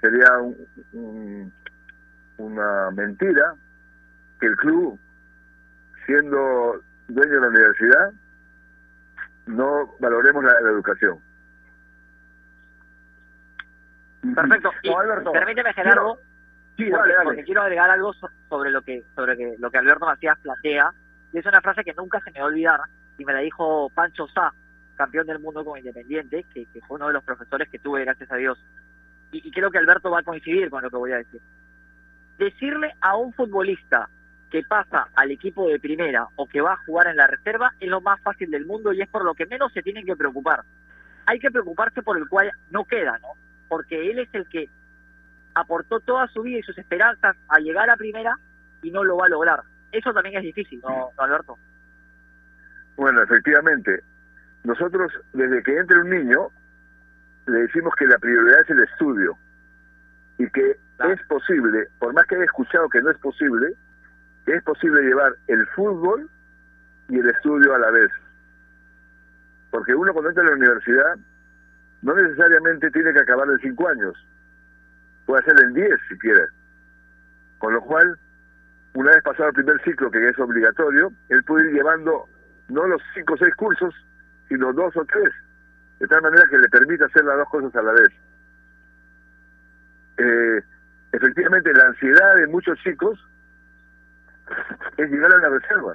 Sería 0.00 0.38
un- 0.38 0.56
un- 0.92 1.52
una 2.38 2.90
mentira 2.92 3.54
que 4.40 4.46
el 4.46 4.56
club, 4.56 4.98
siendo 6.06 6.82
dueño 7.08 7.34
de 7.34 7.40
la 7.40 7.48
universidad, 7.48 8.12
no 9.46 9.94
valoremos 9.98 10.42
la, 10.44 10.58
la 10.60 10.70
educación. 10.70 11.18
Perfecto. 14.34 14.70
Y 14.82 14.92
Alberto, 14.92 15.32
permíteme, 15.32 15.72
Gerardo, 15.72 16.18
Sí, 16.76 16.84
porque, 16.84 16.90
dale, 16.92 17.12
dale. 17.14 17.24
porque 17.24 17.44
quiero 17.44 17.62
agregar 17.62 17.90
algo 17.90 18.12
so- 18.14 18.28
sobre 18.48 18.70
lo 18.70 18.82
que 18.82 19.02
sobre 19.14 19.36
que, 19.36 19.56
lo 19.58 19.70
que 19.70 19.78
Alberto 19.78 20.06
Macías 20.06 20.38
plantea. 20.40 20.92
Y 21.32 21.38
es 21.38 21.46
una 21.46 21.60
frase 21.60 21.84
que 21.84 21.94
nunca 21.94 22.20
se 22.20 22.30
me 22.32 22.40
va 22.40 22.46
a 22.46 22.48
olvidar, 22.48 22.80
y 23.18 23.24
me 23.24 23.32
la 23.32 23.40
dijo 23.40 23.88
Pancho 23.94 24.26
Sá, 24.28 24.52
campeón 24.96 25.26
del 25.26 25.38
mundo 25.38 25.64
con 25.64 25.78
Independiente, 25.78 26.44
que, 26.52 26.66
que 26.66 26.80
fue 26.82 26.96
uno 26.96 27.06
de 27.08 27.12
los 27.14 27.24
profesores 27.24 27.68
que 27.68 27.78
tuve, 27.78 28.04
gracias 28.04 28.30
a 28.32 28.36
Dios. 28.36 28.58
Y, 29.32 29.50
creo 29.50 29.70
que 29.70 29.78
Alberto 29.78 30.10
va 30.10 30.20
a 30.20 30.24
coincidir 30.24 30.70
con 30.70 30.82
lo 30.82 30.90
que 30.90 30.96
voy 30.96 31.12
a 31.12 31.18
decir. 31.18 31.40
Decirle 32.38 32.94
a 33.00 33.16
un 33.16 33.32
futbolista 33.32 34.08
que 34.50 34.62
pasa 34.62 35.08
al 35.14 35.30
equipo 35.30 35.68
de 35.68 35.78
primera 35.78 36.26
o 36.36 36.46
que 36.46 36.60
va 36.60 36.72
a 36.72 36.84
jugar 36.84 37.06
en 37.06 37.16
la 37.16 37.28
reserva 37.28 37.72
es 37.78 37.88
lo 37.88 38.00
más 38.00 38.20
fácil 38.22 38.50
del 38.50 38.66
mundo 38.66 38.92
y 38.92 39.00
es 39.00 39.08
por 39.08 39.24
lo 39.24 39.34
que 39.34 39.46
menos 39.46 39.72
se 39.72 39.82
tienen 39.82 40.04
que 40.04 40.16
preocupar. 40.16 40.64
Hay 41.26 41.38
que 41.38 41.50
preocuparse 41.50 42.02
por 42.02 42.18
el 42.18 42.28
cual 42.28 42.50
no 42.70 42.84
queda, 42.84 43.18
¿no? 43.18 43.28
Porque 43.68 44.10
él 44.10 44.18
es 44.18 44.28
el 44.34 44.48
que 44.48 44.68
aportó 45.54 46.00
toda 46.00 46.26
su 46.28 46.42
vida 46.42 46.58
y 46.58 46.62
sus 46.62 46.76
esperanzas 46.78 47.36
a 47.48 47.58
llegar 47.60 47.88
a 47.90 47.96
primera 47.96 48.36
y 48.82 48.90
no 48.90 49.04
lo 49.04 49.16
va 49.16 49.26
a 49.26 49.30
lograr. 49.30 49.60
Eso 49.92 50.12
también 50.12 50.36
es 50.36 50.42
difícil, 50.42 50.80
¿no, 50.80 50.88
no, 51.16 51.22
Alberto? 51.22 51.58
Bueno, 52.96 53.22
efectivamente, 53.22 54.02
nosotros 54.64 55.12
desde 55.32 55.62
que 55.62 55.76
entre 55.76 56.00
un 56.00 56.10
niño 56.10 56.48
le 57.50 57.60
decimos 57.60 57.94
que 57.96 58.06
la 58.06 58.18
prioridad 58.18 58.60
es 58.60 58.70
el 58.70 58.80
estudio 58.80 59.36
y 60.38 60.48
que 60.50 60.70
es 60.70 61.22
posible, 61.28 61.88
por 61.98 62.12
más 62.12 62.26
que 62.26 62.36
haya 62.36 62.44
escuchado 62.44 62.88
que 62.88 63.02
no 63.02 63.10
es 63.10 63.18
posible, 63.18 63.74
es 64.46 64.62
posible 64.62 65.02
llevar 65.02 65.34
el 65.46 65.66
fútbol 65.68 66.28
y 67.08 67.18
el 67.18 67.28
estudio 67.28 67.74
a 67.74 67.78
la 67.78 67.90
vez. 67.90 68.10
Porque 69.70 69.94
uno 69.94 70.12
cuando 70.12 70.30
entra 70.30 70.44
a 70.44 70.46
la 70.46 70.56
universidad 70.56 71.16
no 72.02 72.14
necesariamente 72.14 72.90
tiene 72.90 73.12
que 73.12 73.20
acabar 73.20 73.48
en 73.48 73.58
cinco 73.58 73.88
años, 73.88 74.14
puede 75.26 75.42
hacer 75.42 75.60
en 75.64 75.74
diez 75.74 76.00
si 76.08 76.18
quiere. 76.18 76.46
Con 77.58 77.74
lo 77.74 77.82
cual, 77.82 78.18
una 78.94 79.10
vez 79.10 79.22
pasado 79.22 79.48
el 79.48 79.54
primer 79.54 79.80
ciclo, 79.82 80.10
que 80.10 80.28
es 80.28 80.38
obligatorio, 80.38 81.12
él 81.28 81.44
puede 81.44 81.68
ir 81.68 81.74
llevando 81.74 82.26
no 82.68 82.86
los 82.86 83.02
cinco 83.14 83.34
o 83.34 83.36
seis 83.36 83.54
cursos, 83.56 83.94
sino 84.48 84.72
dos 84.72 84.96
o 84.96 85.04
tres, 85.04 85.30
de 86.00 86.08
tal 86.08 86.22
manera 86.22 86.44
que 86.50 86.58
le 86.58 86.68
permita 86.68 87.04
hacer 87.04 87.24
las 87.24 87.36
dos 87.36 87.48
cosas 87.50 87.76
a 87.76 87.82
la 87.82 87.92
vez. 87.92 88.10
Eh, 90.16 90.62
efectivamente, 91.12 91.72
la 91.74 91.88
ansiedad 91.88 92.36
de 92.36 92.46
muchos 92.46 92.78
chicos 92.80 93.18
es 94.96 95.10
llegar 95.10 95.32
a 95.32 95.38
la 95.38 95.48
reserva. 95.50 95.92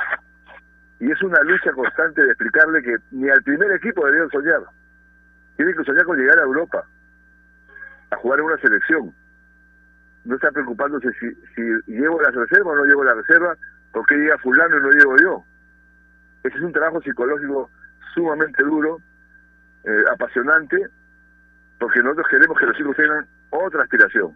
Y 0.99 1.11
es 1.11 1.21
una 1.23 1.41
lucha 1.41 1.71
constante 1.73 2.21
de 2.21 2.29
explicarle 2.29 2.83
que 2.83 2.97
ni 3.11 3.29
al 3.29 3.41
primer 3.41 3.71
equipo 3.71 4.05
deberían 4.05 4.29
soñar. 4.29 4.61
Tienen 5.57 5.75
que 5.75 5.83
soñar 5.83 6.05
con 6.05 6.17
llegar 6.17 6.37
a 6.39 6.43
Europa, 6.43 6.85
a 8.11 8.15
jugar 8.17 8.39
en 8.39 8.45
una 8.45 8.57
selección. 8.57 9.13
No 10.23 10.35
está 10.35 10.51
preocupándose 10.51 11.11
si, 11.19 11.33
si 11.55 11.61
llevo 11.91 12.21
la 12.21 12.29
reserva 12.29 12.71
o 12.71 12.75
no 12.75 12.85
llevo 12.85 13.03
la 13.03 13.15
reserva, 13.15 13.55
por 13.91 14.05
qué 14.05 14.15
llega 14.15 14.37
fulano 14.37 14.77
y 14.77 14.81
no 14.81 14.91
llego 14.91 15.17
yo. 15.17 15.45
Ese 16.43 16.57
es 16.57 16.63
un 16.63 16.73
trabajo 16.73 17.01
psicológico 17.01 17.71
sumamente 18.13 18.63
duro, 18.63 18.99
eh, 19.85 20.03
apasionante, 20.11 20.87
porque 21.79 22.01
nosotros 22.01 22.27
queremos 22.29 22.57
que 22.57 22.65
los 22.65 22.77
chicos 22.77 22.95
tengan 22.95 23.27
otra 23.51 23.83
aspiración. 23.83 24.35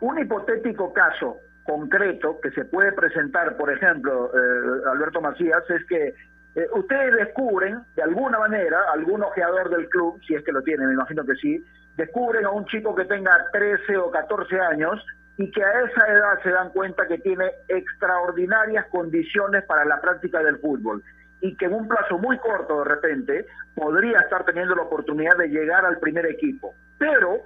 Un 0.00 0.18
hipotético 0.18 0.92
caso 0.92 1.38
concreto 1.64 2.38
que 2.40 2.50
se 2.52 2.64
puede 2.64 2.92
presentar, 2.92 3.56
por 3.56 3.70
ejemplo, 3.70 4.30
eh, 4.32 4.82
Alberto 4.92 5.20
Macías, 5.20 5.68
es 5.70 5.84
que 5.86 6.14
eh, 6.54 6.68
ustedes 6.72 7.16
descubren, 7.16 7.80
de 7.96 8.02
alguna 8.02 8.38
manera, 8.38 8.78
algún 8.92 9.24
ojeador 9.24 9.70
del 9.70 9.88
club, 9.88 10.20
si 10.26 10.34
es 10.34 10.44
que 10.44 10.52
lo 10.52 10.62
tiene, 10.62 10.86
me 10.86 10.94
imagino 10.94 11.24
que 11.24 11.34
sí, 11.34 11.64
descubren 11.96 12.44
a 12.44 12.50
un 12.50 12.64
chico 12.66 12.94
que 12.94 13.06
tenga 13.06 13.46
13 13.52 13.96
o 13.96 14.10
14 14.10 14.60
años 14.60 15.04
y 15.36 15.50
que 15.50 15.64
a 15.64 15.80
esa 15.82 16.06
edad 16.12 16.42
se 16.44 16.50
dan 16.50 16.70
cuenta 16.70 17.08
que 17.08 17.18
tiene 17.18 17.50
extraordinarias 17.66 18.86
condiciones 18.86 19.64
para 19.64 19.84
la 19.84 20.00
práctica 20.00 20.40
del 20.44 20.58
fútbol 20.58 21.02
y 21.44 21.54
que 21.58 21.66
en 21.66 21.74
un 21.74 21.86
plazo 21.86 22.16
muy 22.16 22.38
corto 22.38 22.78
de 22.78 22.84
repente 22.88 23.46
podría 23.74 24.18
estar 24.20 24.44
teniendo 24.46 24.74
la 24.74 24.82
oportunidad 24.84 25.36
de 25.36 25.48
llegar 25.48 25.84
al 25.84 25.98
primer 25.98 26.24
equipo, 26.24 26.74
pero 26.96 27.36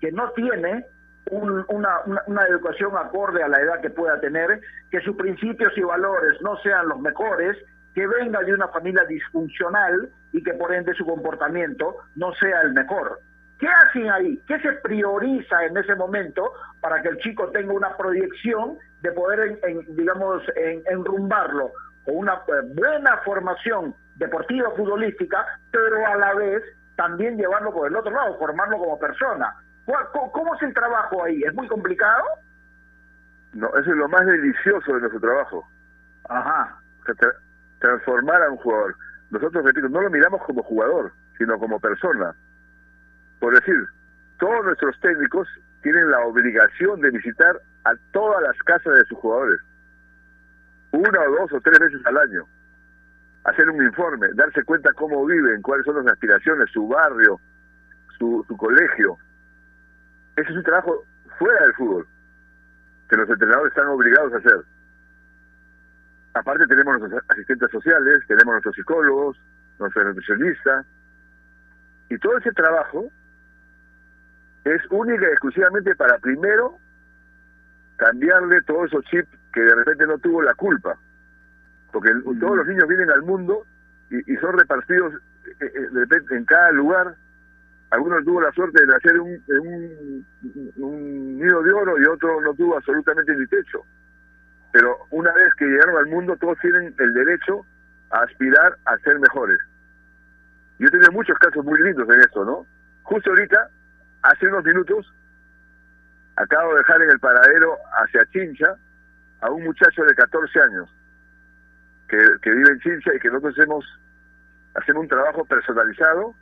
que 0.00 0.10
no 0.10 0.28
tiene 0.32 0.86
un- 1.30 1.64
una, 1.68 2.46
educación 2.48 2.96
acorde 2.96 3.44
a 3.44 3.48
la 3.48 3.60
edad 3.60 3.80
que 3.80 3.90
pueda 3.90 4.18
tener, 4.20 4.60
que 4.90 5.00
sus 5.02 5.14
principios 5.16 5.72
y 5.78 5.82
valores 5.82 6.42
no 6.42 6.56
sean 6.64 6.88
los 6.88 6.98
mejores, 6.98 7.56
que 7.94 8.08
venga 8.08 8.40
de 8.42 8.54
una 8.54 8.66
familia 8.68 9.04
disfuncional 9.04 10.08
y 10.32 10.42
que 10.42 10.54
por 10.54 10.74
ende 10.74 10.92
su 10.94 11.06
comportamiento 11.06 11.98
no 12.16 12.34
sea 12.34 12.60
el 12.62 12.72
mejor. 12.72 13.20
¿Qué 13.60 13.68
hacen 13.68 14.10
ahí? 14.10 14.42
¿Qué 14.48 14.58
se 14.58 14.72
prioriza 14.82 15.64
en 15.64 15.76
ese 15.76 15.94
momento 15.94 16.52
para 16.80 17.00
que 17.00 17.08
el 17.08 17.18
chico 17.18 17.48
tenga 17.52 17.72
una 17.72 17.96
proyección 17.96 18.78
de 19.00 19.12
poder, 19.12 19.60
en, 19.62 19.94
digamos, 19.94 20.42
en- 20.56 20.82
enrumbarlo 20.90 21.70
con 22.04 22.16
una 22.18 22.34
eh, 22.34 22.60
buena 22.74 23.16
formación 23.18 23.94
deportiva 24.16 24.70
futbolística, 24.76 25.44
pero 25.70 26.06
a 26.06 26.16
la 26.16 26.34
vez 26.34 26.62
también 26.96 27.36
llevarlo 27.36 27.72
por 27.72 27.88
el 27.88 27.96
otro 27.96 28.12
lado, 28.12 28.38
formarlo 28.38 28.78
como 28.78 28.98
persona? 28.98 29.54
¿Cuál- 29.84 30.06
¿Cómo, 30.12 30.32
cómo 30.32 30.54
es 30.54 30.62
el 30.62 30.72
trabajo 30.74 31.24
ahí? 31.24 31.42
¿Es 31.42 31.52
muy 31.54 31.66
complicado? 31.68 32.22
No, 33.52 33.68
eso 33.68 33.90
es 33.90 33.96
lo 33.96 34.08
más 34.08 34.24
delicioso 34.26 34.94
de 34.94 35.00
nuestro 35.00 35.20
trabajo. 35.20 35.68
Ajá. 36.28 36.76
O 37.02 37.04
sea, 37.04 37.14
tra- 37.14 37.36
transformar 37.80 38.42
a 38.42 38.50
un 38.50 38.56
jugador. 38.58 38.94
Nosotros, 39.30 39.64
repito, 39.64 39.88
no 39.88 40.00
lo 40.00 40.10
miramos 40.10 40.42
como 40.44 40.62
jugador, 40.62 41.12
sino 41.38 41.58
como 41.58 41.78
persona. 41.80 42.34
Por 43.40 43.54
decir, 43.54 43.76
todos 44.38 44.64
nuestros 44.64 44.98
técnicos 45.00 45.46
tienen 45.82 46.10
la 46.10 46.20
obligación 46.20 47.00
de 47.00 47.10
visitar 47.10 47.60
a 47.84 47.92
todas 48.12 48.42
las 48.42 48.56
casas 48.64 48.94
de 48.94 49.04
sus 49.04 49.18
jugadores. 49.18 49.60
Una 50.94 51.20
o 51.22 51.32
dos 51.40 51.52
o 51.52 51.60
tres 51.60 51.76
veces 51.80 52.00
al 52.06 52.16
año. 52.16 52.46
Hacer 53.42 53.68
un 53.68 53.84
informe, 53.84 54.28
darse 54.34 54.62
cuenta 54.62 54.92
cómo 54.92 55.26
viven, 55.26 55.60
cuáles 55.60 55.84
son 55.84 55.96
las 55.96 56.12
aspiraciones, 56.12 56.70
su 56.70 56.86
barrio, 56.86 57.40
su, 58.16 58.44
su 58.46 58.56
colegio. 58.56 59.18
Ese 60.36 60.50
es 60.50 60.56
un 60.56 60.62
trabajo 60.62 61.04
fuera 61.36 61.60
del 61.62 61.74
fútbol, 61.74 62.06
que 63.10 63.16
los 63.16 63.28
entrenadores 63.28 63.72
están 63.72 63.88
obligados 63.88 64.34
a 64.34 64.36
hacer. 64.36 64.60
Aparte 66.34 66.64
tenemos 66.68 67.00
nuestros 67.00 67.24
asistentes 67.28 67.70
sociales, 67.72 68.22
tenemos 68.28 68.52
nuestros 68.52 68.76
psicólogos, 68.76 69.36
nuestros 69.80 70.06
nutricionistas, 70.06 70.86
y 72.08 72.18
todo 72.18 72.38
ese 72.38 72.52
trabajo 72.52 73.08
es 74.62 74.80
única 74.90 75.26
y 75.26 75.32
exclusivamente 75.32 75.96
para 75.96 76.18
primero 76.18 76.78
cambiarle 77.96 78.62
todos 78.62 78.86
esos 78.86 79.04
chips 79.06 79.43
que 79.54 79.60
de 79.60 79.74
repente 79.76 80.06
no 80.06 80.18
tuvo 80.18 80.42
la 80.42 80.52
culpa. 80.54 80.98
Porque 81.92 82.10
el- 82.10 82.24
todos 82.40 82.56
los 82.56 82.66
niños 82.66 82.88
vienen 82.88 83.10
al 83.10 83.22
mundo 83.22 83.64
y, 84.10 84.32
y 84.32 84.36
son 84.38 84.58
repartidos 84.58 85.14
eh, 85.14 85.54
eh, 85.60 85.88
de 85.92 86.00
repente 86.00 86.36
en 86.36 86.44
cada 86.44 86.72
lugar. 86.72 87.14
Algunos 87.90 88.24
tuvo 88.24 88.40
la 88.40 88.50
suerte 88.50 88.80
de 88.80 88.86
nacer 88.88 89.12
en 89.14 89.20
un, 89.20 90.26
un, 90.48 90.72
un 90.76 91.38
nido 91.38 91.62
de 91.62 91.72
oro 91.72 91.96
y 92.00 92.04
otro 92.06 92.40
no 92.40 92.52
tuvo 92.54 92.76
absolutamente 92.76 93.36
ni 93.36 93.46
techo. 93.46 93.84
Pero 94.72 94.98
una 95.10 95.32
vez 95.32 95.54
que 95.54 95.66
llegaron 95.66 95.96
al 95.98 96.06
mundo, 96.06 96.36
todos 96.40 96.58
tienen 96.58 96.92
el 96.98 97.14
derecho 97.14 97.64
a 98.10 98.22
aspirar 98.24 98.76
a 98.86 98.98
ser 98.98 99.20
mejores. 99.20 99.58
Yo 100.80 100.88
he 100.88 100.90
tenido 100.90 101.12
muchos 101.12 101.38
casos 101.38 101.64
muy 101.64 101.80
lindos 101.80 102.08
en 102.08 102.18
esto, 102.20 102.44
¿no? 102.44 102.66
Justo 103.04 103.30
ahorita, 103.30 103.68
hace 104.22 104.48
unos 104.48 104.64
minutos, 104.64 105.14
acabo 106.34 106.72
de 106.72 106.78
dejar 106.78 107.02
en 107.02 107.10
el 107.10 107.20
paradero 107.20 107.76
hacia 108.02 108.26
Chincha 108.32 108.74
a 109.44 109.50
un 109.50 109.62
muchacho 109.62 110.02
de 110.04 110.14
14 110.14 110.60
años 110.60 110.88
que, 112.08 112.50
vive 112.50 112.70
en 112.70 112.80
Chincha 112.80 113.14
y 113.14 113.18
que 113.18 113.28
nosotros 113.28 113.58
hacemos, 113.58 113.84
hacemos 114.74 115.02
un 115.02 115.08
trabajo 115.08 115.44
personalizado 115.44 116.34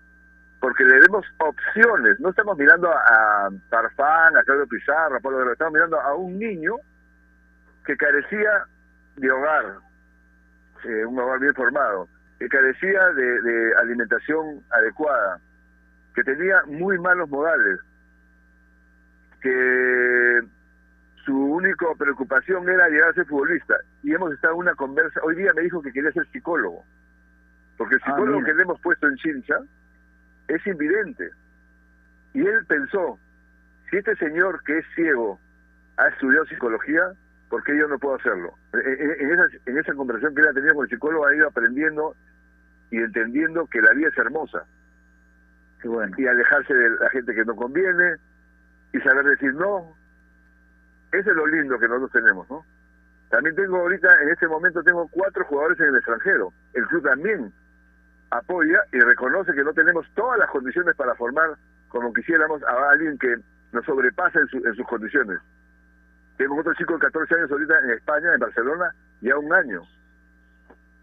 porque 0.61 0.85
le 0.85 1.01
demos 1.01 1.27
opciones. 1.39 2.21
No 2.21 2.31
estamos 2.31 2.57
mirando 2.57 2.89
a, 2.89 3.49
Parfán, 3.69 4.37
a 4.37 4.45
Claudio 4.45 4.69
Pizarro, 4.69 5.17
a 5.17 5.21
Pablo 5.21 5.51
estamos 5.51 5.73
mirando 5.73 6.01
a 6.01 6.15
un 6.15 6.39
niño 6.39 6.77
que 7.85 7.97
carecía 7.97 8.67
de 9.17 9.31
hogar, 9.33 9.65
eh, 10.85 11.05
un 11.05 11.19
hogar 11.19 11.41
bien 11.41 11.55
formado, 11.55 12.09
que 12.39 12.49
carecía 12.49 13.05
de, 13.15 13.43
de 13.43 13.75
alimentación 13.79 14.63
adecuada, 14.71 15.41
que 16.15 16.23
tenía 16.23 16.63
muy 16.67 16.97
malos 17.01 17.29
modales, 17.29 17.81
que 19.41 20.43
su 21.25 21.37
única 21.37 21.87
preocupación 21.99 22.69
era 22.69 22.89
llegar 22.89 23.11
a 23.11 23.15
ser 23.15 23.27
futbolista. 23.27 23.77
Y 24.03 24.13
hemos 24.15 24.33
estado 24.33 24.55
en 24.55 24.61
una 24.61 24.75
conversa, 24.75 25.21
hoy 25.23 25.37
día 25.37 25.53
me 25.55 25.63
dijo 25.63 25.81
que 25.83 25.93
quería 25.93 26.11
ser 26.13 26.27
psicólogo, 26.33 26.85
porque 27.77 27.95
el 27.97 28.01
Ah, 28.05 28.07
psicólogo 28.07 28.43
que 28.45 28.55
le 28.55 28.63
hemos 28.63 28.81
puesto 28.81 29.07
en 29.07 29.17
Chincha 29.17 29.59
es 30.49 30.67
invidente. 30.67 31.31
Y 32.35 32.47
él 32.47 32.65
pensó, 32.67 33.19
si 33.91 33.97
este 33.99 34.17
señor 34.17 34.63
que 34.65 34.79
es 34.79 34.87
ciego 34.95 35.39
ha 35.99 36.09
estudiado 36.09 36.47
psicología, 36.47 37.13
¿por 37.51 37.63
qué 37.63 37.77
yo 37.77 37.87
no 37.87 37.99
puedo 37.99 38.17
hacerlo? 38.17 38.55
En, 38.73 38.81
en- 38.81 39.21
en 39.21 39.31
esa, 39.33 39.45
en 39.67 39.79
esa 39.79 39.93
conversación 39.95 40.35
que 40.35 40.41
él 40.41 40.49
ha 40.49 40.53
tenido 40.55 40.75
con 40.75 40.85
el 40.85 40.91
psicólogo 40.91 41.27
ha 41.27 41.37
ido 41.37 41.47
aprendiendo 41.49 42.17
y 42.91 42.97
entendiendo 42.99 43.67
que 43.67 43.81
la 43.83 43.93
vida 43.93 44.09
es 44.09 44.19
hermosa. 44.19 44.65
Y 46.17 46.27
alejarse 46.27 46.73
de 46.75 46.91
la 46.91 47.11
gente 47.11 47.35
que 47.35 47.45
no 47.45 47.55
conviene 47.57 48.17
y 48.93 48.99
saber 49.01 49.25
decir 49.25 49.53
no. 49.55 49.95
Eso 51.13 51.31
es 51.31 51.37
lo 51.37 51.47
lindo 51.47 51.79
que 51.79 51.89
nosotros 51.89 52.13
tenemos, 52.13 52.49
¿no? 52.51 52.65
También 53.31 53.55
tengo 53.57 53.79
ahorita, 53.79 54.23
en 54.23 54.29
este 54.31 54.47
momento, 54.49 54.83
tengo 54.83 55.09
cuatro 55.09 55.45
jugadores 55.45 55.81
en 55.81 55.87
el 55.87 55.97
extranjero. 55.97 56.53
El 56.75 56.87
club 56.87 57.03
también 57.03 57.53
apoya 58.31 58.79
y 58.93 59.01
reconoce 59.01 59.53
que 59.55 59.65
no 59.65 59.73
tenemos 59.73 60.07
todas 60.15 60.39
las 60.39 60.51
condiciones 60.51 60.95
para 60.97 61.15
formar 61.15 61.51
como 61.89 62.13
quisiéramos 62.13 62.63
a 62.65 62.91
alguien 62.91 63.19
que 63.19 63.37
nos 63.73 63.85
sobrepasa 63.85 64.39
en, 64.41 64.47
su- 64.49 64.67
en 64.67 64.75
sus 64.75 64.87
condiciones. 64.87 65.39
Tengo 66.39 66.59
otro 66.59 66.73
chico 66.75 66.95
de 66.95 67.01
14 67.01 67.35
años 67.35 67.51
ahorita 67.53 67.79
en 67.81 67.91
España, 67.91 68.33
en 68.35 68.41
Barcelona, 68.41 68.95
ya 69.21 69.37
un 69.37 69.53
año. 69.53 69.83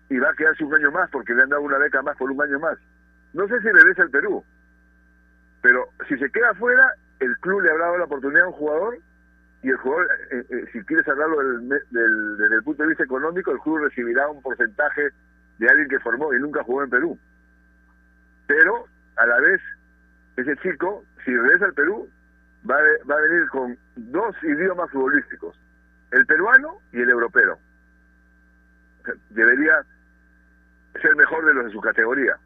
Y 0.09 0.17
va 0.17 0.29
a 0.31 0.33
quedarse 0.33 0.63
un 0.63 0.73
año 0.73 0.91
más 0.91 1.09
porque 1.11 1.33
le 1.35 1.43
han 1.43 1.49
dado 1.49 1.61
una 1.61 1.77
beca 1.77 2.01
más 2.01 2.17
por 2.17 2.31
un 2.31 2.41
año 2.41 2.59
más. 2.59 2.77
No 3.33 3.47
sé 3.47 3.59
si 3.61 3.69
regresa 3.69 4.01
al 4.03 4.09
Perú, 4.09 4.43
pero 5.61 5.85
si 6.07 6.17
se 6.17 6.29
queda 6.31 6.49
afuera, 6.51 6.93
el 7.19 7.37
club 7.39 7.61
le 7.61 7.69
habrá 7.71 7.85
dado 7.85 7.97
la 7.99 8.05
oportunidad 8.05 8.45
a 8.45 8.47
un 8.47 8.53
jugador 8.53 8.97
y 9.61 9.69
el 9.69 9.77
jugador, 9.77 10.07
eh, 10.31 10.45
eh, 10.49 10.65
si 10.71 10.81
quieres 10.85 11.07
hablarlo 11.07 11.37
del, 11.39 11.69
del- 11.89 12.37
desde 12.37 12.55
el 12.55 12.63
punto 12.63 12.83
de 12.83 12.89
vista 12.89 13.03
económico, 13.03 13.51
el 13.51 13.59
club 13.59 13.79
recibirá 13.79 14.27
un 14.29 14.41
porcentaje 14.41 15.09
de 15.57 15.69
alguien 15.69 15.89
que 15.89 15.99
formó 15.99 16.33
y 16.33 16.39
nunca 16.39 16.63
jugó 16.63 16.83
en 16.83 16.89
Perú. 16.89 17.19
Pero, 18.47 18.85
a 19.17 19.25
la 19.25 19.39
vez, 19.41 19.61
ese 20.37 20.55
chico, 20.57 21.03
si 21.25 21.35
regresa 21.35 21.65
al 21.65 21.73
Perú, 21.73 22.09
va 22.69 22.75
a, 22.77 22.81
va 23.09 23.15
a 23.17 23.21
venir 23.21 23.47
con 23.49 23.77
dos 23.97 24.35
idiomas 24.43 24.89
futbolísticos, 24.91 25.59
el 26.11 26.25
peruano 26.25 26.79
y 26.93 27.01
el 27.01 27.09
europeo. 27.09 27.59
Debería 29.29 29.83
ser 31.01 31.15
mejor 31.15 31.45
de 31.45 31.53
los 31.53 31.65
de 31.65 31.71
su 31.71 31.81
categoría. 31.81 32.37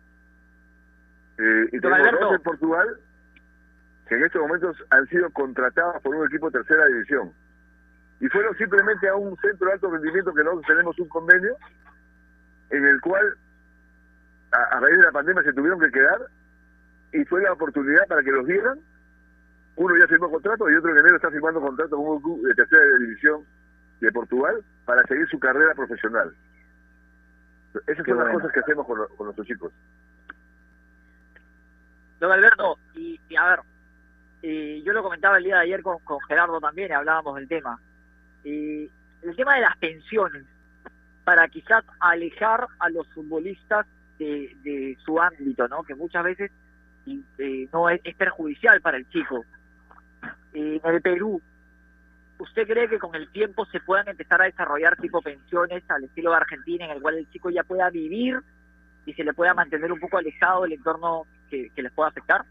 Eh, 1.37 1.69
y 1.71 1.85
Alberto. 1.85 2.19
dos 2.25 2.35
en 2.35 2.41
Portugal 2.41 2.97
que 4.07 4.15
en 4.15 4.23
estos 4.25 4.41
momentos 4.41 4.77
han 4.89 5.07
sido 5.07 5.29
contratados 5.31 6.01
por 6.01 6.15
un 6.15 6.25
equipo 6.27 6.49
de 6.49 6.59
tercera 6.59 6.85
división. 6.87 7.31
Y 8.19 8.27
fueron 8.29 8.55
simplemente 8.57 9.07
a 9.09 9.15
un 9.15 9.35
centro 9.37 9.67
de 9.67 9.73
alto 9.73 9.89
rendimiento 9.91 10.33
que 10.33 10.43
nosotros 10.43 10.65
tenemos 10.67 10.97
un 10.99 11.07
convenio 11.09 11.55
en 12.69 12.85
el 12.85 13.01
cual 13.01 13.35
a, 14.51 14.57
a 14.77 14.79
raíz 14.79 14.97
de 14.97 15.03
la 15.03 15.11
pandemia 15.11 15.43
se 15.43 15.53
tuvieron 15.53 15.79
que 15.79 15.91
quedar 15.91 16.19
y 17.11 17.23
fue 17.25 17.41
la 17.41 17.53
oportunidad 17.53 18.05
para 18.07 18.23
que 18.23 18.31
los 18.31 18.45
vieran. 18.45 18.79
Uno 19.75 19.97
ya 19.97 20.07
firmó 20.07 20.29
contrato 20.29 20.69
y 20.69 20.75
otro 20.75 20.91
en 20.91 20.99
enero 20.99 21.15
está 21.15 21.31
firmando 21.31 21.59
contrato 21.61 21.95
con 21.97 22.05
un 22.07 22.21
club 22.21 22.45
de 22.47 22.53
tercera 22.53 22.83
división 22.99 23.43
de 23.99 24.11
Portugal 24.11 24.63
para 24.85 25.03
seguir 25.03 25.27
su 25.29 25.39
carrera 25.39 25.73
profesional. 25.73 26.33
Esas 27.87 28.05
Qué 28.05 28.11
son 28.11 28.19
las 28.23 28.33
cosas 28.33 28.51
que 28.51 28.59
hacemos 28.59 28.85
con, 28.85 28.99
lo- 28.99 29.07
con 29.09 29.25
nuestros 29.27 29.47
chicos. 29.47 29.73
Don 32.19 32.31
Alberto, 32.31 32.77
y, 32.93 33.19
y 33.29 33.35
a 33.35 33.47
ver, 33.47 33.59
eh, 34.43 34.83
yo 34.85 34.91
lo 34.91 35.01
comentaba 35.01 35.37
el 35.37 35.45
día 35.45 35.55
de 35.55 35.61
ayer 35.61 35.81
con, 35.81 35.99
con 35.99 36.19
Gerardo 36.27 36.59
también, 36.59 36.91
y 36.91 36.93
hablábamos 36.93 37.35
del 37.35 37.47
tema. 37.47 37.79
Y 38.43 38.91
el 39.21 39.35
tema 39.37 39.55
de 39.55 39.61
las 39.61 39.77
pensiones, 39.77 40.43
para 41.23 41.47
quizás 41.47 41.85
alejar 42.01 42.67
a 42.79 42.89
los 42.89 43.07
futbolistas 43.13 43.87
de, 44.19 44.53
de 44.63 44.97
su 45.05 45.19
ámbito, 45.21 45.69
¿no? 45.69 45.83
Que 45.83 45.95
muchas 45.95 46.25
veces 46.25 46.51
eh, 47.37 47.69
no 47.71 47.89
es, 47.89 48.01
perjudicial 48.17 48.81
para 48.81 48.97
el 48.97 49.07
chico. 49.09 49.45
En 50.53 50.81
el 50.83 51.01
Perú, 51.01 51.41
¿usted 52.37 52.67
cree 52.67 52.89
que 52.89 52.99
con 52.99 53.15
el 53.15 53.29
tiempo 53.29 53.65
se 53.67 53.79
puedan 53.79 54.09
empezar 54.09 54.41
a 54.41 54.45
desarrollar 54.45 54.97
tipo 54.97 55.21
pensiones 55.21 55.89
al 55.89 56.03
estilo 56.03 56.31
de 56.31 56.37
Argentina, 56.37 56.85
en 56.85 56.91
el 56.91 57.01
cual 57.01 57.17
el 57.17 57.29
chico 57.31 57.49
ya 57.49 57.63
pueda 57.63 57.89
vivir 57.89 58.39
y 59.05 59.13
se 59.13 59.23
le 59.23 59.33
pueda 59.33 59.53
mantener 59.53 59.89
un 59.89 60.01
poco 60.01 60.17
alejado 60.17 60.63
del 60.63 60.73
entorno 60.73 61.25
que, 61.49 61.69
que 61.69 61.81
les 61.81 61.93
pueda 61.93 62.09
afectar? 62.09 62.43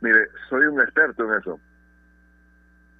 Mire, 0.00 0.28
soy 0.48 0.66
un 0.66 0.80
experto 0.80 1.24
en 1.32 1.38
eso. 1.40 1.60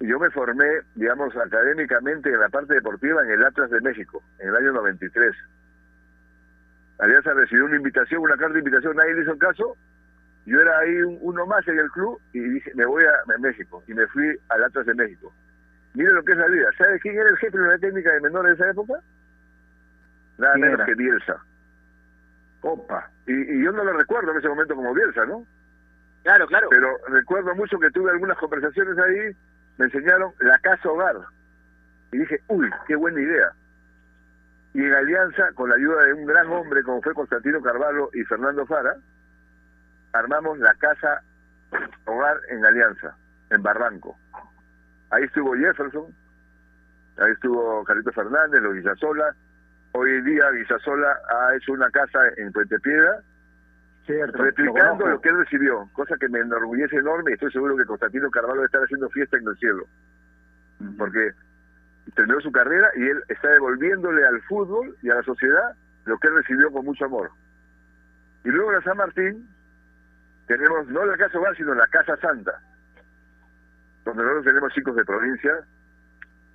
Yo 0.01 0.17
me 0.19 0.29
formé, 0.31 0.65
digamos, 0.95 1.35
académicamente 1.35 2.29
en 2.29 2.39
la 2.39 2.49
parte 2.49 2.73
deportiva 2.73 3.21
en 3.23 3.31
el 3.31 3.43
Atlas 3.45 3.69
de 3.69 3.81
México, 3.81 4.23
en 4.39 4.49
el 4.49 4.55
año 4.55 4.71
93. 4.73 5.35
Alianza 6.99 7.33
recibió 7.33 7.65
una 7.65 7.77
invitación, 7.77 8.21
una 8.21 8.35
carta 8.37 8.53
de 8.53 8.59
invitación, 8.59 8.95
nadie 8.95 9.13
le 9.15 9.21
hizo 9.23 9.37
caso. 9.37 9.77
Yo 10.45 10.59
era 10.59 10.79
ahí 10.79 11.01
un- 11.01 11.17
uno 11.21 11.45
más 11.45 11.67
en 11.67 11.79
el 11.79 11.89
club 11.91 12.19
y 12.33 12.39
dije, 12.39 12.71
me 12.75 12.85
voy 12.85 13.03
a, 13.05 13.33
a 13.33 13.37
México. 13.37 13.83
Y 13.87 13.93
me 13.93 14.07
fui 14.07 14.37
al 14.49 14.63
Atlas 14.63 14.85
de 14.85 14.93
México. 14.95 15.33
Mire 15.93 16.11
lo 16.13 16.23
que 16.23 16.31
es 16.33 16.37
la 16.37 16.47
vida. 16.47 16.69
¿Sabe 16.77 16.99
quién 16.99 17.15
era 17.17 17.29
el 17.29 17.37
jefe 17.37 17.57
de 17.57 17.67
la 17.67 17.77
técnica 17.77 18.11
de 18.13 18.21
menores 18.21 18.57
de 18.57 18.63
esa 18.63 18.71
época? 18.71 18.93
Nada 20.37 20.53
¿Quién 20.53 20.61
menos 20.65 20.79
era? 20.79 20.85
que 20.85 20.95
Bielsa. 20.95 21.37
Opa. 22.61 23.09
Y, 23.27 23.33
y 23.33 23.63
yo 23.63 23.71
no 23.71 23.83
lo 23.83 23.93
recuerdo 23.93 24.31
en 24.31 24.37
ese 24.37 24.49
momento 24.49 24.75
como 24.75 24.93
Bielsa, 24.93 25.25
¿no? 25.25 25.45
Claro, 26.23 26.47
claro. 26.47 26.67
Pero 26.69 26.97
recuerdo 27.07 27.55
mucho 27.55 27.79
que 27.79 27.91
tuve 27.91 28.11
algunas 28.11 28.37
conversaciones 28.37 28.97
ahí, 28.97 29.35
me 29.77 29.85
enseñaron 29.85 30.33
la 30.39 30.57
casa 30.59 30.89
hogar. 30.89 31.15
Y 32.11 32.17
dije, 32.17 32.41
uy, 32.47 32.69
qué 32.87 32.95
buena 32.95 33.21
idea. 33.21 33.51
Y 34.73 34.83
en 34.83 34.93
alianza, 34.93 35.51
con 35.53 35.69
la 35.69 35.75
ayuda 35.75 36.03
de 36.05 36.13
un 36.13 36.25
gran 36.25 36.47
hombre 36.51 36.83
como 36.83 37.01
fue 37.01 37.13
Constantino 37.13 37.61
Carvalho 37.61 38.09
y 38.13 38.23
Fernando 38.23 38.65
Fara, 38.65 38.95
armamos 40.13 40.59
la 40.59 40.73
casa 40.75 41.21
hogar 42.05 42.37
en 42.49 42.65
alianza, 42.65 43.15
en 43.49 43.61
Barranco. 43.63 44.17
Ahí 45.11 45.23
estuvo 45.23 45.55
Jefferson, 45.55 46.13
ahí 47.17 47.31
estuvo 47.31 47.83
Carlito 47.83 48.11
Fernández, 48.11 48.61
los 48.61 48.75
Guisasola. 48.75 49.35
Hoy 49.93 50.11
en 50.11 50.25
día 50.25 50.51
Guisasola 50.51 51.17
ha 51.29 51.55
hecho 51.55 51.73
una 51.73 51.89
casa 51.89 52.19
en 52.37 52.51
Puente 52.51 52.79
Piedra, 52.79 53.21
replicando 54.13 55.07
lo, 55.07 55.21
que 55.21 55.29
él 55.29 55.37
recibió, 55.37 55.87
cosa 55.93 56.15
que 56.17 56.29
me 56.29 56.39
enorgullece 56.39 56.97
enorme 56.97 57.31
y 57.31 57.33
estoy 57.35 57.51
seguro 57.51 57.77
que 57.77 57.85
Constantino 57.85 58.29
Carvalho 58.31 58.65
está 58.65 58.79
haciendo 58.79 59.09
fiesta 59.09 59.37
en 59.37 59.47
el 59.47 59.57
cielo. 59.57 59.85
Porque 60.97 61.31
terminó 62.15 62.39
su 62.41 62.51
carrera 62.51 62.89
y 62.95 63.03
él 63.03 63.21
está 63.27 63.49
devolviéndole 63.49 64.25
al 64.25 64.41
fútbol 64.43 64.95
y 65.01 65.09
a 65.09 65.15
la 65.15 65.23
sociedad 65.23 65.75
lo 66.05 66.17
que 66.17 66.27
él 66.27 66.35
recibió 66.35 66.71
con 66.71 66.85
mucho 66.85 67.05
amor. 67.05 67.29
Y 68.43 68.49
luego 68.49 68.73
en 68.73 68.83
San 68.83 68.97
Martín 68.97 69.49
tenemos 70.47 70.87
no 70.87 71.05
la 71.05 71.17
Casa 71.17 71.37
Hogar, 71.37 71.55
sino 71.55 71.73
la 71.75 71.87
Casa 71.87 72.17
Santa, 72.17 72.59
donde 74.05 74.23
nosotros 74.23 74.45
tenemos 74.45 74.73
chicos 74.73 74.95
de 74.95 75.05
provincia 75.05 75.59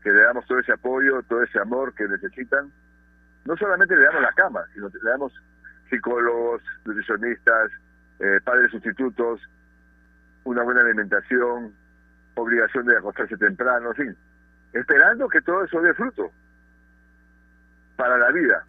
que 0.03 0.11
le 0.11 0.23
damos 0.23 0.47
todo 0.47 0.59
ese 0.59 0.73
apoyo, 0.73 1.23
todo 1.23 1.43
ese 1.43 1.59
amor 1.61 1.95
que 1.95 2.09
necesitan. 2.09 2.71
No 3.45 3.57
solamente 3.57 3.95
le 3.95 4.05
damos 4.05 4.23
la 4.23 4.33
cama, 4.33 4.65
sino 4.73 4.89
le 4.89 5.11
damos 5.11 5.33
psicólogos, 5.95 6.63
nutricionistas, 6.85 7.71
eh, 8.19 8.41
padres 8.45 8.71
sustitutos, 8.71 9.41
una 10.45 10.63
buena 10.63 10.81
alimentación, 10.81 11.73
obligación 12.35 12.87
de 12.87 12.97
acostarse 12.97 13.37
temprano, 13.37 13.91
en 13.91 13.95
fin, 13.95 14.17
esperando 14.73 15.29
que 15.29 15.41
todo 15.41 15.65
eso 15.65 15.81
dé 15.81 15.95
fruto 15.95 16.31
para 17.97 18.19
la 18.19 18.31
vida. 18.33 18.65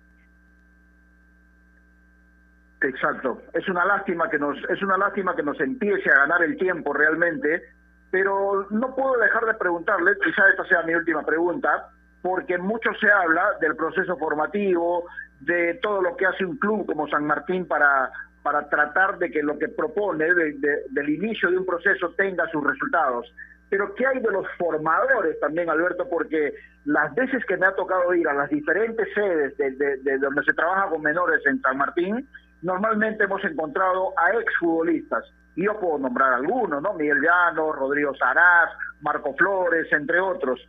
Exacto. 2.81 3.41
Es 3.53 3.67
una 3.67 3.85
lástima 3.85 4.29
que 4.29 4.37
nos 4.37 4.57
es 4.69 4.81
una 4.83 4.97
lástima 4.97 5.35
que 5.35 5.41
nos 5.41 5.59
empiece 5.59 6.09
a 6.11 6.19
ganar 6.19 6.43
el 6.43 6.55
tiempo 6.57 6.93
realmente, 6.93 7.63
pero 8.11 8.67
no 8.69 8.93
puedo 8.95 9.17
dejar 9.17 9.45
de 9.45 9.55
preguntarle, 9.55 10.11
quizá 10.23 10.47
esta 10.49 10.65
sea 10.65 10.83
mi 10.83 10.93
última 10.93 11.23
pregunta, 11.25 11.89
porque 12.21 12.57
mucho 12.57 12.91
se 12.99 13.11
habla 13.11 13.53
del 13.59 13.75
proceso 13.75 14.15
formativo, 14.17 15.05
de 15.41 15.75
todo 15.75 16.01
lo 16.01 16.15
que 16.17 16.25
hace 16.25 16.45
un 16.45 16.57
club 16.57 16.85
como 16.85 17.07
San 17.07 17.25
Martín 17.25 17.67
para 17.67 18.11
para 18.43 18.69
tratar 18.69 19.17
de 19.17 19.31
que 19.31 19.41
lo 19.41 19.57
que 19.57 19.69
propone 19.69 20.31
de- 20.31 20.53
de- 20.59 20.83
del 20.91 21.09
inicio 21.09 21.49
de 21.49 21.57
un 21.57 21.65
proceso 21.65 22.13
tenga 22.15 22.47
sus 22.51 22.63
resultados. 22.63 23.25
Pero 23.71 23.95
¿qué 23.95 24.05
hay 24.05 24.19
de 24.19 24.31
los 24.31 24.45
formadores 24.59 25.39
también, 25.39 25.67
Alberto? 25.67 26.07
Porque 26.07 26.53
las 26.85 27.11
veces 27.15 27.43
que 27.47 27.57
me 27.57 27.65
ha 27.65 27.73
tocado 27.73 28.13
ir 28.13 28.27
a 28.27 28.35
las 28.35 28.47
diferentes 28.51 29.07
sedes 29.15 29.57
de, 29.57 29.71
de- 29.71 29.97
de 29.97 30.17
donde 30.19 30.43
se 30.43 30.53
trabaja 30.53 30.89
con 30.89 31.01
menores 31.01 31.41
en 31.47 31.59
San 31.61 31.75
Martín, 31.77 32.29
normalmente 32.61 33.23
hemos 33.23 33.43
encontrado 33.43 34.13
a 34.15 34.31
exfutbolistas. 34.39 35.25
Y 35.55 35.65
yo 35.65 35.79
puedo 35.79 35.97
nombrar 35.97 36.33
algunos, 36.33 36.83
¿no? 36.83 36.93
Miguel 36.93 37.21
Llano, 37.21 37.71
Rodrigo 37.71 38.13
Saraz, 38.13 38.69
Marco 39.01 39.33
Flores, 39.33 39.91
entre 39.91 40.19
otros. 40.19 40.59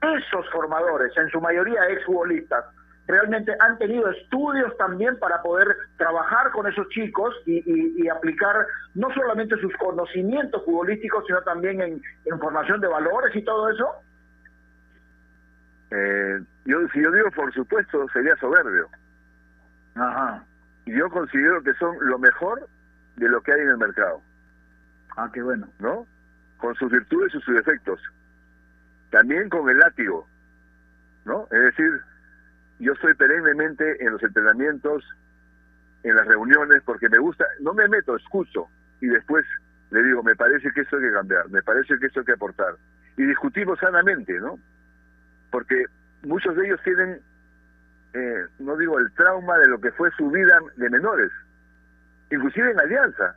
Esos 0.00 0.48
formadores, 0.50 1.14
en 1.18 1.28
su 1.28 1.38
mayoría 1.38 1.86
exfutbolistas, 1.90 2.64
realmente 3.06 3.52
han 3.60 3.78
tenido 3.78 4.10
estudios 4.10 4.76
también 4.78 5.16
para 5.18 5.40
poder 5.42 5.68
trabajar 5.96 6.50
con 6.50 6.66
esos 6.66 6.88
chicos 6.88 7.34
y, 7.46 7.58
y- 7.64 8.02
y 8.02 8.08
aplicar 8.08 8.66
no 8.94 9.12
solamente 9.14 9.56
sus 9.60 9.74
conocimientos 9.76 10.64
futbolísticos, 10.64 11.24
sino 11.26 11.40
también 11.42 11.80
en, 11.80 12.02
en 12.24 12.38
formación 12.40 12.80
de 12.80 12.88
valores 12.88 13.34
y 13.36 13.42
todo 13.44 13.68
eso. 13.70 13.88
Eh, 15.90 16.40
yo, 16.64 16.78
si 16.88 17.00
yo 17.02 17.12
digo 17.12 17.30
por 17.30 17.52
supuesto, 17.54 18.06
sería 18.12 18.36
soberbio. 18.36 18.88
Ajá. 19.94 20.42
Yo 20.86 21.08
considero 21.10 21.62
que 21.62 21.74
son 21.74 21.96
lo 22.00 22.18
mejor 22.18 22.66
de 23.16 23.28
lo 23.28 23.40
que 23.42 23.52
hay 23.52 23.60
en 23.60 23.70
el 23.70 23.78
mercado. 23.78 24.20
Ah, 25.16 25.30
qué 25.32 25.42
bueno. 25.42 25.68
¿No? 25.78 26.06
Con 26.58 26.74
sus 26.74 26.90
virtudes 26.90 27.34
y 27.34 27.40
sus 27.40 27.54
defectos. 27.54 28.00
También 29.10 29.48
con 29.48 29.68
el 29.70 29.78
látigo. 29.78 30.26
¿No? 31.24 31.44
Es 31.50 31.60
decir, 31.60 32.00
yo 32.78 32.92
estoy 32.92 33.14
perennemente 33.14 34.04
en 34.04 34.12
los 34.12 34.22
entrenamientos, 34.22 35.04
en 36.02 36.14
las 36.14 36.26
reuniones, 36.26 36.82
porque 36.84 37.08
me 37.08 37.18
gusta, 37.18 37.44
no 37.60 37.74
me 37.74 37.88
meto, 37.88 38.16
escucho 38.16 38.68
y 39.00 39.06
después 39.06 39.44
le 39.90 40.02
digo, 40.02 40.22
me 40.22 40.34
parece 40.34 40.70
que 40.72 40.82
esto 40.82 40.96
hay 40.96 41.02
que 41.02 41.12
cambiar, 41.12 41.48
me 41.50 41.62
parece 41.62 41.98
que 41.98 42.06
esto 42.06 42.20
hay 42.20 42.26
que 42.26 42.32
aportar. 42.32 42.74
Y 43.16 43.24
discutimos 43.24 43.78
sanamente, 43.78 44.38
¿no? 44.40 44.58
Porque 45.50 45.84
muchos 46.22 46.56
de 46.56 46.66
ellos 46.66 46.80
tienen, 46.82 47.20
eh, 48.12 48.46
no 48.58 48.76
digo 48.76 48.98
el 48.98 49.12
trauma 49.12 49.58
de 49.58 49.68
lo 49.68 49.80
que 49.80 49.92
fue 49.92 50.10
su 50.12 50.30
vida 50.30 50.58
de 50.76 50.90
menores, 50.90 51.30
inclusive 52.30 52.70
en 52.72 52.80
Alianza. 52.80 53.36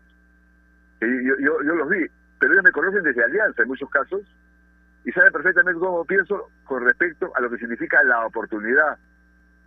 que 1.00 1.08
Yo, 1.24 1.36
yo, 1.40 1.62
yo 1.64 1.76
los 1.76 1.90
vi, 1.90 2.06
pero 2.40 2.54
ellos 2.54 2.64
me 2.64 2.72
conocen 2.72 3.04
desde 3.04 3.24
Alianza 3.24 3.62
en 3.62 3.68
muchos 3.68 3.90
casos 3.90 4.22
y 5.06 5.12
saben 5.12 5.32
perfectamente 5.32 5.80
cómo 5.80 6.04
pienso 6.06 6.50
con 6.66 6.84
respecto 6.84 7.32
a 7.36 7.42
lo 7.42 7.50
que 7.50 7.58
significa 7.58 8.04
la 8.04 8.26
oportunidad, 8.26 8.98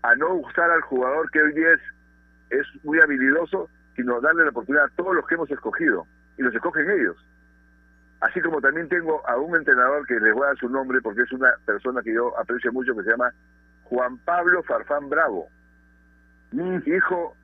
a 0.02 0.14
no 0.16 0.34
usar 0.34 0.70
al 0.70 0.80
jugador 0.82 1.30
que 1.30 1.42
hoy 1.42 1.52
día 1.52 1.72
es, 1.72 1.80
es 2.50 2.84
muy 2.84 3.00
habilidoso, 3.00 3.68
sino 3.96 4.20
darle 4.20 4.44
la 4.44 4.50
oportunidad 4.50 4.86
a 4.86 4.96
todos 4.96 5.14
los 5.14 5.26
que 5.26 5.34
hemos 5.34 5.50
escogido, 5.50 6.06
y 6.38 6.42
los 6.42 6.54
escogen 6.54 6.90
ellos. 6.90 7.16
Así 8.20 8.40
como 8.40 8.60
también 8.60 8.88
tengo 8.88 9.26
a 9.28 9.36
un 9.36 9.56
entrenador 9.56 10.06
que 10.06 10.18
les 10.20 10.32
voy 10.32 10.44
a 10.44 10.46
dar 10.48 10.58
su 10.58 10.68
nombre 10.68 11.00
porque 11.00 11.22
es 11.22 11.32
una 11.32 11.52
persona 11.66 12.02
que 12.02 12.14
yo 12.14 12.38
aprecio 12.38 12.72
mucho, 12.72 12.94
que 12.96 13.02
se 13.02 13.10
llama 13.10 13.32
Juan 13.84 14.16
Pablo 14.18 14.62
Farfán 14.62 15.08
Bravo, 15.08 15.48
hijo 16.52 17.34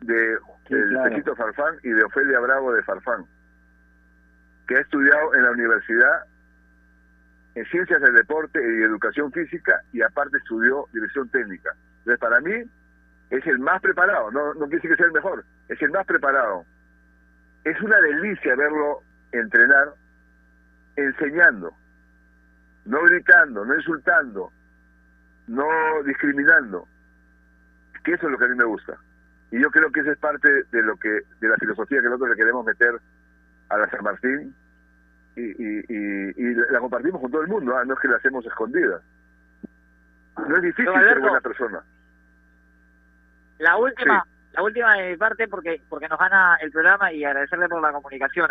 de 0.00 0.38
Sí, 0.68 0.74
del 0.74 0.88
claro. 0.90 1.10
Pechito 1.10 1.36
Farfán 1.36 1.76
y 1.82 1.90
de 1.90 2.04
Ofelia 2.04 2.40
Bravo 2.40 2.72
de 2.72 2.82
Farfán, 2.82 3.26
que 4.66 4.76
ha 4.76 4.80
estudiado 4.80 5.34
en 5.34 5.42
la 5.42 5.50
universidad 5.50 6.24
en 7.54 7.64
Ciencias 7.66 8.00
del 8.00 8.14
Deporte 8.14 8.60
y 8.60 8.82
Educación 8.82 9.30
Física 9.30 9.82
y 9.92 10.02
aparte 10.02 10.38
estudió 10.38 10.86
Dirección 10.92 11.28
Técnica. 11.28 11.74
Entonces, 12.04 12.20
para 12.20 12.40
mí 12.40 12.52
es 13.30 13.46
el 13.46 13.58
más 13.60 13.80
preparado, 13.80 14.30
no, 14.30 14.52
no 14.54 14.66
quiere 14.66 14.76
decir 14.76 14.90
que 14.90 14.96
sea 14.96 15.06
el 15.06 15.12
mejor, 15.12 15.42
es 15.68 15.80
el 15.80 15.90
más 15.90 16.06
preparado. 16.06 16.64
Es 17.64 17.80
una 17.80 17.98
delicia 17.98 18.54
verlo 18.54 19.00
entrenar 19.32 19.94
enseñando, 20.96 21.74
no 22.84 23.02
gritando, 23.04 23.64
no 23.64 23.74
insultando, 23.74 24.52
no 25.46 25.66
discriminando, 26.04 26.86
que 28.04 28.12
eso 28.12 28.26
es 28.26 28.32
lo 28.32 28.38
que 28.38 28.44
a 28.44 28.48
mí 28.48 28.54
me 28.54 28.64
gusta. 28.64 28.98
Y 29.50 29.60
yo 29.60 29.70
creo 29.70 29.90
que 29.90 30.00
esa 30.00 30.12
es 30.12 30.18
parte 30.18 30.64
de 30.70 30.82
lo 30.82 30.96
que 30.96 31.08
de 31.40 31.48
la 31.48 31.56
filosofía 31.56 32.00
que 32.00 32.06
nosotros 32.06 32.30
le 32.30 32.36
queremos 32.36 32.66
meter 32.66 33.00
a 33.70 33.78
la 33.78 33.88
San 33.88 34.04
Martín 34.04 34.54
y, 35.36 35.40
y, 35.40 35.84
y, 35.88 36.32
y 36.36 36.54
la 36.70 36.80
compartimos 36.80 37.20
con 37.22 37.30
todo 37.30 37.40
el 37.40 37.48
mundo, 37.48 37.74
¿ah? 37.74 37.84
no 37.86 37.94
es 37.94 38.00
que 38.00 38.08
la 38.08 38.16
hacemos 38.16 38.44
escondida. 38.44 39.00
No 40.36 40.56
es 40.56 40.62
difícil 40.62 40.92
ser 40.92 41.20
buena 41.20 41.40
persona. 41.40 41.82
La 43.64 43.76
última, 43.78 44.22
la 44.52 44.62
última 44.62 44.94
de 44.94 45.10
mi 45.10 45.16
parte 45.16 45.48
porque 45.48 45.80
porque 45.88 46.06
nos 46.08 46.18
gana 46.18 46.56
el 46.60 46.70
programa 46.70 47.10
y 47.12 47.24
agradecerle 47.24 47.66
por 47.68 47.80
la 47.80 47.92
comunicación. 47.92 48.48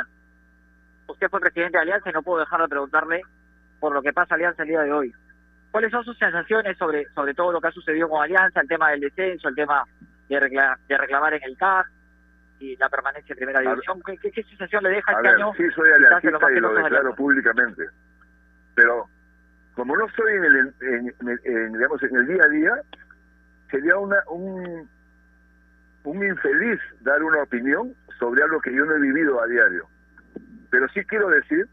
Usted 1.08 1.30
fue 1.30 1.40
presidente 1.40 1.78
de 1.78 1.82
Alianza 1.84 2.10
y 2.10 2.14
no 2.14 2.24
puedo 2.24 2.40
dejar 2.40 2.62
de 2.62 2.68
preguntarle 2.68 3.22
por 3.80 3.94
lo 3.94 4.02
que 4.02 4.12
pasa 4.14 4.36
Alianza 4.36 4.64
el 4.64 4.70
día 4.70 4.82
de 4.82 4.92
hoy. 4.92 5.14
¿Cuáles 5.72 5.92
son 5.92 6.04
sus 6.04 6.18
sensaciones 6.18 6.78
sobre 6.78 7.06
sobre 7.14 7.34
todo 7.36 7.52
lo 7.52 7.62
que 7.62 7.68
ha 7.68 7.72
sucedido 7.72 8.10
con 8.10 8.24
Alianza, 8.24 8.62
el 8.62 8.68
tema 8.68 8.90
del 8.92 9.02
descenso, 9.02 9.50
el 9.50 9.56
tema 9.56 9.84
de, 10.30 10.40
recla- 10.40 10.78
de 10.88 10.98
reclamar 10.98 11.34
en 11.36 11.44
el 11.44 11.58
CAG 11.58 11.86
y 12.60 12.76
la 12.78 12.90
permanencia 12.90 13.34
en 13.34 13.38
primera 13.38 13.60
división? 13.60 14.02
¿Qué, 14.06 14.18
qué, 14.18 14.32
qué 14.32 14.44
sensación 14.44 14.84
le 14.84 14.90
deja 14.92 15.12
A 15.12 15.16
este 15.16 15.28
ver, 15.28 15.36
año? 15.36 15.54
sí 15.58 15.64
soy 15.76 15.92
aliancista 15.92 16.52
y 16.52 16.60
lo 16.60 16.74
declaro 16.74 17.14
públicamente. 17.16 17.84
Pero 18.76 19.08
como 19.76 19.96
no 19.96 20.06
estoy 20.06 20.34
en 20.38 20.44
el, 20.46 20.56
en, 20.82 21.08
en- 21.22 21.40
en, 21.44 21.74
digamos, 21.74 22.02
en 22.04 22.16
el 22.16 22.28
día 22.28 22.44
a 22.44 22.50
día, 22.50 22.72
sería 23.70 23.98
una, 23.98 24.18
un, 24.30 24.88
un 26.04 26.24
infeliz 26.26 26.80
dar 27.02 27.24
una 27.24 27.44
opinión 27.44 27.94
sobre 28.20 28.44
algo 28.44 28.60
que 28.62 28.74
yo 28.74 28.86
no 28.86 28.96
he 28.96 29.00
vivido 29.00 29.42
a 29.42 29.48
diario. 29.48 29.88
Pero 30.70 30.88
sí 30.90 31.04
quiero 31.06 31.30
decir 31.30 31.68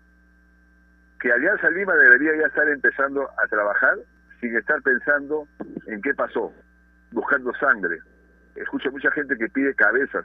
que 1.20 1.32
Alianza 1.32 1.68
Lima 1.70 1.94
debería 1.94 2.36
ya 2.36 2.46
estar 2.46 2.68
empezando 2.68 3.28
a 3.42 3.46
trabajar 3.48 3.96
sin 4.40 4.56
estar 4.56 4.80
pensando 4.82 5.46
en 5.86 6.00
qué 6.02 6.14
pasó, 6.14 6.52
buscando 7.12 7.52
sangre. 7.54 7.98
Escucho 8.56 8.90
mucha 8.90 9.10
gente 9.12 9.36
que 9.36 9.48
pide 9.48 9.74
cabezas. 9.74 10.24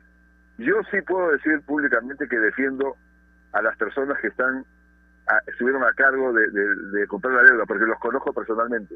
Yo 0.58 0.76
sí 0.92 1.02
puedo 1.02 1.32
decir 1.32 1.62
públicamente 1.62 2.28
que 2.28 2.40
defiendo 2.40 2.96
a 3.52 3.62
las 3.62 3.76
personas 3.78 4.18
que 4.20 4.28
están 4.28 4.64
a- 5.28 5.42
estuvieron 5.48 5.84
a 5.84 5.92
cargo 5.94 6.32
de, 6.32 6.50
de- 6.52 7.08
comprar 7.08 7.34
la 7.34 7.44
deuda, 7.44 7.66
porque 7.66 7.86
los 7.86 8.00
conozco 8.00 8.32
personalmente. 8.34 8.96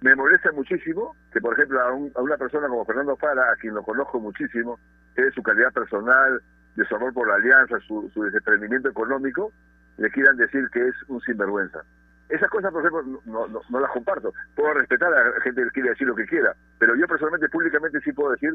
Me 0.00 0.14
molesta 0.14 0.52
muchísimo 0.52 1.16
que, 1.32 1.40
por 1.40 1.54
ejemplo, 1.54 1.80
a, 1.80 1.92
un- 1.92 2.12
a 2.14 2.20
una 2.22 2.36
persona 2.36 2.68
como 2.68 2.84
Fernando 2.84 3.16
Fara, 3.16 3.50
a 3.52 3.56
quien 3.56 3.74
lo 3.74 3.82
conozco 3.82 4.20
muchísimo, 4.20 4.78
que 5.14 5.22
de 5.22 5.32
su 5.32 5.42
calidad 5.42 5.72
personal, 5.72 6.40
de 6.76 6.84
su 6.84 6.94
amor 6.94 7.12
por 7.14 7.28
la 7.28 7.36
alianza, 7.36 7.78
su, 7.80 8.10
su 8.12 8.22
desprendimiento 8.24 8.88
económico, 8.90 9.52
le 9.96 10.10
quieran 10.10 10.36
decir 10.36 10.68
que 10.70 10.88
es 10.88 10.94
un 11.08 11.20
sinvergüenza. 11.22 11.82
Esas 12.28 12.50
cosas, 12.50 12.70
por 12.72 12.80
ejemplo, 12.84 13.20
no, 13.24 13.46
no, 13.48 13.60
no- 13.70 13.80
las 13.80 13.90
comparto. 13.90 14.32
Puedo 14.54 14.74
respetar 14.74 15.12
a 15.14 15.30
la 15.30 15.40
gente 15.40 15.62
que 15.64 15.70
quiere 15.70 15.88
decir 15.90 16.06
lo 16.06 16.14
que 16.14 16.26
quiera, 16.26 16.54
pero 16.78 16.94
yo 16.96 17.06
personalmente, 17.06 17.48
públicamente, 17.48 18.00
sí 18.00 18.12
puedo 18.12 18.32
decir 18.32 18.54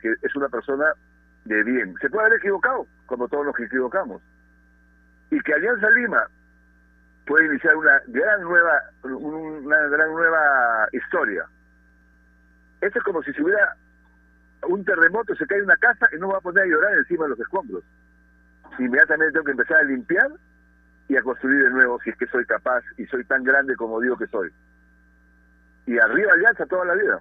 que 0.00 0.12
es 0.22 0.36
una 0.36 0.48
persona 0.48 0.92
de 1.46 1.64
bien. 1.64 1.94
Se 2.00 2.08
puede 2.10 2.26
haber 2.26 2.38
equivocado, 2.38 2.86
como 3.06 3.26
todos 3.26 3.46
los 3.46 3.56
que 3.56 3.64
equivocamos. 3.64 4.22
Y 5.30 5.40
que 5.40 5.54
Alianza 5.54 5.90
Lima 5.90 6.28
puede 7.26 7.46
iniciar 7.46 7.76
una 7.76 8.00
gran 8.06 8.42
nueva, 8.42 8.82
una 9.02 9.78
gran 9.88 10.12
nueva 10.12 10.88
historia. 10.92 11.44
Esto 12.80 12.98
es 12.98 13.04
como 13.04 13.22
si 13.22 13.32
se 13.32 13.42
hubiera 13.42 13.74
un 14.68 14.84
terremoto, 14.84 15.34
se 15.34 15.46
cae 15.46 15.62
una 15.62 15.76
casa 15.76 16.08
y 16.12 16.18
no 16.18 16.28
va 16.28 16.38
a 16.38 16.40
poner 16.40 16.64
a 16.64 16.66
llorar 16.66 16.96
encima 16.98 17.24
de 17.24 17.30
los 17.30 17.40
escombros. 17.40 17.84
Inmediatamente 18.78 19.32
tengo 19.32 19.44
que 19.44 19.52
empezar 19.52 19.78
a 19.78 19.84
limpiar 19.84 20.30
y 21.08 21.16
a 21.16 21.22
construir 21.22 21.64
de 21.64 21.70
nuevo 21.70 22.00
si 22.00 22.10
es 22.10 22.16
que 22.16 22.26
soy 22.26 22.44
capaz 22.46 22.82
y 22.96 23.06
soy 23.06 23.24
tan 23.24 23.44
grande 23.44 23.76
como 23.76 24.00
digo 24.00 24.16
que 24.16 24.26
soy. 24.28 24.50
Y 25.86 25.98
arriba 25.98 26.32
Alianza 26.32 26.66
toda 26.66 26.84
la 26.84 26.94
vida. 26.94 27.20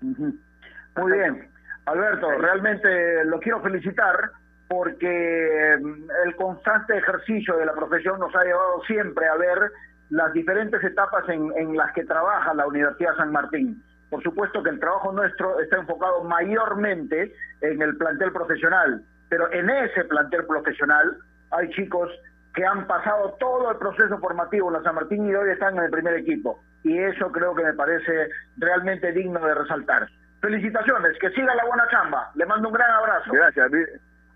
Muy 0.00 1.12
bien. 1.12 1.48
Alberto, 1.86 2.30
realmente 2.38 3.24
lo 3.26 3.38
quiero 3.40 3.60
felicitar 3.60 4.32
porque 4.68 5.78
mm, 5.80 6.10
el 6.26 6.36
constante 6.36 6.96
ejercicio 6.96 7.56
de 7.56 7.66
la 7.66 7.72
profesión 7.74 8.18
nos 8.18 8.34
ha 8.34 8.44
llevado 8.44 8.82
siempre 8.86 9.26
a 9.26 9.36
ver 9.36 9.70
las 10.10 10.32
diferentes 10.32 10.82
etapas 10.82 11.28
en, 11.28 11.52
en 11.56 11.76
las 11.76 11.92
que 11.92 12.04
trabaja 12.04 12.54
la 12.54 12.66
Universidad 12.66 13.16
San 13.16 13.32
Martín. 13.32 13.82
Por 14.10 14.22
supuesto 14.22 14.62
que 14.62 14.70
el 14.70 14.80
trabajo 14.80 15.12
nuestro 15.12 15.60
está 15.60 15.76
enfocado 15.76 16.22
mayormente 16.24 17.34
en 17.60 17.82
el 17.82 17.96
plantel 17.96 18.32
profesional, 18.32 19.02
pero 19.28 19.50
en 19.52 19.68
ese 19.70 20.04
plantel 20.04 20.46
profesional 20.46 21.18
hay 21.50 21.70
chicos 21.70 22.10
que 22.54 22.64
han 22.64 22.86
pasado 22.86 23.36
todo 23.40 23.70
el 23.72 23.78
proceso 23.78 24.16
formativo 24.18 24.68
en 24.68 24.74
la 24.74 24.82
San 24.82 24.94
Martín 24.94 25.28
y 25.28 25.34
hoy 25.34 25.50
están 25.50 25.76
en 25.76 25.84
el 25.84 25.90
primer 25.90 26.14
equipo. 26.14 26.62
Y 26.84 26.98
eso 26.98 27.32
creo 27.32 27.54
que 27.54 27.64
me 27.64 27.72
parece 27.72 28.28
realmente 28.56 29.10
digno 29.12 29.44
de 29.44 29.54
resaltar. 29.54 30.08
Felicitaciones, 30.40 31.18
que 31.18 31.30
siga 31.30 31.54
la 31.54 31.64
buena 31.64 31.88
chamba. 31.90 32.30
Le 32.34 32.46
mando 32.46 32.68
un 32.68 32.74
gran 32.74 32.90
abrazo. 32.90 33.32
Gracias. 33.32 33.70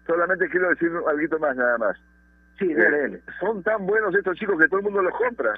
Solamente 0.09 0.49
quiero 0.49 0.71
decir 0.71 0.91
algo 1.07 1.39
más 1.39 1.55
nada 1.55 1.77
más. 1.77 1.97
Sí, 2.59 2.75
Eh, 2.77 3.23
son 3.39 3.63
tan 3.63 3.87
buenos 3.87 4.15
estos 4.15 4.37
chicos 4.39 4.59
que 4.59 4.67
todo 4.67 4.79
el 4.79 4.85
mundo 4.85 5.03
los 5.03 5.15
compra 5.15 5.53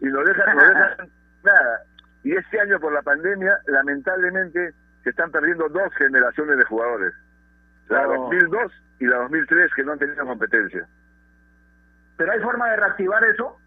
y 0.00 0.06
no 0.06 0.20
dejan, 0.24 0.56
no 0.56 0.62
dejan 0.62 1.08
nada. 1.44 1.82
Y 2.24 2.34
este 2.34 2.60
año 2.60 2.80
por 2.80 2.92
la 2.92 3.02
pandemia, 3.02 3.56
lamentablemente, 3.66 4.74
se 5.04 5.10
están 5.10 5.30
perdiendo 5.30 5.68
dos 5.68 5.94
generaciones 5.94 6.58
de 6.58 6.64
jugadores. 6.64 7.14
La 7.88 8.04
2002 8.04 8.72
y 8.98 9.06
la 9.06 9.18
2003 9.18 9.72
que 9.74 9.84
no 9.84 9.92
han 9.92 9.98
tenido 10.00 10.26
competencia. 10.26 10.86
¿Pero 12.16 12.32
hay 12.32 12.40
forma 12.40 12.68
de 12.70 12.76
reactivar 12.78 13.24
eso? 13.24 13.60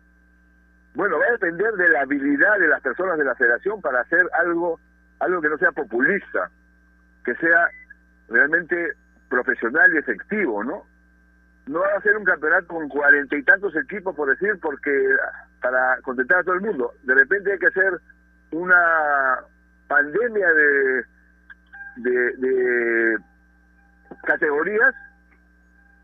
Bueno, 0.93 1.20
va 1.20 1.26
a 1.26 1.32
depender 1.32 1.72
de 1.76 1.88
la 1.88 2.01
habilidad 2.01 2.59
de 2.59 2.68
las 2.68 2.82
personas 2.82 3.18
de 3.18 3.24
la 3.24 3.36
federación 3.36 3.82
para 3.82 4.01
hacer 4.01 4.30
algo, 4.34 4.78
algo 5.20 5.41
que 5.41 5.49
no 5.49 5.57
sea 5.57 5.72
populista, 5.72 6.51
que 7.24 7.34
sea 7.36 7.70
realmente 8.28 8.93
profesional 9.32 9.92
y 9.94 9.98
efectivo, 9.98 10.64
¿no? 10.64 10.86
No 11.66 11.80
va 11.80 11.88
a 11.98 12.02
ser 12.02 12.18
un 12.18 12.26
campeonato 12.26 12.68
con 12.68 12.90
cuarenta 12.90 13.36
y 13.36 13.44
tantos 13.44 13.74
equipos, 13.76 14.14
por 14.16 14.30
decir, 14.30 14.60
porque 14.62 14.92
para 15.62 16.00
contentar 16.02 16.40
a 16.40 16.44
todo 16.44 16.56
el 16.56 16.62
mundo. 16.62 16.94
De 17.04 17.16
repente 17.16 17.54
hay 17.54 17.60
que 17.60 17.68
hacer 17.68 18.00
una 18.52 19.40
pandemia 19.88 20.48
de, 20.54 21.06
de, 21.96 22.38
de 22.38 23.18
categorías 24.24 24.94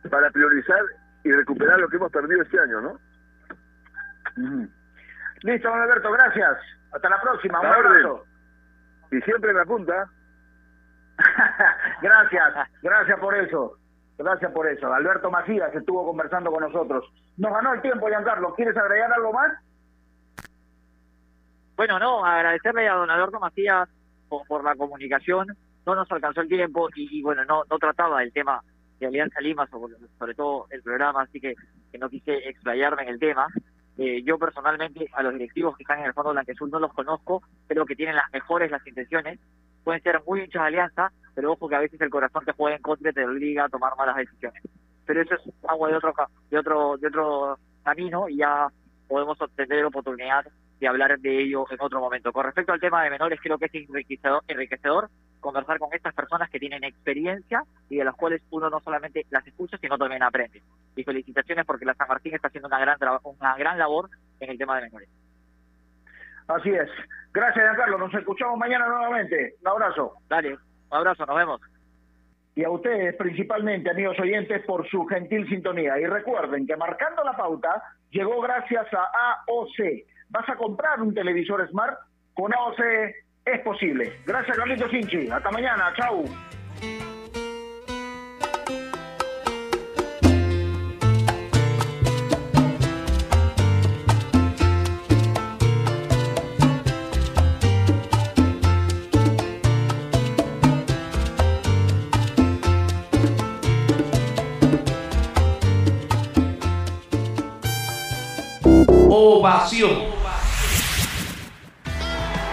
para 0.10 0.30
priorizar 0.32 0.82
y 1.24 1.32
recuperar 1.32 1.80
lo 1.80 1.90
que 1.90 1.98
hemos 1.98 2.12
perdido 2.12 2.42
este 2.42 2.60
año, 2.60 2.82
¿no? 2.82 3.00
Listo, 5.42 5.68
don 5.68 5.82
Alberto, 5.82 6.12
gracias. 6.12 6.58
Hasta 6.94 7.10
la 7.10 7.22
próxima. 7.22 7.60
Un 7.60 7.66
abrazo. 7.66 8.26
Y 9.12 9.20
siempre 9.22 9.54
me 9.54 9.62
apunta. 9.62 10.10
Gracias, 12.01 12.53
gracias 12.82 13.20
por 13.20 13.36
eso. 13.36 13.78
Gracias 14.18 14.51
por 14.51 14.68
eso. 14.68 14.91
Alberto 14.91 15.30
Macías 15.30 15.74
estuvo 15.76 16.05
conversando 16.05 16.51
con 16.51 16.61
nosotros. 16.61 17.05
Nos 17.38 17.53
ganó 17.53 17.74
el 17.74 17.82
tiempo, 17.82 18.07
Giancarlo. 18.07 18.53
¿Quieres 18.55 18.76
agregar 18.76 19.11
algo 19.13 19.32
más? 19.34 19.53
Bueno, 21.76 21.99
no, 21.99 22.26
agradecerle 22.26 22.89
a 22.89 22.95
don 22.95 23.09
Alberto 23.11 23.39
Macías 23.39 23.88
por, 24.28 24.45
por 24.47 24.63
la 24.63 24.76
comunicación. 24.76 25.47
No 25.86 25.95
nos 25.95 26.11
alcanzó 26.11 26.41
el 26.41 26.47
tiempo 26.47 26.89
y, 26.95 27.20
y, 27.20 27.22
bueno, 27.22 27.45
no, 27.45 27.63
no 27.70 27.78
trataba 27.78 28.24
el 28.24 28.34
tema 28.34 28.61
de 28.99 29.07
Alianza 29.07 29.39
Lima, 29.41 29.68
sobre, 29.68 29.95
sobre 30.18 30.34
todo 30.34 30.68
el 30.72 30.82
programa, 30.82 31.24
así 31.24 31.39
que, 31.39 31.55
no 31.99 32.09
quise 32.09 32.49
explayarme 32.49 33.03
en 33.03 33.09
el 33.09 33.20
tema. 33.20 33.47
Eh, 33.97 34.22
yo 34.24 34.38
personalmente 34.38 35.09
a 35.13 35.24
los 35.24 35.34
directivos 35.34 35.76
que 35.76 35.84
están 35.84 35.99
en 35.99 36.05
el 36.05 36.13
Fondo 36.13 36.32
Blanquezul 36.32 36.70
no 36.70 36.80
los 36.80 36.93
conozco, 36.93 37.41
creo 37.68 37.86
que 37.86 37.95
tienen 37.95 38.15
las 38.15 38.32
mejores 38.32 38.70
las 38.70 38.86
intenciones, 38.86 39.39
pueden 39.88 40.04
ser 40.04 40.22
muy 40.28 40.42
hinchas 40.42 40.64
de 40.64 40.68
Alianza, 40.68 41.14
pero 41.34 41.54
ojo 41.54 41.70
que 41.70 41.76
a 41.78 41.80
veces 41.80 42.02
el 42.02 42.10
corazón 42.10 42.44
te 42.44 42.52
juega 42.52 42.76
en 42.76 42.82
contra 42.82 43.10
y 43.10 43.14
te 43.14 43.24
obliga 43.24 43.64
a 43.64 43.70
tomar 43.70 43.94
malas 43.98 44.18
decisiones. 44.18 44.62
Pero 45.06 45.22
eso 45.22 45.36
es 45.36 45.42
agua 45.66 45.88
de 45.88 45.96
otro 45.96 46.14
de 46.50 46.58
otro 46.60 46.98
de 46.98 47.08
otro 47.08 47.58
camino 47.86 48.28
y 48.28 48.36
ya 48.36 48.68
podemos 49.08 49.38
tener 49.56 49.86
oportunidad 49.86 50.46
de 50.78 50.88
hablar 50.90 51.18
de 51.18 51.42
ello 51.42 51.64
en 51.72 51.78
otro 51.80 52.02
momento. 52.02 52.34
Con 52.34 52.44
respecto 52.44 52.74
al 52.74 52.82
tema 52.82 53.02
de 53.02 53.12
menores, 53.12 53.40
creo 53.42 53.58
que 53.58 53.68
es 53.68 53.76
enriquecedor, 53.76 54.44
enriquecedor 54.50 55.10
conversar 55.40 55.80
con 55.80 55.94
estas 55.94 56.14
personas 56.14 56.50
que 56.50 56.60
tienen 56.60 56.84
experiencia 56.84 57.64
y 57.90 57.96
de 57.96 58.04
las 58.04 58.16
cuales 58.16 58.42
uno 58.50 58.70
no 58.70 58.82
solamente 58.82 59.26
las 59.30 59.48
escucha, 59.48 59.78
sino 59.78 59.98
también 59.98 60.22
aprende. 60.22 60.62
Y 60.98 61.04
felicitaciones 61.06 61.66
porque 61.66 61.86
la 61.86 61.94
San 61.94 62.10
Martín 62.10 62.36
está 62.36 62.50
haciendo 62.50 62.68
una 62.68 62.80
gran 62.80 62.98
una 63.24 63.56
gran 63.56 63.78
labor 63.78 64.10
en 64.42 64.50
el 64.50 64.58
tema 64.58 64.76
de 64.76 64.82
menores. 64.82 65.10
Así 66.48 66.70
es. 66.70 66.89
Gracias, 67.34 67.64
Giancarlo. 67.64 67.98
Nos 67.98 68.14
escuchamos 68.14 68.58
mañana 68.58 68.88
nuevamente. 68.88 69.56
Un 69.62 69.68
abrazo. 69.68 70.14
Dale, 70.30 70.54
un 70.54 70.98
abrazo, 70.98 71.26
nos 71.26 71.36
vemos. 71.36 71.62
Y 72.56 72.64
a 72.64 72.72
ustedes, 72.72 73.16
principalmente, 73.18 73.91
amigos 73.91 74.20
oyentes, 74.20 74.66
por 74.66 74.89
su 74.89 75.06
gentil 75.06 75.48
sintonía. 75.48 76.00
Y 76.00 76.06
recuerden 76.06 76.66
que 76.66 76.76
marcando 76.76 77.24
la 77.24 77.38
pauta 77.38 77.84
llegó 78.10 78.41
gracias 78.41 78.88
a 78.93 79.43
AOC. 79.48 80.06
¿Vas 80.30 80.50
a 80.50 80.56
comprar 80.56 81.02
un 81.02 81.14
televisor 81.14 81.68
Smart? 81.70 81.98
Con 82.34 82.54
AOC 82.54 82.80
es 83.45 83.62
posible. 83.62 84.12
Gracias, 84.26 84.58
Carlitos 84.58 84.89
Sinchi. 84.89 85.30
Hasta 85.30 85.52
mañana. 85.52 85.93
Chau. 85.95 86.24
Ovación. 109.38 109.92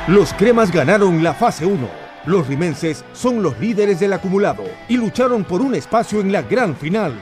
Los 0.07 0.35
cremas 0.35 0.71
ganaron 0.71 1.25
la 1.25 1.33
fase 1.33 1.65
1. 1.65 1.89
Los 2.27 2.47
rimenses 2.47 3.07
son 3.15 3.43
los 3.43 3.59
líderes 3.59 4.01
del 4.01 4.13
acumulado 4.13 4.65
y 4.87 4.99
lucharon 4.99 5.45
por 5.45 5.63
un 5.63 5.75
espacio 5.75 6.21
en 6.21 6.31
la 6.31 6.43
gran 6.43 6.77
final. 6.77 7.15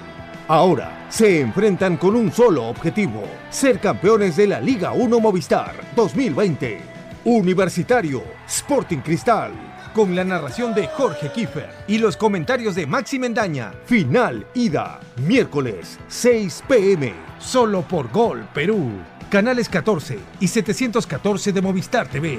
Ahora 0.49 1.07
se 1.09 1.41
enfrentan 1.41 1.97
con 1.97 2.17
un 2.17 2.33
solo 2.33 2.65
objetivo, 2.65 3.23
ser 3.51 3.79
campeones 3.79 4.35
de 4.35 4.49
la 4.49 4.61
Liga 4.61 4.91
1 4.93 5.21
Movistar 5.21 5.75
2020. 5.95 6.81
Universitario, 7.25 8.25
Sporting 8.49 8.99
Cristal, 8.99 9.53
con 9.95 10.17
la 10.17 10.25
narración 10.25 10.75
de 10.75 10.89
Jorge 10.89 11.31
Kiefer 11.31 11.71
y 11.87 11.99
los 11.99 12.17
comentarios 12.17 12.75
de 12.75 12.89
Maxi 12.89 13.21
Mendaña. 13.21 13.73
Final 13.85 14.45
ida, 14.55 14.99
miércoles 15.25 16.01
6 16.09 16.65
pm, 16.67 17.15
solo 17.39 17.83
por 17.83 18.11
Gol 18.11 18.49
Perú. 18.53 18.91
Canales 19.33 19.70
14 19.70 20.18
y 20.41 20.49
714 20.49 21.53
de 21.53 21.62
Movistar 21.62 22.07
TV. 22.07 22.39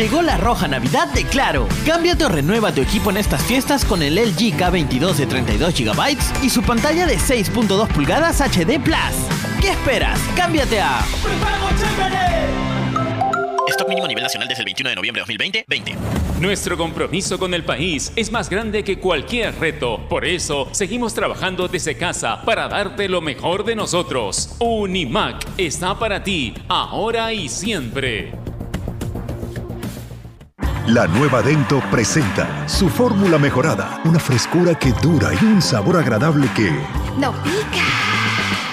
Llegó 0.00 0.22
la 0.22 0.38
roja 0.38 0.66
Navidad 0.66 1.08
de 1.12 1.24
Claro. 1.24 1.68
Cámbiate 1.84 2.24
o 2.24 2.30
renueva 2.30 2.72
tu 2.72 2.80
equipo 2.80 3.10
en 3.10 3.18
estas 3.18 3.42
fiestas 3.42 3.84
con 3.84 4.02
el 4.02 4.14
LG 4.14 4.56
K22 4.56 5.12
de 5.12 5.26
32 5.26 5.74
GB 5.74 6.16
y 6.42 6.48
su 6.48 6.62
pantalla 6.62 7.04
de 7.06 7.18
6.2 7.18 7.86
pulgadas 7.88 8.40
HD 8.40 8.82
Plus. 8.82 8.96
¿Qué 9.60 9.72
esperas? 9.72 10.18
Cámbiate 10.34 10.80
a 10.80 11.04
Stock 13.68 13.88
mínimo 13.90 14.06
a 14.06 14.08
nivel 14.08 14.24
nacional 14.24 14.48
desde 14.48 14.62
el 14.62 14.64
21 14.64 14.88
de 14.88 14.96
noviembre 14.96 15.20
de 15.20 15.22
2020, 15.22 15.64
20. 15.68 15.96
Nuestro 16.40 16.78
compromiso 16.78 17.38
con 17.38 17.52
el 17.52 17.64
país 17.64 18.10
es 18.16 18.32
más 18.32 18.48
grande 18.48 18.82
que 18.82 18.98
cualquier 18.98 19.54
reto. 19.60 20.08
Por 20.08 20.24
eso, 20.24 20.70
seguimos 20.72 21.12
trabajando 21.12 21.68
desde 21.68 21.98
casa 21.98 22.40
para 22.46 22.68
darte 22.68 23.06
lo 23.06 23.20
mejor 23.20 23.64
de 23.66 23.76
nosotros. 23.76 24.56
Unimac 24.60 25.46
está 25.58 25.98
para 25.98 26.24
ti, 26.24 26.54
ahora 26.68 27.34
y 27.34 27.50
siempre. 27.50 28.32
La 30.92 31.06
nueva 31.06 31.42
Dento 31.42 31.82
presenta 31.90 32.66
su 32.68 32.88
fórmula 32.88 33.38
mejorada, 33.38 34.00
una 34.04 34.18
frescura 34.18 34.74
que 34.74 34.92
dura 35.02 35.30
y 35.40 35.44
un 35.44 35.60
sabor 35.60 35.96
agradable 35.96 36.48
que, 36.56 36.70
No 37.18 37.32
pica. 37.42 37.84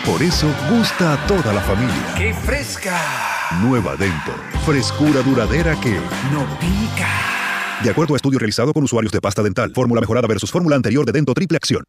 por 0.06 0.22
eso, 0.24 0.48
gusta 0.70 1.14
a 1.14 1.28
toda 1.28 1.54
la 1.54 1.62
familia. 1.62 2.14
¡Qué 2.18 2.34
fresca! 2.34 2.98
Nueva 3.62 3.96
Dento, 3.96 4.32
frescura 4.66 5.22
duradera 5.22 5.76
que, 5.80 5.96
No 6.32 6.46
pica. 6.60 7.08
de 7.84 7.90
acuerdo 7.90 8.14
a 8.14 8.18
estudio 8.18 8.40
realizado 8.40 8.74
con 8.74 8.84
usuarios 8.84 9.12
de 9.12 9.22
pasta 9.22 9.44
dental, 9.44 9.72
fórmula 9.76 10.02
mejorada 10.02 10.28
versus 10.28 10.50
fórmula 10.52 10.76
anterior 10.76 11.06
de 11.06 11.12
Dento 11.12 11.34
Triple 11.34 11.58
Acción. 11.58 11.84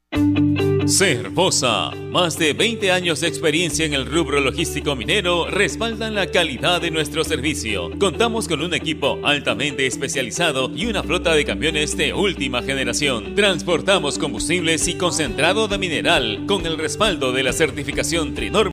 Cervosa, 0.88 1.90
más 2.10 2.38
de 2.38 2.54
20 2.54 2.90
años 2.90 3.20
de 3.20 3.28
experiencia 3.28 3.84
en 3.84 3.92
el 3.92 4.06
rubro 4.06 4.40
logístico 4.40 4.96
minero 4.96 5.46
respaldan 5.46 6.14
la 6.14 6.30
calidad 6.30 6.80
de 6.80 6.90
nuestro 6.90 7.24
servicio. 7.24 7.90
Contamos 7.98 8.48
con 8.48 8.62
un 8.62 8.72
equipo 8.72 9.20
altamente 9.22 9.86
especializado 9.86 10.70
y 10.74 10.86
una 10.86 11.02
flota 11.02 11.34
de 11.34 11.44
camiones 11.44 11.94
de 11.94 12.14
última 12.14 12.62
generación. 12.62 13.34
Transportamos 13.34 14.18
combustibles 14.18 14.88
y 14.88 14.94
concentrado 14.94 15.68
de 15.68 15.76
mineral 15.76 16.44
con 16.46 16.64
el 16.64 16.78
respaldo 16.78 17.32
de 17.32 17.42
la 17.42 17.52
certificación 17.52 18.34
Trinor 18.34 18.66